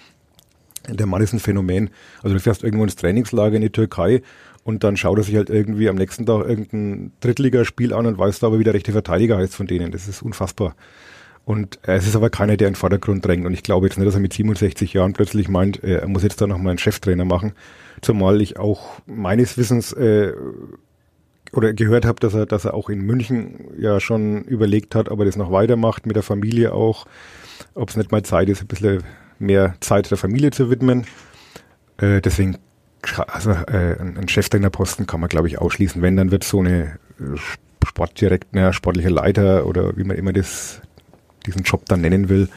Der 0.88 1.06
Mann 1.06 1.22
ist 1.22 1.32
ein 1.32 1.40
Phänomen. 1.40 1.90
Also 2.22 2.34
du 2.34 2.40
fährst 2.40 2.64
irgendwo 2.64 2.84
ins 2.84 2.96
Trainingslager 2.96 3.56
in 3.56 3.62
die 3.62 3.70
Türkei 3.70 4.22
und 4.64 4.84
dann 4.84 4.96
schaut 4.96 5.18
er 5.18 5.24
sich 5.24 5.36
halt 5.36 5.50
irgendwie 5.50 5.88
am 5.88 5.96
nächsten 5.96 6.26
Tag 6.26 6.48
irgendein 6.48 7.12
Drittligaspiel 7.20 7.92
an 7.92 8.06
und 8.06 8.18
weiß 8.18 8.40
da 8.40 8.48
aber, 8.48 8.58
wie 8.58 8.64
der 8.64 8.74
rechte 8.74 8.92
Verteidiger 8.92 9.36
heißt 9.36 9.54
von 9.54 9.66
denen. 9.66 9.92
Das 9.92 10.08
ist 10.08 10.22
unfassbar. 10.22 10.74
Und 11.44 11.80
es 11.82 12.06
ist 12.06 12.14
aber 12.14 12.30
keiner, 12.30 12.56
der 12.56 12.68
in 12.68 12.74
den 12.74 12.78
Vordergrund 12.78 13.26
drängt. 13.26 13.44
Und 13.46 13.52
ich 13.52 13.64
glaube 13.64 13.86
jetzt 13.86 13.98
nicht, 13.98 14.06
dass 14.06 14.14
er 14.14 14.20
mit 14.20 14.32
67 14.32 14.92
Jahren 14.92 15.12
plötzlich 15.12 15.48
meint, 15.48 15.82
äh, 15.82 15.96
er 15.96 16.08
muss 16.08 16.22
jetzt 16.22 16.40
da 16.40 16.46
nochmal 16.46 16.70
einen 16.70 16.78
Cheftrainer 16.78 17.24
machen. 17.24 17.52
Zumal 18.00 18.40
ich 18.40 18.58
auch 18.58 19.00
meines 19.06 19.58
Wissens 19.58 19.92
äh, 19.92 20.32
oder 21.52 21.72
gehört 21.74 22.04
habe, 22.04 22.20
dass 22.20 22.34
er, 22.34 22.46
dass 22.46 22.64
er 22.64 22.74
auch 22.74 22.88
in 22.88 23.00
München 23.00 23.72
ja 23.76 23.98
schon 23.98 24.42
überlegt 24.44 24.94
hat, 24.94 25.10
ob 25.10 25.18
er 25.18 25.26
das 25.26 25.36
noch 25.36 25.50
weitermacht, 25.50 26.06
mit 26.06 26.14
der 26.16 26.22
Familie 26.22 26.72
auch. 26.72 27.06
Ob 27.74 27.90
es 27.90 27.96
nicht 27.96 28.12
mal 28.12 28.22
Zeit 28.22 28.48
ist, 28.48 28.62
ein 28.62 28.68
bisschen 28.68 29.02
mehr 29.42 29.74
Zeit 29.80 30.10
der 30.10 30.18
Familie 30.18 30.50
zu 30.50 30.70
widmen. 30.70 31.06
Äh, 31.98 32.20
deswegen, 32.20 32.58
also 33.26 33.50
äh, 33.50 34.00
ein 34.00 34.16
ein 34.16 34.28
Cheftrainerposten 34.28 35.06
kann 35.06 35.20
man, 35.20 35.28
glaube 35.28 35.48
ich, 35.48 35.58
ausschließen. 35.58 36.00
Wenn, 36.02 36.16
dann 36.16 36.30
wird 36.30 36.44
so 36.44 36.60
eine 36.60 36.98
äh, 37.20 37.36
Sportdirektor, 37.86 38.72
sportlicher 38.72 39.10
Leiter 39.10 39.66
oder 39.66 39.96
wie 39.96 40.04
man 40.04 40.16
immer 40.16 40.32
das, 40.32 40.80
diesen 41.46 41.62
Job 41.62 41.84
dann 41.86 42.00
nennen 42.00 42.28
will. 42.28 42.48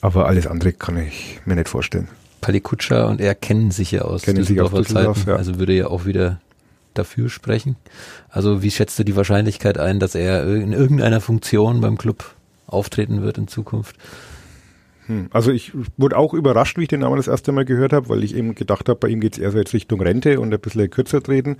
Aber 0.00 0.26
alles 0.26 0.46
andere 0.46 0.72
kann 0.72 0.98
ich 0.98 1.40
mir 1.44 1.54
nicht 1.54 1.68
vorstellen. 1.68 2.08
Palikutscha 2.40 3.04
und 3.04 3.20
er 3.20 3.34
kennen 3.34 3.70
sich 3.70 3.92
ja 3.92 4.02
aus 4.02 4.22
Kennen 4.22 4.44
sich 4.44 4.60
aus 4.60 4.70
Düsseldorfer 4.70 4.82
Düsseldorf, 4.82 5.18
Zeiten, 5.18 5.30
ja. 5.30 5.36
also 5.36 5.58
würde 5.58 5.74
ja 5.74 5.86
auch 5.86 6.04
wieder 6.04 6.40
dafür 6.94 7.30
sprechen. 7.30 7.76
Also 8.28 8.62
wie 8.62 8.70
schätzt 8.70 8.98
du 8.98 9.04
die 9.04 9.16
Wahrscheinlichkeit 9.16 9.78
ein, 9.78 10.00
dass 10.00 10.14
er 10.14 10.44
in 10.54 10.72
irgendeiner 10.72 11.20
Funktion 11.20 11.80
beim 11.80 11.96
Club 11.96 12.34
auftreten 12.66 13.22
wird 13.22 13.38
in 13.38 13.48
Zukunft? 13.48 13.96
Hm. 15.06 15.28
Also 15.30 15.50
ich 15.50 15.72
wurde 15.96 16.16
auch 16.16 16.34
überrascht, 16.34 16.78
wie 16.78 16.82
ich 16.82 16.88
den 16.88 17.00
Namen 17.00 17.16
das 17.16 17.28
erste 17.28 17.52
Mal 17.52 17.64
gehört 17.64 17.92
habe, 17.92 18.08
weil 18.08 18.22
ich 18.24 18.34
eben 18.36 18.54
gedacht 18.54 18.88
habe, 18.88 18.98
bei 18.98 19.08
ihm 19.08 19.20
geht 19.20 19.34
es 19.34 19.38
eher 19.38 19.50
so 19.50 19.58
jetzt 19.58 19.74
Richtung 19.74 20.00
Rente 20.00 20.40
und 20.40 20.52
ein 20.52 20.60
bisschen 20.60 20.88
kürzer 20.90 21.22
treten. 21.22 21.56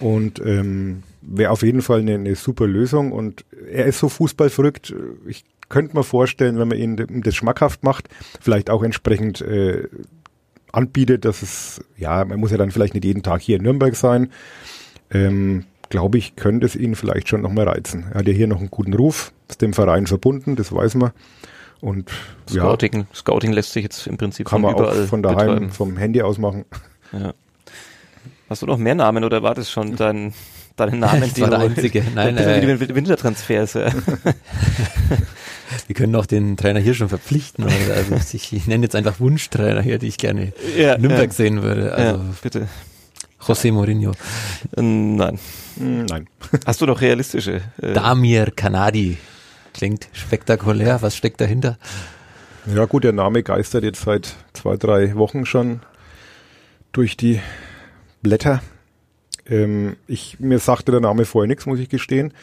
Und 0.00 0.40
ähm, 0.44 1.02
wäre 1.22 1.50
auf 1.50 1.62
jeden 1.62 1.82
Fall 1.82 2.00
eine, 2.00 2.14
eine 2.14 2.34
super 2.36 2.66
Lösung. 2.66 3.12
Und 3.12 3.44
er 3.70 3.86
ist 3.86 3.98
so 3.98 4.08
fußballverrückt. 4.08 4.94
Ich 5.26 5.44
könnte 5.68 5.96
mir 5.96 6.04
vorstellen, 6.04 6.58
wenn 6.58 6.68
man 6.68 6.78
ihn 6.78 7.22
das 7.22 7.34
schmackhaft 7.34 7.82
macht, 7.84 8.08
vielleicht 8.40 8.70
auch 8.70 8.82
entsprechend 8.82 9.40
äh, 9.40 9.88
anbietet, 10.72 11.24
dass 11.24 11.42
es, 11.42 11.80
ja, 11.96 12.24
man 12.24 12.38
muss 12.38 12.50
ja 12.50 12.56
dann 12.56 12.70
vielleicht 12.70 12.94
nicht 12.94 13.04
jeden 13.04 13.22
Tag 13.22 13.40
hier 13.40 13.56
in 13.56 13.62
Nürnberg 13.62 13.94
sein. 13.96 14.30
Ähm, 15.10 15.64
Glaube 15.90 16.18
ich, 16.18 16.36
könnte 16.36 16.66
es 16.66 16.76
ihn 16.76 16.94
vielleicht 16.94 17.28
schon 17.30 17.40
nochmal 17.40 17.66
reizen. 17.66 18.08
Er 18.12 18.20
hat 18.20 18.28
ja 18.28 18.34
hier 18.34 18.46
noch 18.46 18.58
einen 18.58 18.70
guten 18.70 18.92
Ruf, 18.92 19.32
ist 19.48 19.62
dem 19.62 19.72
Verein 19.72 20.06
verbunden, 20.06 20.54
das 20.54 20.70
weiß 20.70 20.96
man. 20.96 21.12
Und 21.80 22.10
ja, 22.50 22.62
Scouting, 22.62 23.06
Scouting 23.14 23.52
lässt 23.52 23.72
sich 23.72 23.84
jetzt 23.84 24.06
im 24.06 24.16
Prinzip 24.16 24.46
kann 24.48 24.62
von 24.62 24.62
man 24.62 24.74
auch 24.74 24.80
überall 24.80 25.06
von 25.06 25.22
daheim 25.22 25.36
betreiben. 25.46 25.70
vom 25.70 25.96
Handy 25.96 26.22
aus 26.22 26.38
machen. 26.38 26.64
Ja. 27.12 27.34
Hast 28.50 28.62
du 28.62 28.66
noch 28.66 28.78
mehr 28.78 28.94
Namen 28.94 29.24
oder 29.24 29.42
war 29.42 29.54
das 29.54 29.70
schon 29.70 29.94
dein, 29.94 30.32
deine 30.76 30.96
Namen, 30.96 31.20
Das 31.30 31.40
war 31.40 31.50
der 31.50 31.60
einzige. 31.60 32.02
Nein, 32.14 32.36
äh, 32.36 32.80
wie 32.80 32.86
die 32.86 32.94
Wintertransfers. 32.94 33.74
Ja. 33.74 33.92
Wir 35.86 35.94
können 35.94 36.16
auch 36.16 36.26
den 36.26 36.56
Trainer 36.56 36.80
hier 36.80 36.94
schon 36.94 37.08
verpflichten. 37.08 37.64
Oder? 37.64 37.74
Also 37.94 38.16
ich, 38.32 38.52
ich 38.52 38.66
nenne 38.66 38.84
jetzt 38.84 38.96
einfach 38.96 39.20
Wunschtrainer 39.20 39.82
hier, 39.82 39.98
die 39.98 40.08
ich 40.08 40.18
gerne 40.18 40.52
Ja, 40.76 40.94
in 40.94 41.02
Nürnberg 41.02 41.28
ja. 41.28 41.32
sehen 41.32 41.62
würde. 41.62 41.92
Also 41.92 42.16
ja, 42.18 42.24
bitte. 42.42 42.68
José 43.40 43.70
Mourinho. 43.70 44.12
Nein. 44.76 45.38
Nein. 45.76 46.28
Hast 46.66 46.80
du 46.80 46.86
noch 46.86 47.00
realistische? 47.00 47.60
Äh, 47.80 47.92
Damir 47.92 48.50
Kanadi. 48.50 49.16
Klingt 49.78 50.08
spektakulär. 50.12 51.02
Was 51.02 51.14
steckt 51.14 51.40
dahinter? 51.40 51.78
Ja 52.66 52.86
gut, 52.86 53.04
der 53.04 53.12
Name 53.12 53.44
geistert 53.44 53.84
jetzt 53.84 54.02
seit 54.02 54.34
zwei, 54.52 54.76
drei 54.76 55.14
Wochen 55.14 55.46
schon 55.46 55.82
durch 56.90 57.16
die 57.16 57.40
Blätter. 58.20 58.60
Ähm, 59.46 59.94
ich, 60.08 60.40
mir 60.40 60.58
sagte 60.58 60.90
der 60.90 61.00
Name 61.00 61.24
vorher 61.24 61.46
nichts, 61.46 61.64
muss 61.64 61.78
ich 61.78 61.88
gestehen. 61.88 62.34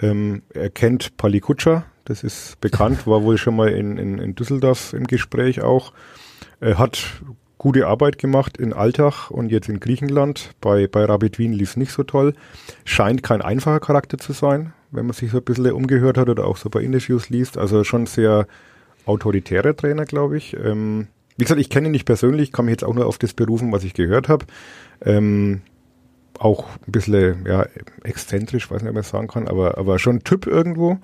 Ähm, 0.00 0.42
er 0.52 0.70
kennt 0.70 1.16
Pali 1.16 1.38
Kutscher, 1.38 1.84
das 2.04 2.24
ist 2.24 2.60
bekannt, 2.60 3.06
war 3.06 3.22
wohl 3.22 3.38
schon 3.38 3.54
mal 3.54 3.68
in, 3.68 3.96
in, 3.96 4.18
in 4.18 4.34
Düsseldorf 4.34 4.92
im 4.92 5.06
Gespräch 5.06 5.60
auch. 5.60 5.92
Er 6.58 6.78
hat 6.78 7.22
gute 7.58 7.86
Arbeit 7.86 8.18
gemacht 8.18 8.56
in 8.56 8.72
Alltag 8.72 9.30
und 9.30 9.52
jetzt 9.52 9.68
in 9.68 9.78
Griechenland. 9.78 10.50
Bei, 10.60 10.88
bei 10.88 11.04
Rapid 11.04 11.38
Wien 11.38 11.52
lief 11.52 11.70
es 11.70 11.76
nicht 11.76 11.92
so 11.92 12.02
toll. 12.02 12.34
Scheint 12.84 13.22
kein 13.22 13.40
einfacher 13.40 13.78
Charakter 13.78 14.18
zu 14.18 14.32
sein, 14.32 14.72
wenn 14.92 15.06
man 15.06 15.14
sich 15.14 15.30
so 15.30 15.38
ein 15.38 15.44
bisschen 15.44 15.72
umgehört 15.72 16.16
hat 16.16 16.28
oder 16.28 16.46
auch 16.46 16.56
so 16.56 16.70
bei 16.70 16.80
Interviews 16.82 17.30
liest. 17.30 17.58
Also 17.58 17.82
schon 17.82 18.06
sehr 18.06 18.46
autoritärer 19.06 19.76
Trainer, 19.76 20.04
glaube 20.04 20.36
ich. 20.36 20.56
Ähm, 20.56 21.08
wie 21.36 21.44
gesagt, 21.44 21.60
ich 21.60 21.70
kenne 21.70 21.88
ihn 21.88 21.92
nicht 21.92 22.04
persönlich, 22.04 22.52
kann 22.52 22.66
mich 22.66 22.72
jetzt 22.72 22.84
auch 22.84 22.94
nur 22.94 23.06
auf 23.06 23.18
das 23.18 23.32
berufen, 23.32 23.72
was 23.72 23.84
ich 23.84 23.94
gehört 23.94 24.28
habe. 24.28 24.46
Ähm, 25.00 25.62
auch 26.38 26.66
ein 26.86 26.92
bisschen 26.92 27.44
ja, 27.46 27.66
exzentrisch, 28.04 28.70
weiß 28.70 28.82
nicht, 28.82 28.90
ob 28.90 28.94
man 28.94 29.04
sagen 29.04 29.28
kann, 29.28 29.48
aber, 29.48 29.78
aber 29.78 29.98
schon 29.98 30.20
Typ 30.24 30.46
irgendwo. 30.46 30.98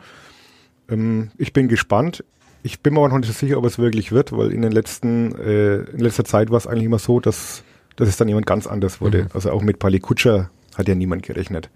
Ähm, 0.88 1.31
ich 1.38 1.53
bin 1.53 1.68
gespannt. 1.68 2.24
Ich 2.62 2.81
bin 2.81 2.94
mir 2.94 3.01
auch 3.01 3.09
noch 3.09 3.18
nicht 3.18 3.29
so 3.29 3.33
sicher, 3.33 3.57
ob 3.59 3.64
es 3.64 3.79
wirklich 3.79 4.12
wird, 4.12 4.37
weil 4.37 4.53
in 4.53 4.62
den 4.62 4.72
letzten, 4.72 5.35
äh, 5.37 5.77
in 5.77 6.01
letzter 6.01 6.24
Zeit 6.24 6.51
war 6.51 6.59
es 6.59 6.66
eigentlich 6.66 6.85
immer 6.85 6.98
so, 6.98 7.20
dass, 7.20 7.62
dass 7.96 8.09
es 8.09 8.16
dann 8.16 8.29
jemand 8.29 8.46
ganz 8.46 8.66
anders 8.66 9.01
wurde. 9.01 9.24
Mhm. 9.24 9.29
Also 9.33 9.51
auch 9.53 9.62
mit 9.62 9.79
Pali 9.79 10.01
Kutscher 10.01 10.51
hat 10.77 10.88
ja 10.88 10.94
niemand 10.94 11.22
gerechnet. 11.22 11.70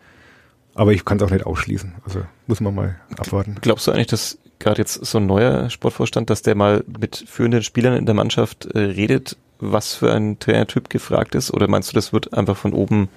Aber 0.75 0.93
ich 0.93 1.05
kann 1.05 1.19
es 1.19 1.23
auch 1.23 1.31
nicht 1.31 1.47
ausschließen. 1.47 1.95
Also 2.05 2.23
muss 2.47 2.61
man 2.61 2.75
mal 2.75 2.97
abwarten. 3.19 3.57
Glaubst 3.61 3.87
du 3.87 3.93
eigentlich, 3.93 4.07
dass 4.07 4.39
gerade 4.59 4.79
jetzt 4.79 5.05
so 5.05 5.19
ein 5.19 5.27
neuer 5.27 5.69
Sportvorstand, 5.71 6.31
dass 6.31 6.43
der 6.43 6.55
mal 6.55 6.85
mit 6.99 7.25
führenden 7.27 7.63
Spielern 7.63 7.97
in 7.97 8.07
der 8.07 8.15
Mannschaft 8.15 8.67
äh, 8.67 8.79
redet, 8.79 9.37
was 9.59 9.95
für 9.95 10.13
ein 10.13 10.39
Trainertyp 10.39 10.89
gefragt 10.89 11.35
ist? 11.35 11.53
Oder 11.53 11.69
meinst 11.69 11.91
du, 11.91 11.95
das 11.95 12.13
wird 12.13 12.33
einfach 12.33 12.57
von 12.57 12.73
oben 12.73 13.09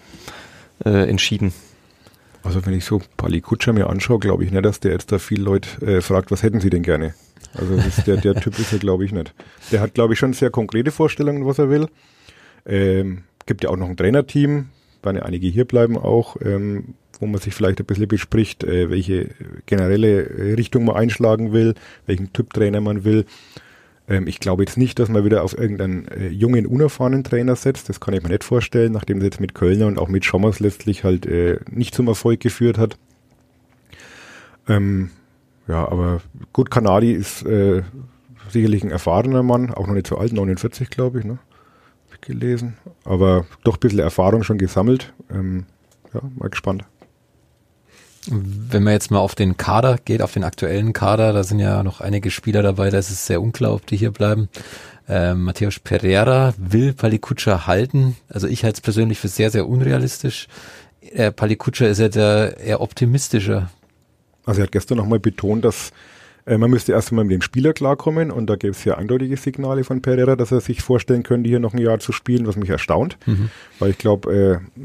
äh, 0.83 1.09
entschieden? 1.09 1.53
Also 2.43 2.63
wenn 2.65 2.73
ich 2.73 2.85
so 2.85 3.01
Pali 3.17 3.41
Kutscher 3.41 3.73
mir 3.73 3.89
anschaue, 3.89 4.19
glaube 4.19 4.43
ich 4.43 4.51
nicht, 4.51 4.65
dass 4.65 4.79
der 4.79 4.91
jetzt 4.91 5.11
da 5.11 5.17
viel 5.17 5.41
Leute 5.41 5.85
äh, 5.85 6.01
fragt, 6.01 6.29
was 6.31 6.43
hätten 6.43 6.59
sie 6.59 6.69
denn 6.69 6.83
gerne? 6.83 7.15
Also 7.53 7.79
der, 8.05 8.17
der 8.17 8.35
Typ 8.35 8.59
ist 8.59 8.73
er, 8.73 8.79
glaube 8.79 9.05
ich, 9.05 9.11
nicht. 9.11 9.33
Der 9.71 9.81
hat, 9.81 9.93
glaube 9.93 10.13
ich, 10.13 10.19
schon 10.19 10.33
sehr 10.33 10.51
konkrete 10.51 10.91
Vorstellungen, 10.91 11.45
was 11.45 11.57
er 11.57 11.69
will. 11.69 11.87
Ähm, 12.65 13.23
gibt 13.45 13.63
ja 13.63 13.69
auch 13.69 13.77
noch 13.77 13.89
ein 13.89 13.97
Trainerteam, 13.97 14.69
werden 15.01 15.17
ja 15.17 15.23
einige 15.23 15.47
hier 15.47 15.65
bleiben 15.65 15.97
auch, 15.97 16.35
ähm, 16.41 16.95
wo 17.19 17.25
man 17.25 17.41
sich 17.41 17.53
vielleicht 17.53 17.79
ein 17.79 17.85
bisschen 17.85 18.07
bespricht, 18.07 18.63
äh, 18.63 18.89
welche 18.89 19.29
generelle 19.65 20.55
Richtung 20.57 20.85
man 20.85 20.95
einschlagen 20.95 21.53
will, 21.53 21.75
welchen 22.05 22.33
Typ 22.33 22.53
Trainer 22.53 22.81
man 22.81 23.03
will. 23.03 23.25
Ähm, 24.07 24.27
ich 24.27 24.39
glaube 24.39 24.63
jetzt 24.63 24.77
nicht, 24.77 24.99
dass 24.99 25.09
man 25.09 25.25
wieder 25.25 25.43
auf 25.43 25.57
irgendeinen 25.57 26.07
äh, 26.07 26.27
jungen, 26.27 26.65
unerfahrenen 26.65 27.23
Trainer 27.23 27.55
setzt. 27.55 27.89
Das 27.89 27.99
kann 27.99 28.13
ich 28.13 28.23
mir 28.23 28.29
nicht 28.29 28.43
vorstellen, 28.43 28.91
nachdem 28.91 29.17
es 29.19 29.23
jetzt 29.23 29.39
mit 29.39 29.55
Kölner 29.55 29.87
und 29.87 29.97
auch 29.97 30.07
mit 30.07 30.25
Schommers 30.25 30.59
letztlich 30.59 31.03
halt 31.03 31.25
äh, 31.25 31.59
nicht 31.69 31.95
zum 31.95 32.07
Erfolg 32.07 32.39
geführt 32.39 32.77
hat. 32.77 32.97
Ähm, 34.67 35.11
ja, 35.67 35.87
aber 35.87 36.21
gut, 36.53 36.69
Kanadi 36.69 37.11
ist 37.11 37.43
äh, 37.45 37.83
sicherlich 38.49 38.83
ein 38.83 38.91
erfahrener 38.91 39.43
Mann, 39.43 39.71
auch 39.73 39.87
noch 39.87 39.93
nicht 39.93 40.07
so 40.07 40.17
alt, 40.17 40.33
49 40.33 40.89
glaube 40.89 41.19
ich, 41.19 41.25
ne? 41.25 41.39
Gelesen. 42.21 42.77
Aber 43.03 43.45
doch 43.63 43.77
ein 43.77 43.79
bisschen 43.79 43.99
Erfahrung 43.99 44.41
schon 44.43 44.57
gesammelt. 44.57 45.13
Ähm, 45.29 45.65
ja, 46.13 46.21
mal 46.35 46.49
gespannt. 46.49 46.83
Wenn 48.31 48.83
man 48.83 48.93
jetzt 48.93 49.11
mal 49.11 49.19
auf 49.19 49.35
den 49.35 49.57
Kader 49.57 49.97
geht, 50.03 50.21
auf 50.21 50.33
den 50.33 50.43
aktuellen 50.43 50.93
Kader, 50.93 51.33
da 51.33 51.43
sind 51.43 51.59
ja 51.59 51.83
noch 51.83 52.01
einige 52.01 52.31
Spieler 52.31 52.61
dabei, 52.61 52.89
da 52.89 52.97
ist 52.97 53.11
es 53.11 53.25
sehr 53.25 53.41
unklar, 53.41 53.73
ob 53.73 53.85
die 53.85 53.97
hier 53.97 54.11
bleiben. 54.11 54.49
Ähm, 55.07 55.43
Matthäus 55.43 55.79
Pereira 55.79 56.53
will 56.57 56.93
Palikutscha 56.93 57.67
halten. 57.67 58.15
Also 58.27 58.47
ich 58.47 58.63
halte 58.63 58.77
es 58.77 58.81
persönlich 58.81 59.19
für 59.19 59.27
sehr, 59.27 59.51
sehr 59.51 59.67
unrealistisch. 59.67 60.47
Äh, 61.01 61.31
Palikutscha 61.31 61.85
ist 61.85 61.99
ja 61.99 62.09
der 62.09 62.57
eher 62.57 62.81
optimistischer. 62.81 63.69
Also 64.45 64.61
er 64.61 64.63
hat 64.63 64.71
gestern 64.71 64.97
nochmal 64.97 65.19
betont, 65.19 65.63
dass 65.63 65.91
äh, 66.45 66.57
man 66.57 66.69
müsste 66.69 66.91
erst 66.91 67.11
einmal 67.11 67.25
mit 67.25 67.33
dem 67.33 67.41
Spieler 67.41 67.73
klarkommen 67.73 68.31
und 68.31 68.47
da 68.47 68.55
gäbe 68.55 68.71
es 68.71 68.83
ja 68.83 68.97
eindeutige 68.97 69.37
Signale 69.37 69.83
von 69.83 70.01
Pereira, 70.01 70.35
dass 70.35 70.51
er 70.51 70.61
sich 70.61 70.81
vorstellen 70.81 71.23
könnte, 71.23 71.49
hier 71.49 71.59
noch 71.59 71.73
ein 71.73 71.81
Jahr 71.81 71.99
zu 71.99 72.11
spielen, 72.11 72.47
was 72.47 72.55
mich 72.55 72.69
erstaunt. 72.69 73.17
Mhm. 73.25 73.49
Weil 73.79 73.91
ich 73.91 73.97
glaube, 73.97 74.33
äh, 74.33 74.81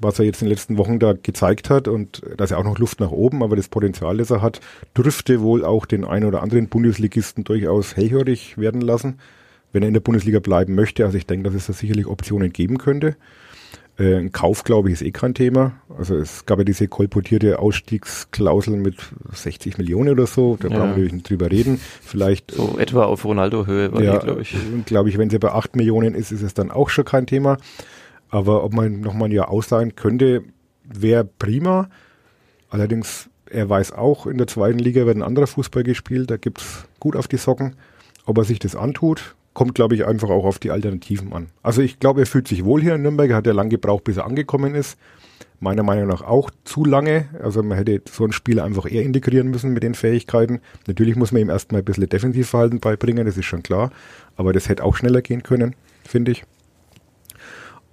was 0.00 0.18
er 0.18 0.24
jetzt 0.24 0.42
in 0.42 0.46
den 0.46 0.52
letzten 0.52 0.78
Wochen 0.78 0.98
da 0.98 1.12
gezeigt 1.12 1.70
hat 1.70 1.88
und 1.88 2.22
da 2.36 2.44
ist 2.44 2.50
ja 2.50 2.56
auch 2.56 2.64
noch 2.64 2.78
Luft 2.78 3.00
nach 3.00 3.10
oben, 3.10 3.42
aber 3.42 3.56
das 3.56 3.68
Potenzial, 3.68 4.16
das 4.16 4.30
er 4.30 4.42
hat, 4.42 4.60
dürfte 4.96 5.40
wohl 5.40 5.64
auch 5.64 5.86
den 5.86 6.04
einen 6.04 6.26
oder 6.26 6.42
anderen 6.42 6.68
Bundesligisten 6.68 7.44
durchaus 7.44 7.96
hellhörig 7.96 8.58
werden 8.58 8.80
lassen, 8.80 9.18
wenn 9.72 9.82
er 9.82 9.88
in 9.88 9.94
der 9.94 10.00
Bundesliga 10.00 10.38
bleiben 10.38 10.74
möchte. 10.74 11.04
Also 11.04 11.18
ich 11.18 11.26
denke, 11.26 11.44
dass 11.44 11.54
es 11.54 11.66
da 11.66 11.72
sicherlich 11.72 12.06
Optionen 12.06 12.52
geben 12.52 12.78
könnte. 12.78 13.16
Äh, 13.96 14.16
ein 14.16 14.32
Kauf, 14.32 14.64
glaube 14.64 14.88
ich, 14.88 14.94
ist 14.94 15.02
eh 15.02 15.12
kein 15.12 15.34
Thema. 15.34 15.72
Also 15.96 16.16
es 16.16 16.46
gab 16.46 16.58
ja 16.58 16.64
diese 16.64 16.88
kolportierte 16.88 17.60
Ausstiegsklausel 17.60 18.76
mit 18.76 18.96
60 19.32 19.78
Millionen 19.78 20.10
oder 20.10 20.26
so. 20.26 20.56
Da 20.58 20.68
ja. 20.68 20.76
brauchen 20.76 20.80
wir 20.80 20.88
natürlich 20.88 21.12
nicht 21.12 21.30
drüber 21.30 21.50
reden. 21.50 21.80
Vielleicht 22.02 22.52
so 22.52 22.76
etwa 22.78 23.04
auf 23.04 23.24
Ronaldo-Höhe 23.24 23.92
war 23.92 24.02
ja, 24.02 24.18
glaube 24.18 24.42
ich. 24.42 24.56
Glaube 24.86 25.10
ich, 25.10 25.18
wenn 25.18 25.30
sie 25.30 25.38
bei 25.38 25.52
8 25.52 25.76
Millionen 25.76 26.14
ist, 26.14 26.32
ist 26.32 26.42
es 26.42 26.54
dann 26.54 26.70
auch 26.70 26.88
schon 26.88 27.04
kein 27.04 27.26
Thema. 27.26 27.58
Aber 28.34 28.64
ob 28.64 28.74
man 28.74 29.00
nochmal 29.00 29.28
ein 29.28 29.32
Jahr 29.32 29.48
ausleihen 29.48 29.94
könnte, 29.94 30.42
wäre 30.82 31.24
prima. 31.24 31.88
Allerdings, 32.68 33.30
er 33.48 33.68
weiß 33.68 33.92
auch, 33.92 34.26
in 34.26 34.38
der 34.38 34.48
zweiten 34.48 34.80
Liga 34.80 35.06
wird 35.06 35.16
ein 35.16 35.22
anderer 35.22 35.46
Fußball 35.46 35.84
gespielt, 35.84 36.32
da 36.32 36.36
gibt's 36.36 36.88
gut 36.98 37.14
auf 37.14 37.28
die 37.28 37.36
Socken. 37.36 37.76
Ob 38.26 38.36
er 38.38 38.42
sich 38.42 38.58
das 38.58 38.74
antut, 38.74 39.36
kommt, 39.52 39.76
glaube 39.76 39.94
ich, 39.94 40.04
einfach 40.04 40.30
auch 40.30 40.46
auf 40.46 40.58
die 40.58 40.72
Alternativen 40.72 41.32
an. 41.32 41.46
Also 41.62 41.80
ich 41.80 42.00
glaube, 42.00 42.22
er 42.22 42.26
fühlt 42.26 42.48
sich 42.48 42.64
wohl 42.64 42.82
hier 42.82 42.96
in 42.96 43.02
Nürnberg, 43.02 43.30
er 43.30 43.36
hat 43.36 43.46
ja 43.46 43.52
lange 43.52 43.70
gebraucht, 43.70 44.02
bis 44.02 44.16
er 44.16 44.26
angekommen 44.26 44.74
ist. 44.74 44.98
Meiner 45.60 45.84
Meinung 45.84 46.08
nach 46.08 46.22
auch 46.22 46.50
zu 46.64 46.84
lange. 46.84 47.28
Also 47.40 47.62
man 47.62 47.78
hätte 47.78 48.02
so 48.10 48.24
einen 48.24 48.32
Spieler 48.32 48.64
einfach 48.64 48.90
eher 48.90 49.04
integrieren 49.04 49.46
müssen 49.46 49.72
mit 49.72 49.84
den 49.84 49.94
Fähigkeiten. 49.94 50.58
Natürlich 50.88 51.14
muss 51.14 51.30
man 51.30 51.40
ihm 51.40 51.50
erstmal 51.50 51.82
ein 51.82 51.84
bisschen 51.84 52.08
Defensivverhalten 52.08 52.80
beibringen, 52.80 53.26
das 53.26 53.36
ist 53.36 53.44
schon 53.44 53.62
klar. 53.62 53.92
Aber 54.34 54.52
das 54.52 54.68
hätte 54.68 54.82
auch 54.82 54.96
schneller 54.96 55.22
gehen 55.22 55.44
können, 55.44 55.76
finde 56.04 56.32
ich. 56.32 56.42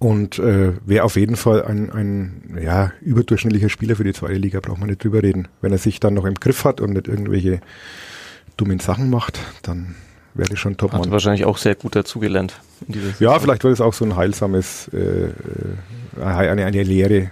Und 0.02 0.40
äh, 0.40 0.72
wäre 0.84 1.04
auf 1.04 1.14
jeden 1.14 1.36
Fall 1.36 1.64
ein, 1.64 1.92
ein 1.92 2.58
ja, 2.60 2.90
überdurchschnittlicher 3.02 3.68
Spieler 3.68 3.94
für 3.94 4.02
die 4.02 4.12
zweite 4.12 4.34
Liga, 4.34 4.58
braucht 4.58 4.80
man 4.80 4.88
nicht 4.88 5.04
drüber 5.04 5.22
reden. 5.22 5.46
Wenn 5.60 5.70
er 5.70 5.78
sich 5.78 6.00
dann 6.00 6.14
noch 6.14 6.24
im 6.24 6.34
Griff 6.34 6.64
hat 6.64 6.80
und 6.80 6.94
nicht 6.94 7.06
irgendwelche 7.06 7.60
dummen 8.56 8.80
Sachen 8.80 9.10
macht, 9.10 9.38
dann 9.62 9.94
wäre 10.34 10.48
das 10.48 10.58
schon 10.58 10.76
top. 10.76 10.92
Hat 10.92 11.08
wahrscheinlich 11.12 11.44
auch 11.44 11.56
sehr 11.56 11.76
gut 11.76 11.94
dazugelernt. 11.94 12.60
Ja, 13.20 13.38
vielleicht 13.38 13.62
wird 13.62 13.74
es 13.74 13.80
auch 13.80 13.94
so 13.94 14.04
ein 14.04 14.16
heilsames, 14.16 14.90
äh, 14.92 14.98
äh, 14.98 15.32
eine, 16.20 16.66
eine 16.66 16.82
Lehre. 16.82 17.30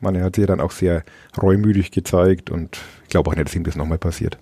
Man, 0.00 0.14
er 0.14 0.24
hat 0.24 0.36
sich 0.36 0.42
ja 0.42 0.46
dann 0.46 0.60
auch 0.60 0.70
sehr 0.70 1.04
reumütig 1.36 1.90
gezeigt 1.90 2.48
und 2.48 2.78
ich 3.02 3.10
glaube 3.10 3.30
auch 3.30 3.34
nicht, 3.34 3.46
dass 3.46 3.54
ihm 3.54 3.64
das 3.64 3.76
nochmal 3.76 3.98
passiert. 3.98 4.38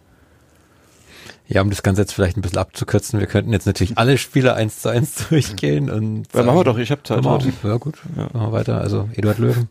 Ja, 1.53 1.61
um 1.61 1.71
das 1.71 1.83
Ganze 1.83 2.03
jetzt 2.03 2.12
vielleicht 2.15 2.37
ein 2.37 2.41
bisschen 2.43 2.59
abzukürzen, 2.59 3.21
wir 3.21 3.27
könnten 3.27 3.53
jetzt 3.53 3.67
natürlich 3.67 3.99
alle 3.99 4.17
Spiele 4.17 4.55
eins 4.55 4.81
zu 4.81 4.88
eins 4.88 5.29
durchgehen 5.29 5.91
und. 5.91 6.25
Ja, 6.35 6.43
machen 6.45 6.59
wir 6.59 6.65
doch, 6.65 6.79
ich 6.79 6.91
habe 6.91 7.03
Zeit. 7.03 7.25
Ja, 7.25 7.77
gut, 7.77 7.99
ja. 8.17 8.29
machen 8.33 8.47
wir 8.49 8.53
weiter. 8.53 8.81
Also 8.81 9.09
Eduard 9.15 9.38
Löwen. 9.38 9.69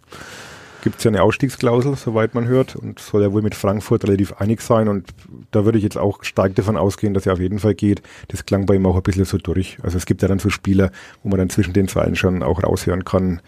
Gibt 0.84 0.98
es 0.98 1.04
ja 1.04 1.10
eine 1.10 1.22
Ausstiegsklausel, 1.22 1.96
soweit 1.96 2.34
man 2.34 2.48
hört, 2.48 2.76
und 2.76 2.98
soll 2.98 3.22
ja 3.22 3.32
wohl 3.32 3.44
mit 3.44 3.54
Frankfurt 3.54 4.04
relativ 4.04 4.34
einig 4.34 4.62
sein. 4.62 4.88
Und 4.88 5.10
da 5.52 5.64
würde 5.64 5.78
ich 5.78 5.84
jetzt 5.84 5.98
auch 5.98 6.24
stark 6.24 6.56
davon 6.56 6.76
ausgehen, 6.76 7.14
dass 7.14 7.28
er 7.28 7.34
auf 7.34 7.40
jeden 7.40 7.60
Fall 7.60 7.76
geht. 7.76 8.02
Das 8.30 8.46
klang 8.46 8.66
bei 8.66 8.76
ihm 8.76 8.86
auch 8.88 8.96
ein 8.96 9.04
bisschen 9.04 9.26
so 9.26 9.38
durch. 9.38 9.78
Also 9.84 9.98
es 9.98 10.08
gibt 10.08 10.24
ja 10.24 10.28
dann 10.28 10.40
so 10.40 10.50
Spieler, 10.50 10.92
wo 11.22 11.30
man 11.30 11.38
dann 11.38 11.52
zwischen 11.52 11.74
den 11.74 11.88
Zeilen 11.88 12.16
schon 12.16 12.42
auch 12.42 12.64
raushören 12.64 13.06
kann, 13.06 13.42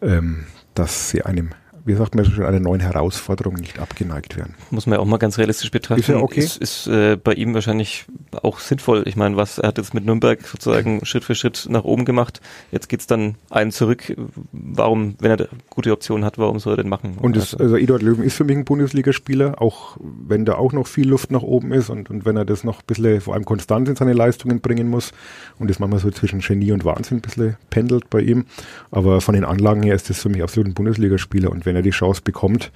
ähm, 0.00 0.46
dass 0.74 1.10
sie 1.10 1.22
einem 1.22 1.50
wie 1.84 1.94
sagt 1.94 2.14
man 2.14 2.24
schon, 2.24 2.44
einer 2.44 2.60
neuen 2.60 2.80
Herausforderung 2.80 3.54
nicht 3.54 3.78
abgeneigt 3.78 4.36
werden. 4.36 4.54
Muss 4.70 4.86
man 4.86 4.96
ja 4.96 5.00
auch 5.00 5.06
mal 5.06 5.18
ganz 5.18 5.36
realistisch 5.36 5.70
betrachten. 5.70 6.00
Ist 6.00 6.08
ja 6.08 6.16
okay. 6.16 6.40
Ist, 6.40 6.56
ist 6.56 6.86
äh, 6.86 7.16
bei 7.16 7.34
ihm 7.34 7.52
wahrscheinlich 7.52 8.06
auch 8.42 8.58
sinnvoll. 8.58 9.02
Ich 9.06 9.16
meine, 9.16 9.36
was 9.36 9.58
er 9.58 9.68
hat 9.68 9.78
jetzt 9.78 9.92
mit 9.92 10.06
Nürnberg 10.06 10.46
sozusagen 10.46 11.04
Schritt 11.04 11.24
für 11.24 11.34
Schritt 11.34 11.66
nach 11.68 11.84
oben 11.84 12.06
gemacht. 12.06 12.40
Jetzt 12.72 12.88
geht's 12.88 13.06
dann 13.06 13.34
einen 13.50 13.70
zurück. 13.70 14.16
Warum, 14.52 15.16
wenn 15.18 15.30
er 15.30 15.48
gute 15.68 15.92
Optionen 15.92 16.24
hat, 16.24 16.38
warum 16.38 16.58
soll 16.58 16.74
er 16.74 16.76
denn 16.78 16.88
machen? 16.88 17.18
Und 17.20 17.36
das, 17.36 17.54
also 17.54 17.76
Eduard 17.76 18.02
Löwen 18.02 18.24
ist 18.24 18.36
für 18.36 18.44
mich 18.44 18.56
ein 18.56 18.64
Bundesligaspieler, 18.64 19.60
auch 19.60 19.98
wenn 20.00 20.46
da 20.46 20.54
auch 20.54 20.72
noch 20.72 20.86
viel 20.86 21.08
Luft 21.08 21.30
nach 21.30 21.42
oben 21.42 21.72
ist 21.72 21.90
und, 21.90 22.08
und 22.08 22.24
wenn 22.24 22.36
er 22.36 22.46
das 22.46 22.64
noch 22.64 22.80
ein 22.80 22.86
bisschen 22.86 23.20
vor 23.20 23.34
allem 23.34 23.44
konstant 23.44 23.90
in 23.90 23.96
seine 23.96 24.14
Leistungen 24.14 24.60
bringen 24.60 24.88
muss 24.88 25.12
und 25.58 25.68
das 25.68 25.78
manchmal 25.78 26.00
so 26.00 26.10
zwischen 26.10 26.40
Genie 26.40 26.72
und 26.72 26.84
Wahnsinn 26.86 27.18
ein 27.18 27.20
bisschen 27.20 27.56
pendelt 27.68 28.08
bei 28.08 28.20
ihm. 28.20 28.46
Aber 28.90 29.20
von 29.20 29.34
den 29.34 29.44
Anlagen 29.44 29.82
her 29.82 29.94
ist 29.94 30.08
das 30.08 30.22
für 30.22 30.30
mich 30.30 30.42
absolut 30.42 30.68
ein 30.68 30.74
Bundesligaspieler 30.74 31.50
und 31.50 31.66
wenn 31.66 31.73
wenn 31.74 31.80
er 31.80 31.82
die 31.82 31.90
Chance 31.90 32.22
bekommt, 32.22 32.70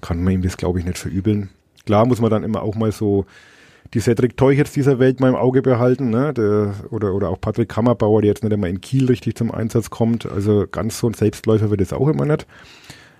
kann 0.00 0.22
man 0.22 0.34
ihm 0.34 0.42
das, 0.42 0.56
glaube 0.56 0.78
ich, 0.78 0.84
nicht 0.84 0.98
verübeln. 0.98 1.48
Klar 1.86 2.06
muss 2.06 2.20
man 2.20 2.30
dann 2.30 2.44
immer 2.44 2.62
auch 2.62 2.76
mal 2.76 2.92
so 2.92 3.26
die 3.92 4.00
Cedric 4.00 4.36
Teuchers 4.36 4.72
dieser 4.72 4.98
Welt 4.98 5.20
mal 5.20 5.28
im 5.28 5.34
Auge 5.34 5.60
behalten, 5.60 6.10
ne? 6.10 6.32
Der, 6.32 6.74
oder, 6.90 7.12
oder 7.14 7.28
auch 7.28 7.40
Patrick 7.40 7.68
Kammerbauer, 7.68 8.22
der 8.22 8.28
jetzt 8.28 8.44
nicht 8.44 8.52
einmal 8.52 8.70
in 8.70 8.80
Kiel 8.80 9.06
richtig 9.06 9.36
zum 9.36 9.50
Einsatz 9.50 9.90
kommt. 9.90 10.24
Also 10.24 10.66
ganz 10.70 10.98
so 10.98 11.08
ein 11.08 11.14
Selbstläufer 11.14 11.70
wird 11.70 11.80
es 11.80 11.92
auch 11.92 12.08
immer 12.08 12.24
nicht. 12.24 12.46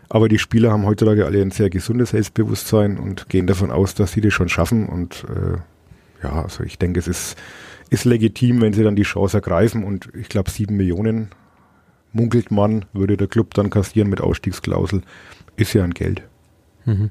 Aber 0.08 0.28
die 0.28 0.38
Spieler 0.38 0.70
haben 0.70 0.86
heutzutage 0.86 1.26
alle 1.26 1.42
ein 1.42 1.50
sehr 1.50 1.70
gesundes 1.70 2.10
Selbstbewusstsein 2.10 2.98
und 2.98 3.28
gehen 3.28 3.46
davon 3.46 3.70
aus, 3.70 3.94
dass 3.94 4.12
sie 4.12 4.20
das 4.20 4.32
schon 4.32 4.48
schaffen. 4.48 4.86
Und 4.86 5.24
äh, 5.28 6.24
ja, 6.24 6.42
also 6.42 6.62
ich 6.62 6.78
denke, 6.78 7.00
es 7.00 7.08
ist, 7.08 7.36
ist 7.90 8.04
legitim, 8.04 8.60
wenn 8.60 8.72
sie 8.72 8.84
dann 8.84 8.96
die 8.96 9.02
Chance 9.02 9.38
ergreifen. 9.38 9.82
Und 9.82 10.08
ich 10.14 10.28
glaube, 10.28 10.50
sieben 10.50 10.76
Millionen 10.76 11.30
munkelt 12.14 12.50
man, 12.50 12.86
würde 12.92 13.16
der 13.16 13.28
Club 13.28 13.54
dann 13.54 13.70
kassieren 13.70 14.08
mit 14.08 14.20
Ausstiegsklausel. 14.20 15.02
Ist 15.56 15.74
ja 15.74 15.84
ein 15.84 15.94
Geld. 15.94 16.22
Mhm. 16.84 17.10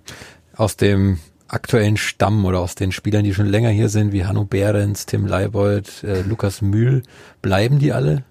Aus 0.55 0.77
dem 0.77 1.19
aktuellen 1.47 1.97
Stamm 1.97 2.45
oder 2.45 2.59
aus 2.59 2.75
den 2.75 2.91
Spielern, 2.91 3.23
die 3.23 3.33
schon 3.33 3.45
länger 3.45 3.69
hier 3.69 3.89
sind, 3.89 4.11
wie 4.11 4.25
Hanno 4.25 4.45
Behrens, 4.45 5.05
Tim 5.05 5.27
Leibold, 5.27 6.03
äh, 6.03 6.21
Lukas 6.21 6.61
Mühl, 6.61 7.03
bleiben 7.41 7.79
die 7.79 7.93
alle? 7.93 8.23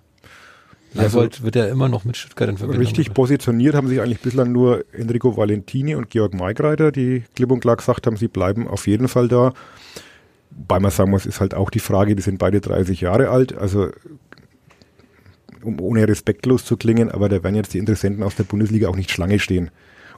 Leibold 0.95 1.35
also, 1.35 1.45
wird 1.45 1.57
ja 1.57 1.67
immer 1.67 1.89
noch 1.89 2.05
mit 2.05 2.17
Stuttgart 2.17 2.49
in 2.49 2.59
Verbindung. 2.59 2.85
Richtig 2.85 3.09
oder? 3.09 3.15
positioniert 3.15 3.75
haben 3.75 3.89
sich 3.89 4.01
eigentlich 4.01 4.21
bislang 4.21 4.53
nur 4.53 4.85
Enrico 4.93 5.37
Valentini 5.37 5.95
und 5.95 6.11
Georg 6.11 6.35
Maigreiter, 6.35 6.93
die 6.93 7.25
klipp 7.35 7.51
und 7.51 7.61
klar 7.61 7.77
gesagt 7.77 8.07
haben, 8.07 8.17
sie 8.17 8.29
bleiben 8.29 8.69
auf 8.69 8.87
jeden 8.87 9.09
Fall 9.09 9.29
da. 9.29 9.53
Weil 10.69 10.81
man 10.81 10.91
sagen 10.91 11.11
muss, 11.11 11.25
ist 11.25 11.41
halt 11.41 11.55
auch 11.55 11.71
die 11.71 11.79
Frage, 11.79 12.15
die 12.15 12.23
sind 12.23 12.39
beide 12.39 12.61
30 12.61 13.01
Jahre 13.01 13.31
alt, 13.31 13.57
also 13.57 13.89
um 15.63 15.81
ohne 15.81 16.07
respektlos 16.07 16.65
zu 16.65 16.77
klingen, 16.77 17.11
aber 17.11 17.29
da 17.29 17.43
werden 17.43 17.57
jetzt 17.57 17.75
die 17.75 17.79
Interessenten 17.79 18.23
aus 18.23 18.37
der 18.37 18.45
Bundesliga 18.45 18.89
auch 18.89 18.97
nicht 18.97 19.11
Schlange 19.11 19.39
stehen. 19.39 19.71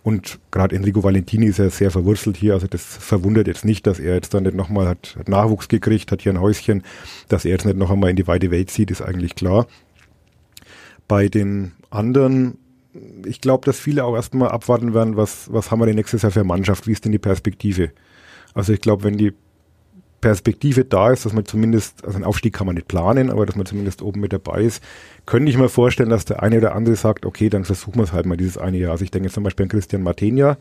Und 0.03 0.39
gerade 0.51 0.77
Enrico 0.77 1.03
Valentini 1.03 1.47
ist 1.47 1.59
ja 1.59 1.71
sehr 1.71 1.91
verwurzelt 1.91 2.37
hier, 2.37 2.53
also 2.53 2.67
das 2.67 2.83
verwundert 2.85 3.47
jetzt 3.47 3.65
nicht, 3.65 3.87
dass 3.87 3.99
er 3.99 4.15
jetzt 4.15 4.35
dann 4.35 4.43
nicht 4.43 4.55
nochmal 4.55 4.87
hat, 4.87 5.17
hat 5.19 5.31
Nachwuchs 5.31 5.69
gekriegt, 5.69 6.13
hat 6.13 6.21
hier 6.21 6.33
ein 6.33 6.43
Häuschen, 6.43 6.83
dass 7.29 7.47
er 7.47 7.53
jetzt 7.53 7.65
nicht 7.65 7.79
noch 7.79 7.91
einmal 7.91 8.11
in 8.11 8.17
die 8.17 8.27
weite 8.27 8.51
Welt 8.51 8.71
zieht, 8.71 8.91
ist 8.91 9.01
eigentlich 9.01 9.35
klar. 9.35 9.67
Bei 11.09 11.29
den 11.29 11.73
anderen, 11.89 12.59
ich 13.25 13.41
glaube, 13.41 13.65
dass 13.65 13.81
viele 13.81 14.05
auch 14.05 14.15
erstmal 14.15 14.51
abwarten 14.51 14.93
werden, 14.93 15.17
was, 15.17 15.51
was 15.51 15.71
haben 15.71 15.81
wir 15.81 15.87
denn 15.87 15.97
nächstes 15.97 16.21
Jahr 16.21 16.33
für 16.33 16.45
Mannschaft, 16.45 16.87
wie 16.87 16.93
ist 16.93 17.07
denn 17.07 17.13
die 17.13 17.19
Perspektive? 17.19 17.91
Also 18.53 18.75
ich 18.75 18.83
glaube, 18.83 19.05
wenn 19.05 19.17
die 19.17 19.33
Perspektive 20.25 20.87
da 20.87 21.11
ist, 21.11 21.27
dass 21.27 21.35
man 21.35 21.45
zumindest, 21.45 22.03
also 22.03 22.17
einen 22.17 22.25
Aufstieg 22.25 22.55
kann 22.55 22.67
man 22.67 22.77
nicht 22.77 22.89
planen, 22.89 23.29
aber 23.29 23.45
dass 23.45 23.57
man 23.57 23.67
zumindest 23.67 24.01
oben 24.01 24.21
mit 24.21 24.33
dabei 24.33 24.63
ist, 24.63 24.83
könnte 25.27 25.51
ich 25.51 25.59
mir 25.59 25.69
vorstellen, 25.69 26.09
dass 26.09 26.25
der 26.25 26.43
eine 26.43 26.57
oder 26.57 26.75
andere 26.75 26.97
sagt, 26.97 27.27
okay, 27.27 27.51
dann 27.51 27.67
versuchen 27.67 27.97
wir 27.97 28.05
es 28.05 28.15
halt 28.15 28.25
mal 28.25 28.39
dieses 28.39 28.57
eine 28.57 28.79
Jahr. 28.79 28.93
Also 28.93 29.05
ich 29.05 29.11
denke 29.11 29.29
zum 29.29 29.45
Beispiel 29.45 29.65
an 29.65 29.69
Christian 29.69 30.03
Martenia, 30.03 30.57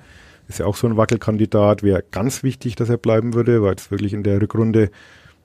ist 0.49 0.59
ja 0.59 0.65
auch 0.65 0.75
so 0.75 0.85
ein 0.85 0.97
Wackelkandidat, 0.97 1.81
wäre 1.81 2.03
ganz 2.11 2.43
wichtig, 2.43 2.75
dass 2.75 2.89
er 2.89 2.97
bleiben 2.97 3.35
würde, 3.35 3.61
war 3.61 3.69
jetzt 3.69 3.89
wirklich 3.89 4.11
in 4.11 4.23
der 4.23 4.41
Rückrunde 4.41 4.91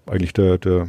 eigentlich 0.05 0.33
der, 0.33 0.59
der 0.59 0.89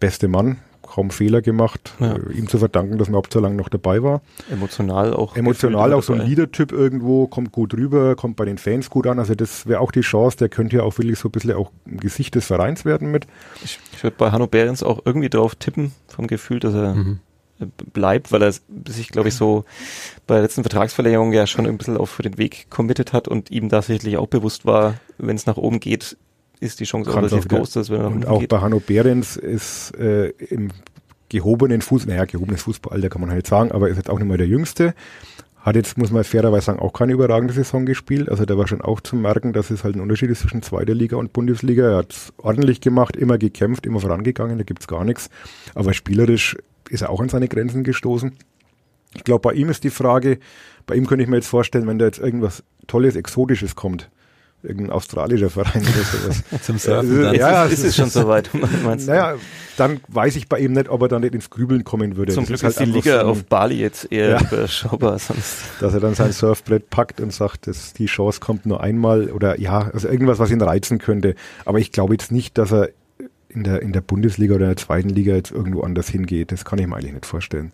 beste 0.00 0.26
Mann, 0.26 0.56
kaum 0.86 1.10
Fehler 1.10 1.42
gemacht, 1.42 1.92
ja. 2.00 2.16
äh, 2.16 2.32
ihm 2.32 2.48
zu 2.48 2.58
verdanken, 2.58 2.98
dass 2.98 3.08
man 3.08 3.14
überhaupt 3.14 3.32
so 3.32 3.40
lange 3.40 3.56
noch 3.56 3.68
dabei 3.68 4.02
war. 4.02 4.22
Emotional 4.50 5.14
auch. 5.14 5.36
Emotional 5.36 5.92
auch 5.92 6.02
so 6.02 6.12
ein 6.12 6.20
Leader-Typ 6.20 6.72
irgendwo, 6.72 7.26
kommt 7.26 7.52
gut 7.52 7.74
rüber, 7.74 8.16
kommt 8.16 8.36
bei 8.36 8.44
den 8.44 8.58
Fans 8.58 8.90
gut 8.90 9.06
an. 9.06 9.18
Also 9.18 9.34
das 9.34 9.66
wäre 9.66 9.80
auch 9.80 9.92
die 9.92 10.00
Chance, 10.00 10.36
der 10.38 10.48
könnte 10.48 10.76
ja 10.76 10.82
auch 10.82 10.98
wirklich 10.98 11.18
so 11.18 11.28
ein 11.28 11.32
bisschen 11.32 11.52
auch 11.52 11.70
ein 11.86 11.98
Gesicht 11.98 12.34
des 12.34 12.46
Vereins 12.46 12.84
werden 12.84 13.10
mit. 13.10 13.26
Ich, 13.64 13.78
ich 13.92 14.02
würde 14.02 14.16
bei 14.18 14.30
Hanno 14.30 14.46
Behrens 14.46 14.82
auch 14.82 15.00
irgendwie 15.04 15.28
drauf 15.28 15.54
tippen, 15.54 15.92
vom 16.08 16.26
Gefühl, 16.26 16.60
dass 16.60 16.74
er 16.74 16.94
mhm 16.94 17.20
bleibt, 17.92 18.32
weil 18.32 18.42
er 18.42 18.52
sich, 18.52 19.08
glaube 19.08 19.28
ich, 19.28 19.34
so 19.34 19.64
bei 20.26 20.34
der 20.34 20.42
letzten 20.42 20.62
Vertragsverlängerung 20.62 21.32
ja 21.32 21.46
schon 21.46 21.66
ein 21.66 21.78
bisschen 21.78 21.96
auf 21.96 22.10
für 22.10 22.22
den 22.22 22.38
Weg 22.38 22.66
committed 22.70 23.12
hat 23.12 23.28
und 23.28 23.50
ihm 23.50 23.68
tatsächlich 23.68 24.18
auch 24.18 24.26
bewusst 24.26 24.66
war, 24.66 24.94
wenn 25.18 25.36
es 25.36 25.46
nach 25.46 25.56
oben 25.56 25.80
geht, 25.80 26.16
ist 26.60 26.80
die 26.80 26.84
Chance 26.84 27.10
auch 27.10 27.16
relativ 27.16 27.48
groß, 27.48 27.72
dass 27.72 27.90
er 27.90 27.98
nach 27.98 28.10
oben 28.10 28.24
auch 28.24 28.40
geht. 28.40 28.48
bei 28.48 28.60
Hanno 28.60 28.80
Behrens 28.80 29.36
ist 29.36 29.92
äh, 29.98 30.28
im 30.28 30.70
gehobenen 31.28 31.82
Fußball, 31.82 32.14
naja, 32.14 32.24
gehobenes 32.24 32.62
Fußballalter 32.62 33.08
kann 33.08 33.20
man 33.20 33.30
halt 33.30 33.46
sagen, 33.46 33.72
aber 33.72 33.88
ist 33.88 33.96
jetzt 33.96 34.10
auch 34.10 34.18
nicht 34.18 34.28
mehr 34.28 34.38
der 34.38 34.46
Jüngste. 34.46 34.94
Hat 35.60 35.74
jetzt, 35.74 35.98
muss 35.98 36.12
man 36.12 36.22
fairerweise 36.22 36.66
sagen, 36.66 36.78
auch 36.78 36.92
keine 36.92 37.12
überragende 37.12 37.52
Saison 37.52 37.86
gespielt. 37.86 38.28
Also 38.28 38.44
da 38.44 38.56
war 38.56 38.68
schon 38.68 38.80
auch 38.80 39.00
zu 39.00 39.16
merken, 39.16 39.52
dass 39.52 39.70
es 39.70 39.82
halt 39.82 39.96
ein 39.96 40.00
Unterschied 40.00 40.30
ist 40.30 40.42
zwischen 40.42 40.62
zweiter 40.62 40.94
Liga 40.94 41.16
und 41.16 41.32
Bundesliga. 41.32 41.90
Er 41.90 41.96
hat 41.96 42.12
es 42.12 42.32
ordentlich 42.36 42.80
gemacht, 42.80 43.16
immer 43.16 43.36
gekämpft, 43.36 43.84
immer 43.84 43.98
vorangegangen, 43.98 44.58
da 44.58 44.64
gibt's 44.64 44.86
gar 44.86 45.04
nichts. 45.04 45.28
Aber 45.74 45.92
spielerisch 45.92 46.56
ist 46.88 47.02
er 47.02 47.10
auch 47.10 47.20
an 47.20 47.28
seine 47.28 47.48
Grenzen 47.48 47.82
gestoßen. 47.82 48.32
Ich 49.16 49.24
glaube, 49.24 49.40
bei 49.40 49.54
ihm 49.54 49.68
ist 49.68 49.82
die 49.82 49.90
Frage, 49.90 50.38
bei 50.86 50.94
ihm 50.94 51.06
könnte 51.06 51.24
ich 51.24 51.28
mir 51.28 51.36
jetzt 51.36 51.48
vorstellen, 51.48 51.88
wenn 51.88 51.98
da 51.98 52.04
jetzt 52.04 52.18
irgendwas 52.18 52.62
Tolles, 52.86 53.16
Exotisches 53.16 53.74
kommt, 53.74 54.08
irgendein 54.66 54.90
australischer 54.90 55.50
Verein 55.50 55.82
oder 55.82 56.04
sowas. 56.04 56.42
Zum 56.62 56.78
Surfen 56.78 57.22
dann. 57.22 57.34
Ja, 57.34 57.64
ist, 57.64 57.72
ist 57.72 57.84
es 57.84 57.96
schon 57.96 58.10
soweit, 58.10 58.50
meinst 58.84 59.06
du? 59.06 59.12
Naja, 59.12 59.34
dann 59.76 60.00
weiß 60.08 60.36
ich 60.36 60.48
bei 60.48 60.58
ihm 60.58 60.72
nicht, 60.72 60.88
ob 60.88 61.02
er 61.02 61.08
dann 61.08 61.22
nicht 61.22 61.34
ins 61.34 61.50
Grübeln 61.50 61.84
kommen 61.84 62.16
würde. 62.16 62.32
Zum 62.32 62.44
das 62.44 62.48
Glück 62.48 62.56
ist, 62.56 62.64
halt 62.64 62.76
ist 62.76 62.86
die 62.86 62.98
Liga 62.98 63.20
so 63.20 63.26
ein, 63.26 63.30
auf 63.30 63.44
Bali 63.44 63.76
jetzt 63.76 64.10
eher 64.10 64.30
ja, 64.30 64.40
überschaubar. 64.40 65.18
Sonst. 65.18 65.58
Dass 65.80 65.94
er 65.94 66.00
dann 66.00 66.14
sein 66.14 66.32
Surfbrett 66.32 66.90
packt 66.90 67.20
und 67.20 67.32
sagt, 67.32 67.66
dass 67.66 67.92
die 67.92 68.06
Chance 68.06 68.40
kommt 68.40 68.66
nur 68.66 68.82
einmal 68.82 69.30
oder 69.30 69.60
ja, 69.60 69.90
also 69.92 70.08
irgendwas, 70.08 70.38
was 70.38 70.50
ihn 70.50 70.60
reizen 70.60 70.98
könnte. 70.98 71.34
Aber 71.64 71.78
ich 71.78 71.92
glaube 71.92 72.14
jetzt 72.14 72.32
nicht, 72.32 72.58
dass 72.58 72.72
er 72.72 72.90
in 73.48 73.64
der, 73.64 73.82
in 73.82 73.92
der 73.92 74.02
Bundesliga 74.02 74.54
oder 74.54 74.64
in 74.64 74.70
der 74.70 74.76
zweiten 74.76 75.08
Liga 75.08 75.34
jetzt 75.34 75.50
irgendwo 75.50 75.82
anders 75.82 76.08
hingeht. 76.08 76.52
Das 76.52 76.64
kann 76.64 76.78
ich 76.78 76.86
mir 76.86 76.96
eigentlich 76.96 77.14
nicht 77.14 77.26
vorstellen. 77.26 77.72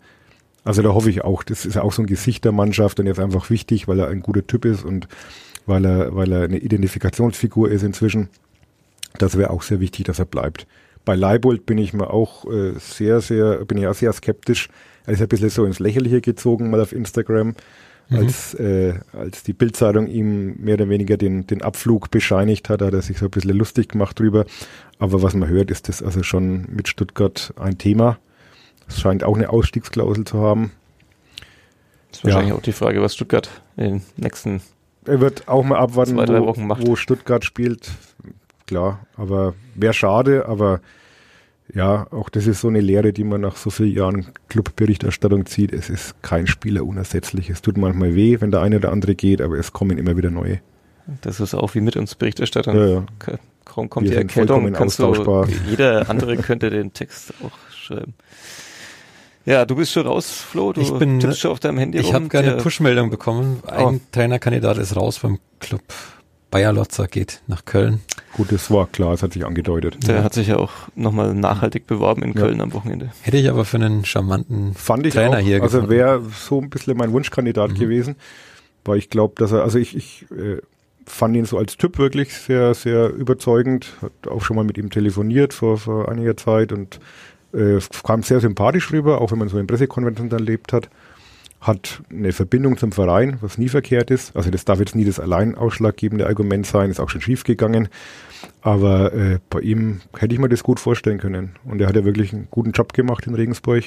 Also 0.64 0.82
da 0.82 0.90
hoffe 0.90 1.10
ich 1.10 1.24
auch, 1.24 1.42
das 1.42 1.66
ist 1.66 1.74
ja 1.74 1.82
auch 1.82 1.92
so 1.92 2.02
ein 2.02 2.06
Gesicht 2.06 2.44
der 2.44 2.52
Mannschaft 2.52 3.00
und 3.00 3.06
jetzt 3.06 3.18
einfach 3.18 3.50
wichtig, 3.50 3.88
weil 3.88 3.98
er 3.98 4.08
ein 4.08 4.22
guter 4.22 4.46
Typ 4.46 4.64
ist 4.64 4.84
und 4.84 5.08
weil 5.66 5.84
er, 5.84 6.14
weil 6.14 6.32
er 6.32 6.42
eine 6.42 6.58
Identifikationsfigur 6.58 7.70
ist 7.70 7.82
inzwischen. 7.82 8.28
Das 9.18 9.36
wäre 9.36 9.50
auch 9.50 9.62
sehr 9.62 9.80
wichtig, 9.80 10.06
dass 10.06 10.18
er 10.18 10.24
bleibt. 10.24 10.66
Bei 11.04 11.14
Leibold 11.14 11.66
bin 11.66 11.78
ich 11.78 11.92
mir 11.92 12.10
auch 12.10 12.50
äh, 12.50 12.74
sehr, 12.78 13.20
sehr, 13.20 13.64
bin 13.64 13.78
ich 13.78 13.86
auch 13.86 13.94
sehr 13.94 14.12
skeptisch. 14.12 14.68
Er 15.06 15.14
ist 15.14 15.22
ein 15.22 15.28
bisschen 15.28 15.50
so 15.50 15.64
ins 15.64 15.80
Lächerliche 15.80 16.20
gezogen, 16.20 16.70
mal 16.70 16.80
auf 16.80 16.92
Instagram, 16.92 17.54
mhm. 18.08 18.16
als, 18.16 18.54
äh, 18.54 18.94
als 19.12 19.42
die 19.42 19.52
Bildzeitung 19.52 20.06
ihm 20.06 20.54
mehr 20.62 20.74
oder 20.74 20.88
weniger 20.88 21.16
den, 21.16 21.46
den 21.46 21.62
Abflug 21.62 22.10
bescheinigt 22.10 22.68
hat, 22.68 22.82
hat 22.82 22.94
er 22.94 23.02
sich 23.02 23.18
so 23.18 23.26
ein 23.26 23.30
bisschen 23.30 23.56
lustig 23.56 23.88
gemacht 23.88 24.18
drüber. 24.18 24.46
Aber 24.98 25.22
was 25.22 25.34
man 25.34 25.48
hört, 25.48 25.70
ist 25.70 25.88
das 25.88 26.02
also 26.02 26.22
schon 26.22 26.66
mit 26.70 26.86
Stuttgart 26.86 27.52
ein 27.56 27.78
Thema. 27.78 28.18
Es 28.86 29.00
scheint 29.00 29.24
auch 29.24 29.36
eine 29.36 29.50
Ausstiegsklausel 29.50 30.24
zu 30.24 30.38
haben. 30.38 30.70
Das 32.10 32.18
ist 32.18 32.24
wahrscheinlich 32.24 32.50
ja. 32.50 32.56
auch 32.56 32.62
die 32.62 32.72
Frage, 32.72 33.02
was 33.02 33.14
Stuttgart 33.14 33.50
in 33.76 33.84
den 33.84 34.02
nächsten 34.16 34.60
er 35.06 35.20
wird 35.20 35.48
auch 35.48 35.64
mal 35.64 35.78
abwarten, 35.78 36.16
zwei, 36.16 36.40
wo, 36.40 36.54
wo, 36.56 36.96
Stuttgart 36.96 37.44
spielt. 37.44 37.90
Klar, 38.66 39.06
aber 39.16 39.54
wäre 39.74 39.92
schade, 39.92 40.46
aber 40.46 40.80
ja, 41.74 42.06
auch 42.10 42.28
das 42.28 42.46
ist 42.46 42.60
so 42.60 42.68
eine 42.68 42.80
Lehre, 42.80 43.12
die 43.12 43.24
man 43.24 43.40
nach 43.40 43.56
so 43.56 43.70
vielen 43.70 43.92
Jahren 43.92 44.26
Clubberichterstattung 44.48 45.46
zieht. 45.46 45.72
Es 45.72 45.88
ist 45.88 46.20
kein 46.22 46.46
Spieler 46.46 46.84
unersetzlich. 46.84 47.50
Es 47.50 47.62
tut 47.62 47.76
manchmal 47.76 48.14
weh, 48.14 48.40
wenn 48.40 48.50
der 48.50 48.60
eine 48.60 48.76
oder 48.76 48.92
andere 48.92 49.14
geht, 49.14 49.40
aber 49.40 49.58
es 49.58 49.72
kommen 49.72 49.98
immer 49.98 50.16
wieder 50.16 50.30
neue. 50.30 50.60
Das 51.22 51.40
ist 51.40 51.54
auch 51.54 51.74
wie 51.74 51.80
mit 51.80 51.96
uns 51.96 52.14
Berichterstattern. 52.14 52.76
Ja, 52.76 52.86
ja. 52.86 53.04
Kaum 53.64 53.88
kommt 53.88 54.06
Wir 54.06 54.12
die 54.12 54.18
Erkältung, 54.18 54.70
kannst 54.72 54.98
du, 54.98 55.46
jeder 55.68 56.10
andere 56.10 56.36
könnte 56.36 56.68
den 56.68 56.92
Text 56.92 57.32
auch 57.42 57.74
schreiben. 57.74 58.14
Ja, 59.44 59.64
du 59.64 59.74
bist 59.74 59.92
schon 59.92 60.06
raus, 60.06 60.30
Flo. 60.30 60.72
Du 60.72 60.80
ich 60.80 60.92
bin 60.92 61.18
tippst 61.18 61.40
schon 61.40 61.50
auf 61.50 61.60
deinem 61.60 61.78
Handy 61.78 61.98
Ich 61.98 62.14
habe 62.14 62.28
keine 62.28 62.56
Push-Meldung 62.56 63.10
bekommen. 63.10 63.62
Ein 63.66 63.96
oh. 63.96 64.00
Trainerkandidat 64.12 64.78
ist 64.78 64.96
raus 64.96 65.18
beim 65.18 65.38
Club. 65.60 65.82
Bayer 66.50 66.72
Lotzer 66.72 67.08
geht 67.08 67.40
nach 67.46 67.64
Köln. 67.64 68.02
Gut, 68.34 68.52
das 68.52 68.70
war 68.70 68.86
klar, 68.86 69.14
es 69.14 69.22
hat 69.22 69.32
sich 69.32 69.44
angedeutet. 69.44 70.06
Der 70.06 70.16
ja. 70.16 70.22
hat 70.22 70.34
sich 70.34 70.48
ja 70.48 70.58
auch 70.58 70.72
nochmal 70.94 71.34
nachhaltig 71.34 71.86
beworben 71.86 72.22
in 72.22 72.34
Köln 72.34 72.58
ja. 72.58 72.62
am 72.62 72.74
Wochenende. 72.74 73.10
Hätte 73.22 73.38
ich 73.38 73.48
aber 73.48 73.64
für 73.64 73.78
einen 73.78 74.04
charmanten 74.04 74.74
Fand 74.74 75.06
ich 75.06 75.14
Trainer 75.14 75.38
auch, 75.38 75.42
hier 75.42 75.62
Also 75.62 75.88
wäre 75.88 76.22
so 76.38 76.60
ein 76.60 76.68
bisschen 76.68 76.96
mein 76.96 77.12
Wunschkandidat 77.12 77.70
mhm. 77.70 77.78
gewesen, 77.78 78.16
weil 78.84 78.98
ich 78.98 79.08
glaube, 79.08 79.34
dass 79.38 79.52
er, 79.52 79.62
also 79.62 79.78
ich, 79.78 79.96
ich 79.96 80.26
äh, 80.30 80.58
fand 81.06 81.36
ihn 81.36 81.46
so 81.46 81.56
als 81.56 81.78
Typ 81.78 81.98
wirklich 81.98 82.34
sehr, 82.34 82.74
sehr 82.74 83.08
überzeugend. 83.08 83.86
Hat 84.02 84.30
auch 84.30 84.42
schon 84.42 84.56
mal 84.56 84.64
mit 84.64 84.76
ihm 84.76 84.90
telefoniert 84.90 85.54
vor, 85.54 85.78
vor 85.78 86.10
einiger 86.10 86.36
Zeit 86.36 86.70
und 86.72 87.00
äh, 87.52 87.78
kam 88.04 88.22
sehr 88.22 88.40
sympathisch 88.40 88.92
rüber, 88.92 89.20
auch 89.20 89.32
wenn 89.32 89.38
man 89.38 89.48
so 89.48 89.58
in 89.58 89.66
Pressekonferenzen 89.66 90.30
erlebt 90.30 90.72
hat. 90.72 90.88
Hat 91.60 92.02
eine 92.10 92.32
Verbindung 92.32 92.76
zum 92.76 92.90
Verein, 92.90 93.38
was 93.40 93.56
nie 93.56 93.68
verkehrt 93.68 94.10
ist. 94.10 94.34
Also 94.34 94.50
das 94.50 94.64
darf 94.64 94.80
jetzt 94.80 94.96
nie 94.96 95.04
das 95.04 95.20
allein 95.20 95.54
ausschlaggebende 95.54 96.26
Argument 96.26 96.66
sein, 96.66 96.90
ist 96.90 96.98
auch 96.98 97.08
schon 97.08 97.20
schief 97.20 97.44
gegangen. 97.44 97.88
Aber 98.62 99.12
äh, 99.12 99.38
bei 99.48 99.60
ihm 99.60 100.00
hätte 100.18 100.34
ich 100.34 100.40
mir 100.40 100.48
das 100.48 100.64
gut 100.64 100.80
vorstellen 100.80 101.18
können. 101.18 101.54
Und 101.64 101.80
er 101.80 101.88
hat 101.88 101.94
ja 101.94 102.04
wirklich 102.04 102.32
einen 102.32 102.48
guten 102.50 102.72
Job 102.72 102.92
gemacht 102.92 103.26
in 103.28 103.34
Regensburg. 103.34 103.84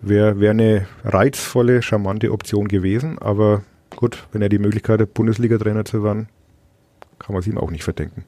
Wäre 0.00 0.38
wär 0.38 0.52
eine 0.52 0.86
reizvolle, 1.04 1.82
charmante 1.82 2.30
Option 2.30 2.68
gewesen. 2.68 3.18
Aber 3.18 3.62
gut, 3.96 4.28
wenn 4.30 4.42
er 4.42 4.48
die 4.48 4.60
Möglichkeit 4.60 5.00
hat, 5.00 5.14
Bundesliga-Trainer 5.14 5.84
zu 5.84 6.04
werden, 6.04 6.28
kann 7.18 7.32
man 7.32 7.40
es 7.40 7.48
ihm 7.48 7.58
auch 7.58 7.72
nicht 7.72 7.82
verdenken. 7.82 8.24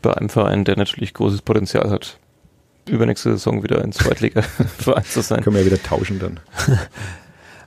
Bei 0.00 0.14
einem 0.14 0.30
Verein, 0.30 0.64
der 0.64 0.78
natürlich 0.78 1.12
großes 1.12 1.42
Potenzial 1.42 1.90
hat, 1.90 2.18
übernächste 2.88 3.30
Saison 3.30 3.62
wieder 3.62 3.82
in 3.84 3.92
Zweitliga-Verein 3.92 5.04
zu 5.08 5.20
sein. 5.20 5.42
Können 5.42 5.56
wir 5.56 5.62
ja 5.62 5.66
wieder 5.66 5.82
tauschen 5.82 6.18
dann. 6.18 6.40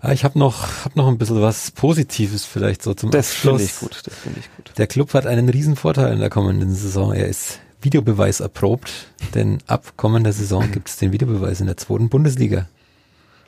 Ah, 0.06 0.12
ich 0.12 0.26
habe 0.26 0.38
noch, 0.38 0.84
hab 0.84 0.98
noch 0.98 1.08
ein 1.08 1.18
bisschen 1.18 1.42
was 1.42 1.72
Positives 1.72 2.44
vielleicht 2.44 2.84
so 2.84 2.94
zum 2.94 3.10
das 3.10 3.30
Abschluss. 3.32 3.62
Das 3.62 3.72
finde 3.72 3.72
ich 3.72 3.80
gut, 3.80 4.02
das 4.06 4.16
finde 4.16 4.40
ich 4.42 4.56
gut. 4.58 4.72
Der 4.78 4.86
Club 4.86 5.14
hat 5.14 5.26
einen 5.26 5.48
riesen 5.48 5.78
Vorteil 5.78 6.12
in 6.12 6.20
der 6.20 6.30
kommenden 6.30 6.76
Saison. 6.76 7.14
Er 7.14 7.30
ist 7.30 7.62
Videobeweis 7.82 8.42
erprobt, 8.42 8.92
denn 9.34 9.60
ab 9.66 9.94
kommender 9.96 10.34
Saison 10.34 10.70
gibt 10.74 10.90
es 10.90 10.98
den 10.98 11.14
Videobeweis 11.14 11.62
in 11.62 11.68
der 11.68 11.78
zweiten 11.78 12.10
Bundesliga. 12.10 12.68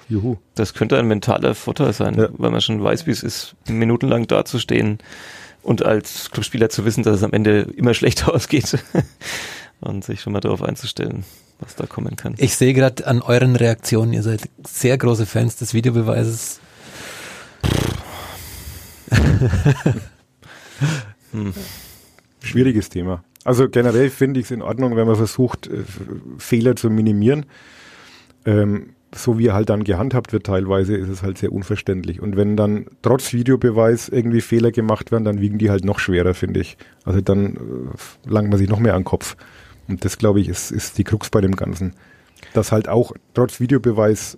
Juhu. 0.07 0.37
Das 0.53 0.73
könnte 0.73 0.97
ein 0.97 1.09
mentaler 1.09 1.55
Vorteil 1.55 1.91
sein, 1.91 2.15
ja. 2.15 2.29
weil 2.31 2.51
man 2.51 2.61
schon 2.61 2.81
weiß, 2.81 3.05
wie 3.05 3.11
es 3.11 3.21
ist, 3.21 3.55
minutenlang 3.67 4.25
dazustehen 4.27 4.99
und 5.61 5.83
als 5.83 6.31
Clubspieler 6.31 6.69
zu 6.69 6.85
wissen, 6.85 7.03
dass 7.03 7.17
es 7.17 7.23
am 7.23 7.33
Ende 7.33 7.67
immer 7.75 7.93
schlechter 7.93 8.33
ausgeht. 8.33 8.77
und 9.81 10.05
sich 10.05 10.21
schon 10.21 10.33
mal 10.33 10.39
darauf 10.39 10.61
einzustellen, 10.61 11.25
was 11.59 11.75
da 11.75 11.85
kommen 11.85 12.15
kann. 12.15 12.35
Ich 12.37 12.55
sehe 12.55 12.73
gerade 12.73 13.07
an 13.07 13.21
euren 13.21 13.55
Reaktionen, 13.55 14.13
ihr 14.13 14.23
seid 14.23 14.49
sehr 14.67 14.97
große 14.97 15.25
Fans 15.25 15.55
des 15.57 15.73
Videobeweises. 15.73 16.59
hm. 21.31 21.53
Schwieriges 22.41 22.89
Thema. 22.89 23.23
Also 23.43 23.69
generell 23.69 24.09
finde 24.09 24.39
ich 24.39 24.47
es 24.47 24.51
in 24.51 24.61
Ordnung, 24.61 24.95
wenn 24.95 25.07
man 25.07 25.15
versucht, 25.15 25.67
äh, 25.67 25.83
Fehler 26.37 26.75
zu 26.75 26.89
minimieren. 26.89 27.45
Ähm, 28.45 28.95
so 29.13 29.37
wie 29.37 29.47
er 29.47 29.53
halt 29.53 29.69
dann 29.69 29.83
gehandhabt 29.83 30.33
wird 30.33 30.45
teilweise, 30.45 30.95
ist 30.95 31.09
es 31.09 31.23
halt 31.23 31.37
sehr 31.37 31.53
unverständlich. 31.53 32.21
Und 32.21 32.35
wenn 32.35 32.57
dann 32.57 32.87
trotz 33.01 33.33
Videobeweis 33.33 34.09
irgendwie 34.09 34.41
Fehler 34.41 34.71
gemacht 34.71 35.11
werden, 35.11 35.23
dann 35.23 35.39
wiegen 35.39 35.57
die 35.57 35.69
halt 35.69 35.85
noch 35.85 35.99
schwerer, 35.99 36.33
finde 36.33 36.59
ich. 36.59 36.77
Also 37.05 37.21
dann 37.21 37.55
äh, 37.55 38.29
langt 38.29 38.49
man 38.49 38.59
sich 38.59 38.67
noch 38.67 38.79
mehr 38.79 38.93
an 38.93 39.01
den 39.01 39.05
Kopf. 39.05 39.37
Und 39.87 40.05
das, 40.05 40.17
glaube 40.17 40.39
ich, 40.39 40.49
ist, 40.49 40.71
ist 40.71 40.97
die 40.97 41.03
Krux 41.03 41.29
bei 41.29 41.41
dem 41.41 41.55
Ganzen. 41.55 41.93
Dass 42.53 42.71
halt 42.71 42.89
auch 42.89 43.13
trotz 43.33 43.59
Videobeweis 43.59 44.37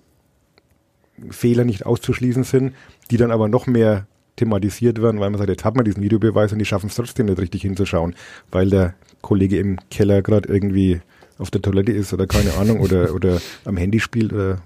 Fehler 1.30 1.64
nicht 1.64 1.84
auszuschließen 1.84 2.44
sind, 2.44 2.74
die 3.10 3.16
dann 3.16 3.30
aber 3.30 3.48
noch 3.48 3.66
mehr 3.66 4.06
thematisiert 4.36 5.02
werden, 5.02 5.20
weil 5.20 5.30
man 5.30 5.38
sagt, 5.38 5.50
jetzt 5.50 5.64
hat 5.64 5.74
man 5.74 5.84
diesen 5.84 6.02
Videobeweis 6.02 6.52
und 6.52 6.60
die 6.60 6.64
schaffen 6.64 6.88
es 6.88 6.94
trotzdem 6.94 7.26
nicht 7.26 7.40
richtig 7.40 7.62
hinzuschauen, 7.62 8.14
weil 8.50 8.70
der 8.70 8.94
Kollege 9.20 9.58
im 9.58 9.78
Keller 9.90 10.22
gerade 10.22 10.48
irgendwie 10.48 11.00
auf 11.38 11.50
der 11.50 11.62
Toilette 11.62 11.92
ist 11.92 12.12
oder 12.12 12.26
keine 12.26 12.54
Ahnung 12.54 12.80
oder, 12.80 13.14
oder 13.14 13.40
am 13.64 13.76
Handy 13.76 14.00
spielt 14.00 14.32
oder 14.32 14.60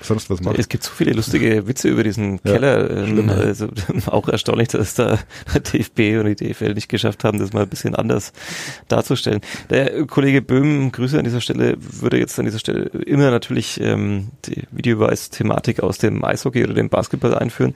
sonst 0.00 0.30
was 0.30 0.40
macht. 0.40 0.58
Es 0.58 0.68
gibt 0.68 0.84
so 0.84 0.92
viele 0.92 1.12
lustige 1.12 1.66
Witze 1.66 1.88
über 1.88 2.02
diesen 2.04 2.40
ja, 2.44 2.52
Keller. 2.52 2.90
Ähm, 2.90 3.28
also, 3.28 3.68
auch 4.06 4.28
erstaunlich, 4.28 4.68
dass 4.68 4.94
da 4.94 5.18
der 5.54 5.60
DFB 5.60 6.20
und 6.20 6.26
die 6.26 6.52
DFL 6.52 6.74
nicht 6.74 6.88
geschafft 6.88 7.24
haben, 7.24 7.38
das 7.38 7.52
mal 7.52 7.62
ein 7.62 7.68
bisschen 7.68 7.94
anders 7.94 8.32
darzustellen. 8.88 9.40
Der 9.70 10.06
Kollege 10.06 10.42
Böhm, 10.42 10.92
Grüße 10.92 11.18
an 11.18 11.24
dieser 11.24 11.40
Stelle, 11.40 11.76
würde 11.78 12.18
jetzt 12.18 12.38
an 12.38 12.44
dieser 12.44 12.58
Stelle 12.58 12.84
immer 13.06 13.30
natürlich 13.30 13.80
ähm, 13.80 14.28
die 14.46 14.64
Videobeweis-Thematik 14.70 15.80
aus 15.80 15.98
dem 15.98 16.24
Eishockey 16.24 16.64
oder 16.64 16.74
dem 16.74 16.88
Basketball 16.88 17.34
einführen. 17.34 17.74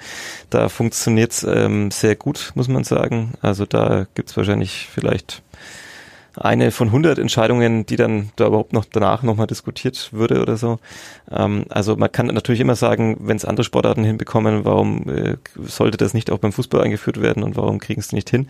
Da 0.50 0.68
funktioniert 0.68 1.32
es 1.32 1.44
ähm, 1.44 1.90
sehr 1.90 2.16
gut, 2.16 2.52
muss 2.54 2.68
man 2.68 2.84
sagen. 2.84 3.34
Also 3.40 3.66
da 3.66 4.06
gibt 4.14 4.30
es 4.30 4.36
wahrscheinlich 4.36 4.88
vielleicht 4.92 5.42
eine 6.36 6.70
von 6.70 6.88
100 6.88 7.18
Entscheidungen, 7.18 7.86
die 7.86 7.96
dann 7.96 8.30
da 8.36 8.46
überhaupt 8.46 8.72
noch 8.72 8.84
danach 8.84 9.22
nochmal 9.22 9.46
diskutiert 9.46 10.10
würde 10.12 10.42
oder 10.42 10.56
so. 10.56 10.78
Ähm, 11.30 11.64
also 11.70 11.96
man 11.96 12.12
kann 12.12 12.26
natürlich 12.26 12.60
immer 12.60 12.76
sagen, 12.76 13.16
wenn 13.20 13.36
es 13.36 13.44
andere 13.44 13.64
Sportarten 13.64 14.04
hinbekommen, 14.04 14.64
warum 14.64 15.08
äh, 15.08 15.36
sollte 15.64 15.96
das 15.96 16.14
nicht 16.14 16.30
auch 16.30 16.38
beim 16.38 16.52
Fußball 16.52 16.82
eingeführt 16.82 17.20
werden 17.20 17.42
und 17.42 17.56
warum 17.56 17.78
kriegen 17.78 18.00
es 18.00 18.12
nicht 18.12 18.30
hin? 18.30 18.48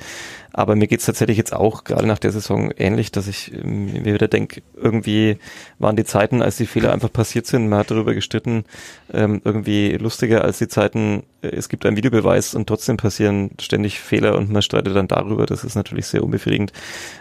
Aber 0.53 0.75
mir 0.75 0.87
geht 0.87 1.01
es 1.01 1.07
tatsächlich 1.07 1.37
jetzt 1.37 1.55
auch 1.55 1.85
gerade 1.85 2.07
nach 2.07 2.19
der 2.19 2.33
Saison 2.33 2.73
ähnlich, 2.77 3.13
dass 3.13 3.29
ich 3.29 3.53
äh, 3.55 3.65
mir 3.65 4.15
wieder 4.15 4.29
denke, 4.29 4.63
irgendwie 4.75 5.39
waren 5.79 5.97
die 5.97 6.05
Zeiten, 6.05 6.43
als 6.43 6.57
die 6.57 6.67
Fehler 6.67 6.93
einfach 6.93 7.13
passiert 7.13 7.47
sind, 7.47 7.69
man 7.69 7.81
hat 7.81 7.91
darüber 7.91 8.15
gestritten, 8.15 8.65
ähm, 9.13 9.41
irgendwie 9.45 9.93
lustiger 9.93 10.45
als 10.45 10.59
die 10.59 10.69
Zeiten, 10.69 11.23
äh, 11.43 11.49
es 11.49 11.69
gibt 11.69 11.87
einen 11.87 11.97
Videobeweis 11.97 12.55
und 12.55 12.67
trotzdem 12.67 12.97
passieren 12.97 13.51
ständig 13.61 14.01
Fehler 14.01 14.37
und 14.37 14.51
man 14.51 14.63
streitet 14.63 14.97
dann 14.97 15.09
darüber. 15.09 15.47
Das 15.47 15.63
ist 15.63 15.77
natürlich 15.77 16.07
sehr 16.07 16.25
unbefriedigend. 16.25 16.73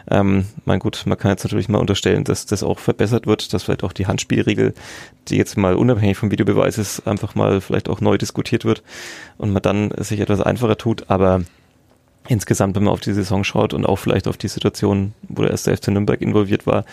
Ähm, 0.10 0.46
mein 0.64 0.80
gut, 0.80 1.04
man 1.06 1.18
kann 1.18 1.32
jetzt 1.32 1.44
natürlich 1.44 1.70
mal 1.70 1.80
unterstellen, 1.80 2.24
dass 2.24 2.46
das 2.46 2.64
auch 2.64 2.80
verbessert 2.80 3.28
wird, 3.28 3.54
dass 3.54 3.64
vielleicht 3.64 3.84
auch 3.84 3.94
die 3.94 4.08
Handspielregel, 4.08 4.74
die 5.28 5.38
jetzt 5.38 5.58
mal 5.58 5.76
unabhängig 5.76 6.18
vom 6.18 6.32
Videobeweis 6.32 6.78
ist, 6.78 7.08
einfach 7.08 7.36
mal 7.36 7.62
vielleicht 7.62 7.90
auch 7.90 8.02
neu 8.02 8.18
diskutiert 8.18 8.66
wird 8.66 8.84
und 9.38 9.52
man 9.52 9.62
dann 9.62 9.92
sich 9.98 10.20
etwas 10.20 10.42
einfacher 10.42 10.78
tut. 10.78 11.10
Aber 11.10 11.42
insgesamt, 12.28 12.76
wenn 12.76 12.84
man 12.84 12.94
auf 12.94 13.02
die 13.02 13.14
Saison 13.14 13.44
schaut 13.44 13.74
und 13.74 13.86
auch 13.86 13.98
vielleicht 13.98 14.28
auf 14.28 14.38
die 14.38 14.48
Situation, 14.48 15.14
wo 15.28 15.42
der 15.42 15.52
erste 15.52 15.76
FC 15.76 15.90
Nürnberg 15.90 16.22
involviert 16.22 16.66
war, 16.66 16.86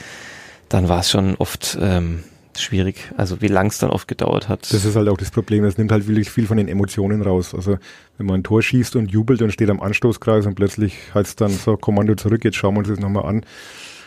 dann 0.69 0.89
war 0.89 1.01
es 1.01 1.11
schon 1.11 1.37
oft 1.37 1.79
ähm, 1.81 2.25
schwierig. 2.61 3.11
Also 3.17 3.41
wie 3.41 3.49
lang 3.49 3.69
es 3.69 3.79
dann 3.79 3.91
oft 3.91 4.09
gedauert 4.09 4.49
hat. 4.49 4.73
Das 4.73 4.85
ist 4.85 4.97
halt 4.97 5.09
auch 5.09 5.17
das 5.17 5.31
Problem. 5.31 5.65
Es 5.65 5.79
nimmt 5.79 5.93
halt 5.93 6.07
wirklich 6.07 6.31
viel 6.31 6.47
von 6.47 6.57
den 6.57 6.69
Emotionen 6.69 7.23
raus. 7.23 7.55
Also 7.55 7.79
wenn 8.19 8.27
man 8.27 8.41
ein 8.41 8.45
Tor 8.45 8.63
schießt 8.63 8.97
und 8.97 9.11
jubelt 9.11 9.43
und 9.43 9.53
steht 9.53 9.71
am 9.71 9.81
Anstoßkreis 9.81 10.47
und 10.47 10.55
plötzlich 10.55 10.97
heißt 11.15 11.41
dann 11.41 11.51
so 11.51 11.77
Kommando 11.77 12.15
zurück, 12.15 12.45
jetzt 12.45 12.57
schauen 12.57 12.75
wir 12.75 12.81
uns 12.81 12.89
das 12.89 12.99
nochmal 12.99 13.27
an. 13.27 13.45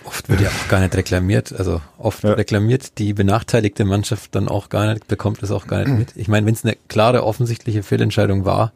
Oft 0.05 0.29
wird 0.29 0.41
ja 0.41 0.49
auch 0.49 0.67
gar 0.67 0.79
nicht 0.79 0.95
reklamiert. 0.95 1.51
Also 1.57 1.81
oft 1.97 2.23
ja. 2.23 2.33
reklamiert 2.33 2.99
die 2.99 3.13
benachteiligte 3.13 3.85
Mannschaft 3.85 4.35
dann 4.35 4.47
auch 4.47 4.69
gar 4.69 4.93
nicht, 4.93 5.07
bekommt 5.07 5.41
es 5.41 5.51
auch 5.51 5.67
gar 5.67 5.83
nicht 5.83 5.97
mit. 5.97 6.13
Ich 6.15 6.27
meine, 6.27 6.45
wenn 6.45 6.53
es 6.53 6.63
eine 6.63 6.77
klare, 6.87 7.23
offensichtliche 7.23 7.81
Fehlentscheidung 7.81 8.45
war, 8.45 8.71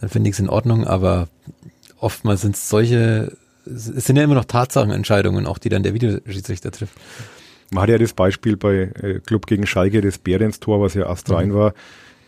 dann 0.00 0.10
finde 0.10 0.30
ich 0.30 0.34
es 0.34 0.40
in 0.40 0.48
Ordnung, 0.48 0.84
aber 0.86 1.28
oftmals 1.98 2.40
sind 2.40 2.56
es 2.56 2.68
solche, 2.68 3.36
es 3.66 3.84
sind 3.84 4.16
ja 4.16 4.24
immer 4.24 4.34
noch 4.34 4.46
Tatsachenentscheidungen, 4.46 5.46
auch 5.46 5.58
die 5.58 5.68
dann 5.68 5.84
der 5.84 5.94
Videoschiedsrichter 5.94 6.72
trifft. 6.72 6.94
Man 7.70 7.82
hat 7.82 7.90
ja 7.90 7.98
das 7.98 8.12
Beispiel 8.12 8.56
bei 8.56 8.90
äh, 9.02 9.20
Club 9.24 9.46
gegen 9.46 9.66
Schalke, 9.66 10.00
das 10.00 10.18
Behrens-Tor, 10.18 10.80
was 10.80 10.94
ja 10.94 11.06
astrein 11.06 11.48
mhm. 11.48 11.54
war, 11.54 11.74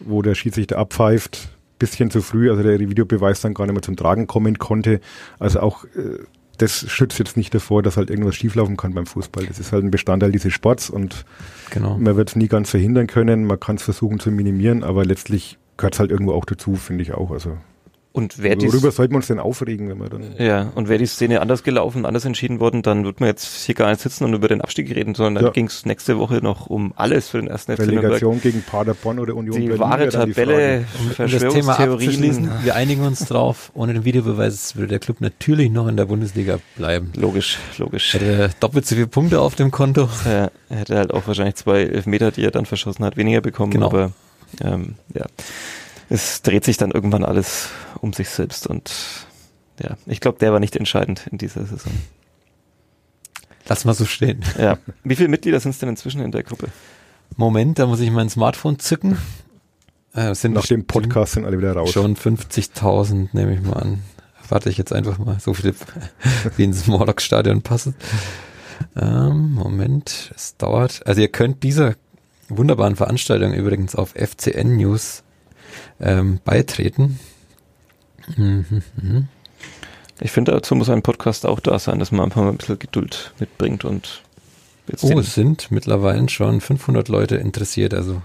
wo 0.01 0.23
der 0.23 0.35
Schiedsrichter 0.35 0.79
abpfeift, 0.79 1.49
bisschen 1.79 2.11
zu 2.11 2.23
früh, 2.23 2.51
also 2.51 2.63
der 2.63 2.79
Videobeweis 2.81 3.41
dann 3.41 3.55
gar 3.55 3.67
nicht 3.67 3.75
mehr 3.75 3.83
zum 3.83 3.97
Tragen 3.97 4.27
kommen 4.27 4.59
konnte. 4.59 5.01
Also 5.39 5.61
auch 5.61 5.85
äh, 5.85 6.25
das 6.59 6.91
schützt 6.91 7.19
jetzt 7.19 7.37
nicht 7.37 7.55
davor, 7.55 7.83
dass 7.83 7.97
halt 7.97 8.11
irgendwas 8.11 8.35
schieflaufen 8.35 8.77
kann 8.77 8.95
beim 8.95 9.07
Fußball. 9.07 9.47
Das 9.47 9.59
ist 9.59 9.73
halt 9.73 9.85
ein 9.85 9.91
Bestandteil 9.91 10.33
dieses 10.33 10.53
Sports 10.53 10.91
und 10.91 11.25
genau. 11.71 11.99
man 11.99 12.17
wird 12.17 12.31
es 12.31 12.37
nie 12.37 12.49
ganz 12.49 12.71
verhindern 12.71 13.07
können. 13.07 13.45
Man 13.45 13.61
kann 13.61 13.77
es 13.77 13.83
versuchen 13.83 14.21
zu 14.21 14.31
minimieren, 14.31 14.83
aber 14.83 15.05
letztlich 15.05 15.59
gehört 15.77 15.95
es 15.95 16.01
halt 16.01 16.11
irgendwo 16.11 16.33
auch 16.33 16.45
dazu, 16.45 16.77
finde 16.77 17.03
ich 17.03 17.13
auch. 17.13 17.31
Also 17.31 17.59
und 18.17 18.43
wer 18.43 18.57
Worüber 18.57 18.91
sollten 18.93 19.13
wir 19.13 19.17
uns 19.17 19.27
denn 19.27 19.39
aufregen, 19.39 19.91
wenn 19.91 19.99
wir 19.99 20.09
dann. 20.09 20.23
Ja, 20.39 20.73
und 20.75 20.89
wäre 20.89 20.99
die 20.99 21.05
Szene 21.05 21.43
anders 21.43 21.63
gelaufen, 21.63 22.07
anders 22.07 22.25
entschieden 22.25 22.61
worden, 22.61 22.81
dann 22.81 23.05
würde 23.05 23.19
man 23.21 23.29
jetzt 23.29 23.67
hier 23.67 23.75
gar 23.75 23.91
nicht 23.91 24.01
sitzen 24.01 24.25
und 24.25 24.33
über 24.33 24.49
den 24.49 24.63
Abstieg 24.63 24.89
reden, 24.89 25.15
sondern 25.15 25.35
dann 25.35 25.45
ja. 25.45 25.51
ging 25.51 25.67
es 25.67 25.85
nächste 25.85 26.19
Woche 26.19 26.37
noch 26.37 26.67
um 26.67 26.95
alles 26.97 27.29
für 27.29 27.39
den 27.39 27.49
ersten 27.49 27.77
FC 27.77 27.81
Relegation 27.81 28.41
gegen 28.41 28.63
Paderborn 28.63 29.19
oder 29.19 29.37
Union 29.37 29.61
Die 29.61 29.67
Berlin 29.67 29.81
wahre 29.81 30.09
Tabelle, 30.09 30.87
das 31.19 31.31
Thema 31.53 31.79
abzuschließen, 31.79 32.51
wir 32.63 32.75
einigen 32.75 33.05
uns 33.05 33.27
drauf, 33.27 33.71
ohne 33.75 33.93
den 33.93 34.07
Videobeweis 34.07 34.77
würde 34.77 34.89
der 34.89 34.99
Club 34.99 35.21
natürlich 35.21 35.71
noch 35.71 35.87
in 35.87 35.99
der 35.99 36.07
Bundesliga 36.07 36.59
bleiben. 36.77 37.13
Logisch, 37.17 37.59
logisch. 37.77 38.15
Hätte 38.15 38.49
doppelt 38.61 38.87
so 38.87 38.95
viele 38.95 39.09
Punkte 39.09 39.43
auf 39.43 39.57
dem 39.57 39.71
Konto. 39.71 40.09
Ja, 40.25 40.51
er 40.71 40.77
hätte 40.77 40.97
halt 40.97 41.13
auch 41.13 41.27
wahrscheinlich 41.27 41.57
zwei 41.57 41.83
Elfmeter, 41.83 42.31
die 42.31 42.45
er 42.45 42.51
dann 42.51 42.65
verschossen 42.65 43.05
hat, 43.05 43.19
weniger 43.19 43.43
bekommen, 43.43 43.73
genau. 43.73 43.89
aber 43.89 44.13
ähm, 44.63 44.95
ja 45.13 45.27
es 46.09 46.43
dreht 46.43 46.65
sich 46.65 46.77
dann 46.77 46.91
irgendwann 46.91 47.25
alles 47.25 47.71
um 48.01 48.13
sich 48.13 48.29
selbst 48.29 48.67
und 48.67 48.93
ja, 49.83 49.97
ich 50.07 50.21
glaube, 50.21 50.39
der 50.39 50.53
war 50.53 50.61
nicht 50.61 50.77
entscheidend 50.77 51.27
in 51.31 51.39
dieser 51.39 51.67
Saison. 51.67 51.93
Lass 53.69 53.85
mal 53.85 53.95
so 53.95 54.05
stehen. 54.05 54.43
Ja. 54.59 54.79
Wie 55.05 55.17
viele 55.17 55.29
Mitglieder 55.29 55.61
sind 55.61 55.73
es 55.73 55.79
denn 55.79 55.89
inzwischen 55.89 56.21
in 56.21 56.31
der 56.31 56.45
Gruppe? 56.45 56.69
Moment, 57.37 57.79
da 57.79 57.87
muss 57.87 58.01
ich 58.01 58.11
mein 58.11 58.31
Smartphone 58.31 58.79
zücken. 58.79 59.19
Äh, 60.15 60.35
sind 60.35 60.53
Nach 60.53 60.67
dem 60.67 60.87
Podcast 60.87 61.33
sind 61.33 61.45
alle 61.45 61.59
wieder 61.59 61.73
raus. 61.73 61.93
Schon 61.93 62.17
50.000 62.17 63.31
nehme 63.33 63.55
ich 63.55 63.63
mal 63.63 63.75
an. 63.75 64.03
Warte 64.49 64.71
ich 64.71 64.79
jetzt 64.79 64.93
einfach 64.93 65.19
mal, 65.19 65.39
so 65.41 65.53
viele 65.53 65.75
wie 66.57 66.65
ins 66.65 66.87
Morlock-Stadion 66.87 67.63
passen. 67.63 67.97
Ähm, 68.95 69.53
Moment, 69.53 70.33
es 70.35 70.57
dauert. 70.57 71.05
Also 71.07 71.21
ihr 71.21 71.29
könnt 71.29 71.63
dieser 71.65 71.95
wunderbaren 72.49 72.95
Veranstaltung 72.95 73.53
übrigens 73.53 73.97
auf 73.97 74.15
FCN 74.15 74.77
News 74.77 75.25
ähm, 76.01 76.41
beitreten. 76.45 77.19
Mhm. 78.37 79.29
Ich 80.21 80.31
finde, 80.31 80.53
dazu 80.53 80.75
muss 80.75 80.89
ein 80.89 81.03
Podcast 81.03 81.45
auch 81.47 81.61
da 81.61 81.79
sein, 81.79 81.99
dass 81.99 82.11
man 82.11 82.27
einfach 82.27 82.43
mal 82.43 82.51
ein 82.51 82.57
bisschen 82.57 82.79
Geduld 82.79 83.33
mitbringt 83.39 83.85
und 83.85 84.23
jetzt 84.89 85.05
Oh, 85.05 85.19
es 85.19 85.35
sind 85.35 85.71
mittlerweile 85.71 86.29
schon 86.29 86.61
500 86.61 87.09
Leute 87.09 87.37
interessiert, 87.37 87.93
also 87.93 88.23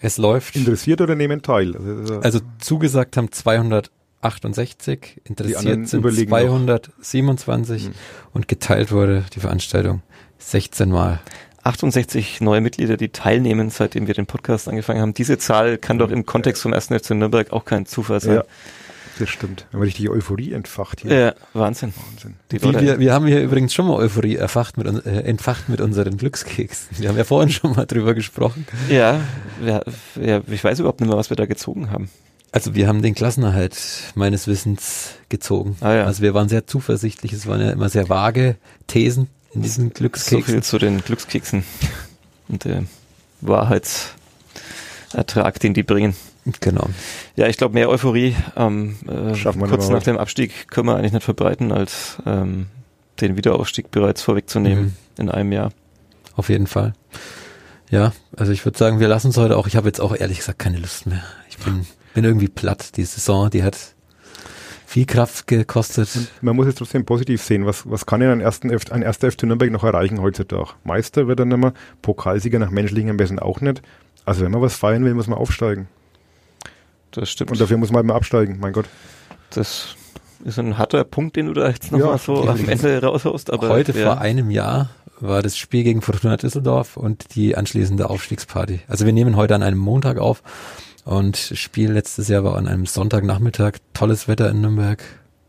es 0.00 0.18
läuft. 0.18 0.56
Interessiert 0.56 1.00
oder 1.00 1.14
nehmen 1.14 1.42
teil? 1.42 1.76
Also, 1.76 2.18
also 2.20 2.40
zugesagt 2.58 3.16
haben 3.16 3.30
268, 3.30 5.20
interessiert 5.24 5.62
sind 5.88 5.88
227 5.88 7.84
hm. 7.84 7.92
und 8.32 8.48
geteilt 8.48 8.90
wurde 8.90 9.24
die 9.34 9.40
Veranstaltung 9.40 10.02
16 10.38 10.90
Mal. 10.90 11.20
68 11.64 12.40
neue 12.40 12.60
Mitglieder, 12.60 12.96
die 12.96 13.10
teilnehmen, 13.10 13.70
seitdem 13.70 14.06
wir 14.06 14.14
den 14.14 14.26
Podcast 14.26 14.68
angefangen 14.68 15.00
haben. 15.00 15.14
Diese 15.14 15.38
Zahl 15.38 15.78
kann 15.78 15.98
doch 15.98 16.10
im 16.10 16.26
Kontext 16.26 16.62
vom 16.62 16.72
1. 16.72 16.86
FC 16.86 17.10
Nürnberg 17.10 17.52
auch 17.52 17.64
kein 17.64 17.86
Zufall 17.86 18.20
sein. 18.20 18.36
Ja, 18.36 18.44
das 19.18 19.28
stimmt. 19.28 19.66
Wenn 19.70 19.78
man 19.78 19.86
richtig 19.86 20.10
Euphorie 20.10 20.52
entfacht 20.52 21.02
hier. 21.02 21.14
Ja, 21.14 21.34
Wahnsinn. 21.52 21.92
Wahnsinn. 22.10 22.34
Wie, 22.50 22.62
wir, 22.62 22.98
wir 22.98 23.12
haben 23.12 23.26
hier 23.26 23.40
übrigens 23.42 23.74
schon 23.74 23.86
mal 23.86 23.94
Euphorie 23.94 24.36
erfacht 24.36 24.76
mit, 24.76 25.06
äh, 25.06 25.20
entfacht 25.20 25.68
mit 25.68 25.80
unseren 25.80 26.16
Glückskeksen. 26.16 26.98
Wir 26.98 27.08
haben 27.08 27.16
ja 27.16 27.24
vorhin 27.24 27.50
schon 27.50 27.74
mal 27.74 27.86
drüber 27.86 28.14
gesprochen. 28.14 28.66
Ja, 28.88 29.20
ja, 29.64 29.82
ja, 30.20 30.40
ich 30.50 30.64
weiß 30.64 30.80
überhaupt 30.80 31.00
nicht 31.00 31.08
mehr, 31.08 31.18
was 31.18 31.30
wir 31.30 31.36
da 31.36 31.46
gezogen 31.46 31.90
haben. 31.90 32.10
Also 32.50 32.74
wir 32.74 32.86
haben 32.86 33.00
den 33.00 33.14
Klassenerhalt 33.14 33.78
meines 34.14 34.46
Wissens 34.46 35.12
gezogen. 35.28 35.76
Ah, 35.80 35.94
ja. 35.94 36.04
Also 36.04 36.22
wir 36.22 36.34
waren 36.34 36.48
sehr 36.48 36.66
zuversichtlich. 36.66 37.32
Es 37.32 37.46
waren 37.46 37.60
ja 37.60 37.70
immer 37.70 37.88
sehr 37.88 38.08
vage 38.08 38.56
Thesen 38.88 39.28
in 39.54 39.62
diesen 39.62 39.92
Glückskeksen. 39.92 40.40
So 40.40 40.46
viel 40.52 40.62
zu 40.62 40.78
den 40.78 41.02
Glückskeksen 41.02 41.64
und 42.48 42.64
der 42.64 42.84
Wahrheitsertrag, 43.40 45.58
den 45.60 45.74
die 45.74 45.82
bringen. 45.82 46.14
Genau. 46.60 46.88
Ja, 47.36 47.46
ich 47.46 47.56
glaube, 47.56 47.74
mehr 47.74 47.88
Euphorie 47.88 48.34
ähm, 48.56 48.96
äh, 49.06 49.32
kurz 49.68 49.88
nach 49.90 50.02
dem 50.02 50.18
Abstieg 50.18 50.66
können 50.68 50.88
wir 50.88 50.96
eigentlich 50.96 51.12
nicht 51.12 51.22
verbreiten 51.22 51.70
als 51.70 52.16
ähm, 52.26 52.66
den 53.20 53.36
Wiederaufstieg 53.36 53.92
bereits 53.92 54.22
vorwegzunehmen 54.22 54.84
Mhm. 54.84 54.92
in 55.18 55.30
einem 55.30 55.52
Jahr. 55.52 55.70
Auf 56.34 56.48
jeden 56.48 56.66
Fall. 56.66 56.94
Ja, 57.90 58.12
also 58.36 58.50
ich 58.52 58.64
würde 58.64 58.76
sagen, 58.78 58.98
wir 59.00 59.08
lassen 59.08 59.28
es 59.28 59.36
heute 59.36 59.56
auch. 59.56 59.66
Ich 59.68 59.76
habe 59.76 59.86
jetzt 59.86 60.00
auch 60.00 60.16
ehrlich 60.16 60.38
gesagt 60.38 60.58
keine 60.58 60.78
Lust 60.78 61.06
mehr. 61.06 61.22
Ich 61.48 61.58
bin, 61.58 61.86
bin 62.14 62.24
irgendwie 62.24 62.48
platt. 62.48 62.96
Die 62.96 63.04
Saison, 63.04 63.50
die 63.50 63.62
hat 63.62 63.78
viel 64.92 65.06
Kraft 65.06 65.46
gekostet. 65.46 66.10
Man 66.42 66.54
muss 66.54 66.66
es 66.66 66.74
trotzdem 66.74 67.06
positiv 67.06 67.42
sehen. 67.42 67.64
Was, 67.64 67.88
was 67.88 68.04
kann 68.04 68.20
denn 68.20 68.30
ein, 68.30 68.40
ersten 68.42 68.68
F, 68.68 68.92
ein 68.92 69.00
erster 69.00 69.32
FC 69.32 69.44
Nürnberg 69.44 69.70
noch 69.70 69.84
erreichen 69.84 70.20
heutzutage? 70.20 70.68
Meister 70.84 71.26
wird 71.28 71.40
er 71.40 71.46
nicht 71.46 71.56
mehr, 71.56 71.72
Pokalsieger 72.02 72.58
nach 72.58 72.70
menschlichen 72.70 73.08
Ermessen 73.08 73.38
auch 73.38 73.62
nicht. 73.62 73.80
Also 74.26 74.44
wenn 74.44 74.52
man 74.52 74.60
was 74.60 74.76
feiern 74.76 75.02
will, 75.06 75.14
muss 75.14 75.28
man 75.28 75.38
aufsteigen. 75.38 75.88
Das 77.10 77.30
stimmt. 77.30 77.52
Und 77.52 77.60
dafür 77.60 77.78
muss 77.78 77.88
man 77.88 77.96
halt 77.98 78.06
mal 78.06 78.16
absteigen, 78.16 78.58
mein 78.60 78.74
Gott. 78.74 78.84
das 79.50 79.96
ist 80.44 80.58
ein 80.58 80.76
harter 80.76 81.04
Punkt, 81.04 81.36
den 81.36 81.46
du 81.46 81.54
da 81.54 81.68
jetzt 81.68 81.90
nochmal 81.90 82.10
Ja, 82.10 82.18
so 82.18 82.46
am. 82.46 82.68
Ende 82.68 83.00
raushaust. 83.00 83.50
Aber 83.50 83.70
Heute 83.70 83.92
ja, 83.98 84.04
vor 84.04 84.20
einem 84.20 84.50
Jahr 84.50 84.90
war 85.20 85.40
das 85.40 85.56
Spiel 85.56 85.84
gegen 85.84 86.02
Fortuna 86.02 86.36
Düsseldorf 86.36 86.98
und 86.98 87.34
die 87.34 87.56
anschließende 87.56 88.10
Aufstiegsparty. 88.10 88.80
Also 88.88 89.06
wir 89.06 89.14
nehmen 89.14 89.36
heute 89.36 89.54
an 89.54 89.62
einem 89.62 89.78
Montag 89.78 90.18
auf 90.18 90.42
und 91.04 91.36
Spiel 91.36 91.92
letztes 91.92 92.28
Jahr 92.28 92.44
war 92.44 92.56
an 92.56 92.68
einem 92.68 92.86
Sonntagnachmittag. 92.86 93.78
Tolles 93.94 94.28
Wetter 94.28 94.50
in 94.50 94.60
Nürnberg. 94.60 95.02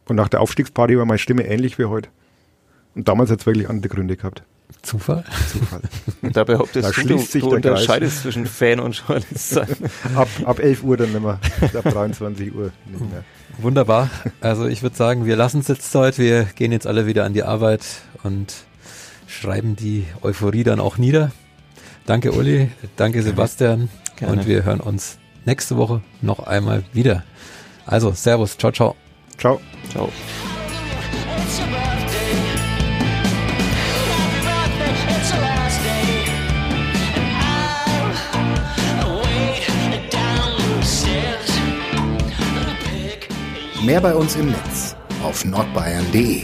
Und 0.05 0.15
nach 0.15 0.27
der 0.29 0.41
Aufstiegsparty 0.41 0.97
war 0.97 1.05
meine 1.05 1.19
Stimme 1.19 1.45
ähnlich 1.45 1.77
wie 1.77 1.85
heute. 1.85 2.09
Und 2.95 3.07
damals 3.07 3.31
hat 3.31 3.39
es 3.41 3.45
wirklich 3.45 3.69
andere 3.69 3.89
Gründe 3.93 4.17
gehabt. 4.17 4.43
Zufall? 4.81 5.23
Zufall. 5.51 5.81
da 6.33 6.43
behauptest 6.43 6.87
Da 6.87 6.91
du, 6.91 7.01
du, 7.01 7.07
schließt 7.07 7.31
sich 7.31 7.43
du 7.43 7.49
der 7.51 7.61
Kreis. 7.61 7.81
unterscheidest 7.81 8.21
zwischen 8.23 8.45
Fan 8.47 8.79
und 8.79 8.95
Journalist 8.95 9.49
sein. 9.49 9.67
ab, 10.15 10.27
ab 10.43 10.59
11 10.59 10.83
Uhr 10.83 10.97
dann 10.97 11.11
nicht 11.11 11.21
mehr. 11.21 11.39
Ab 11.61 11.83
23 11.83 12.53
Uhr 12.53 12.71
nicht 12.85 13.11
mehr. 13.11 13.23
Wunderbar. 13.59 14.09
Also 14.41 14.67
ich 14.67 14.81
würde 14.81 14.95
sagen, 14.95 15.25
wir 15.25 15.35
lassen 15.35 15.59
es 15.59 15.67
jetzt 15.67 15.93
heute. 15.93 16.17
Wir 16.21 16.43
gehen 16.55 16.71
jetzt 16.71 16.87
alle 16.87 17.05
wieder 17.05 17.23
an 17.23 17.33
die 17.33 17.43
Arbeit 17.43 17.85
und 18.23 18.53
schreiben 19.27 19.75
die 19.75 20.05
Euphorie 20.21 20.63
dann 20.63 20.79
auch 20.79 20.97
nieder. 20.97 21.31
Danke 22.05 22.31
Uli, 22.33 22.69
danke 22.95 23.21
Sebastian 23.21 23.89
Gerne. 24.17 24.33
und 24.33 24.47
wir 24.47 24.65
hören 24.65 24.81
uns 24.81 25.17
nächste 25.45 25.77
Woche 25.77 26.01
noch 26.21 26.39
einmal 26.39 26.83
wieder. 26.93 27.23
Also 27.85 28.11
Servus, 28.11 28.57
ciao, 28.57 28.71
ciao. 28.71 28.95
Ciao. 29.37 29.59
Ciao. 29.91 30.09
Mehr 43.85 43.99
bei 43.99 44.15
uns 44.15 44.37
im 44.37 44.47
Netz 44.47 44.95
auf 45.21 45.43
nordbayern.de. 45.43 46.43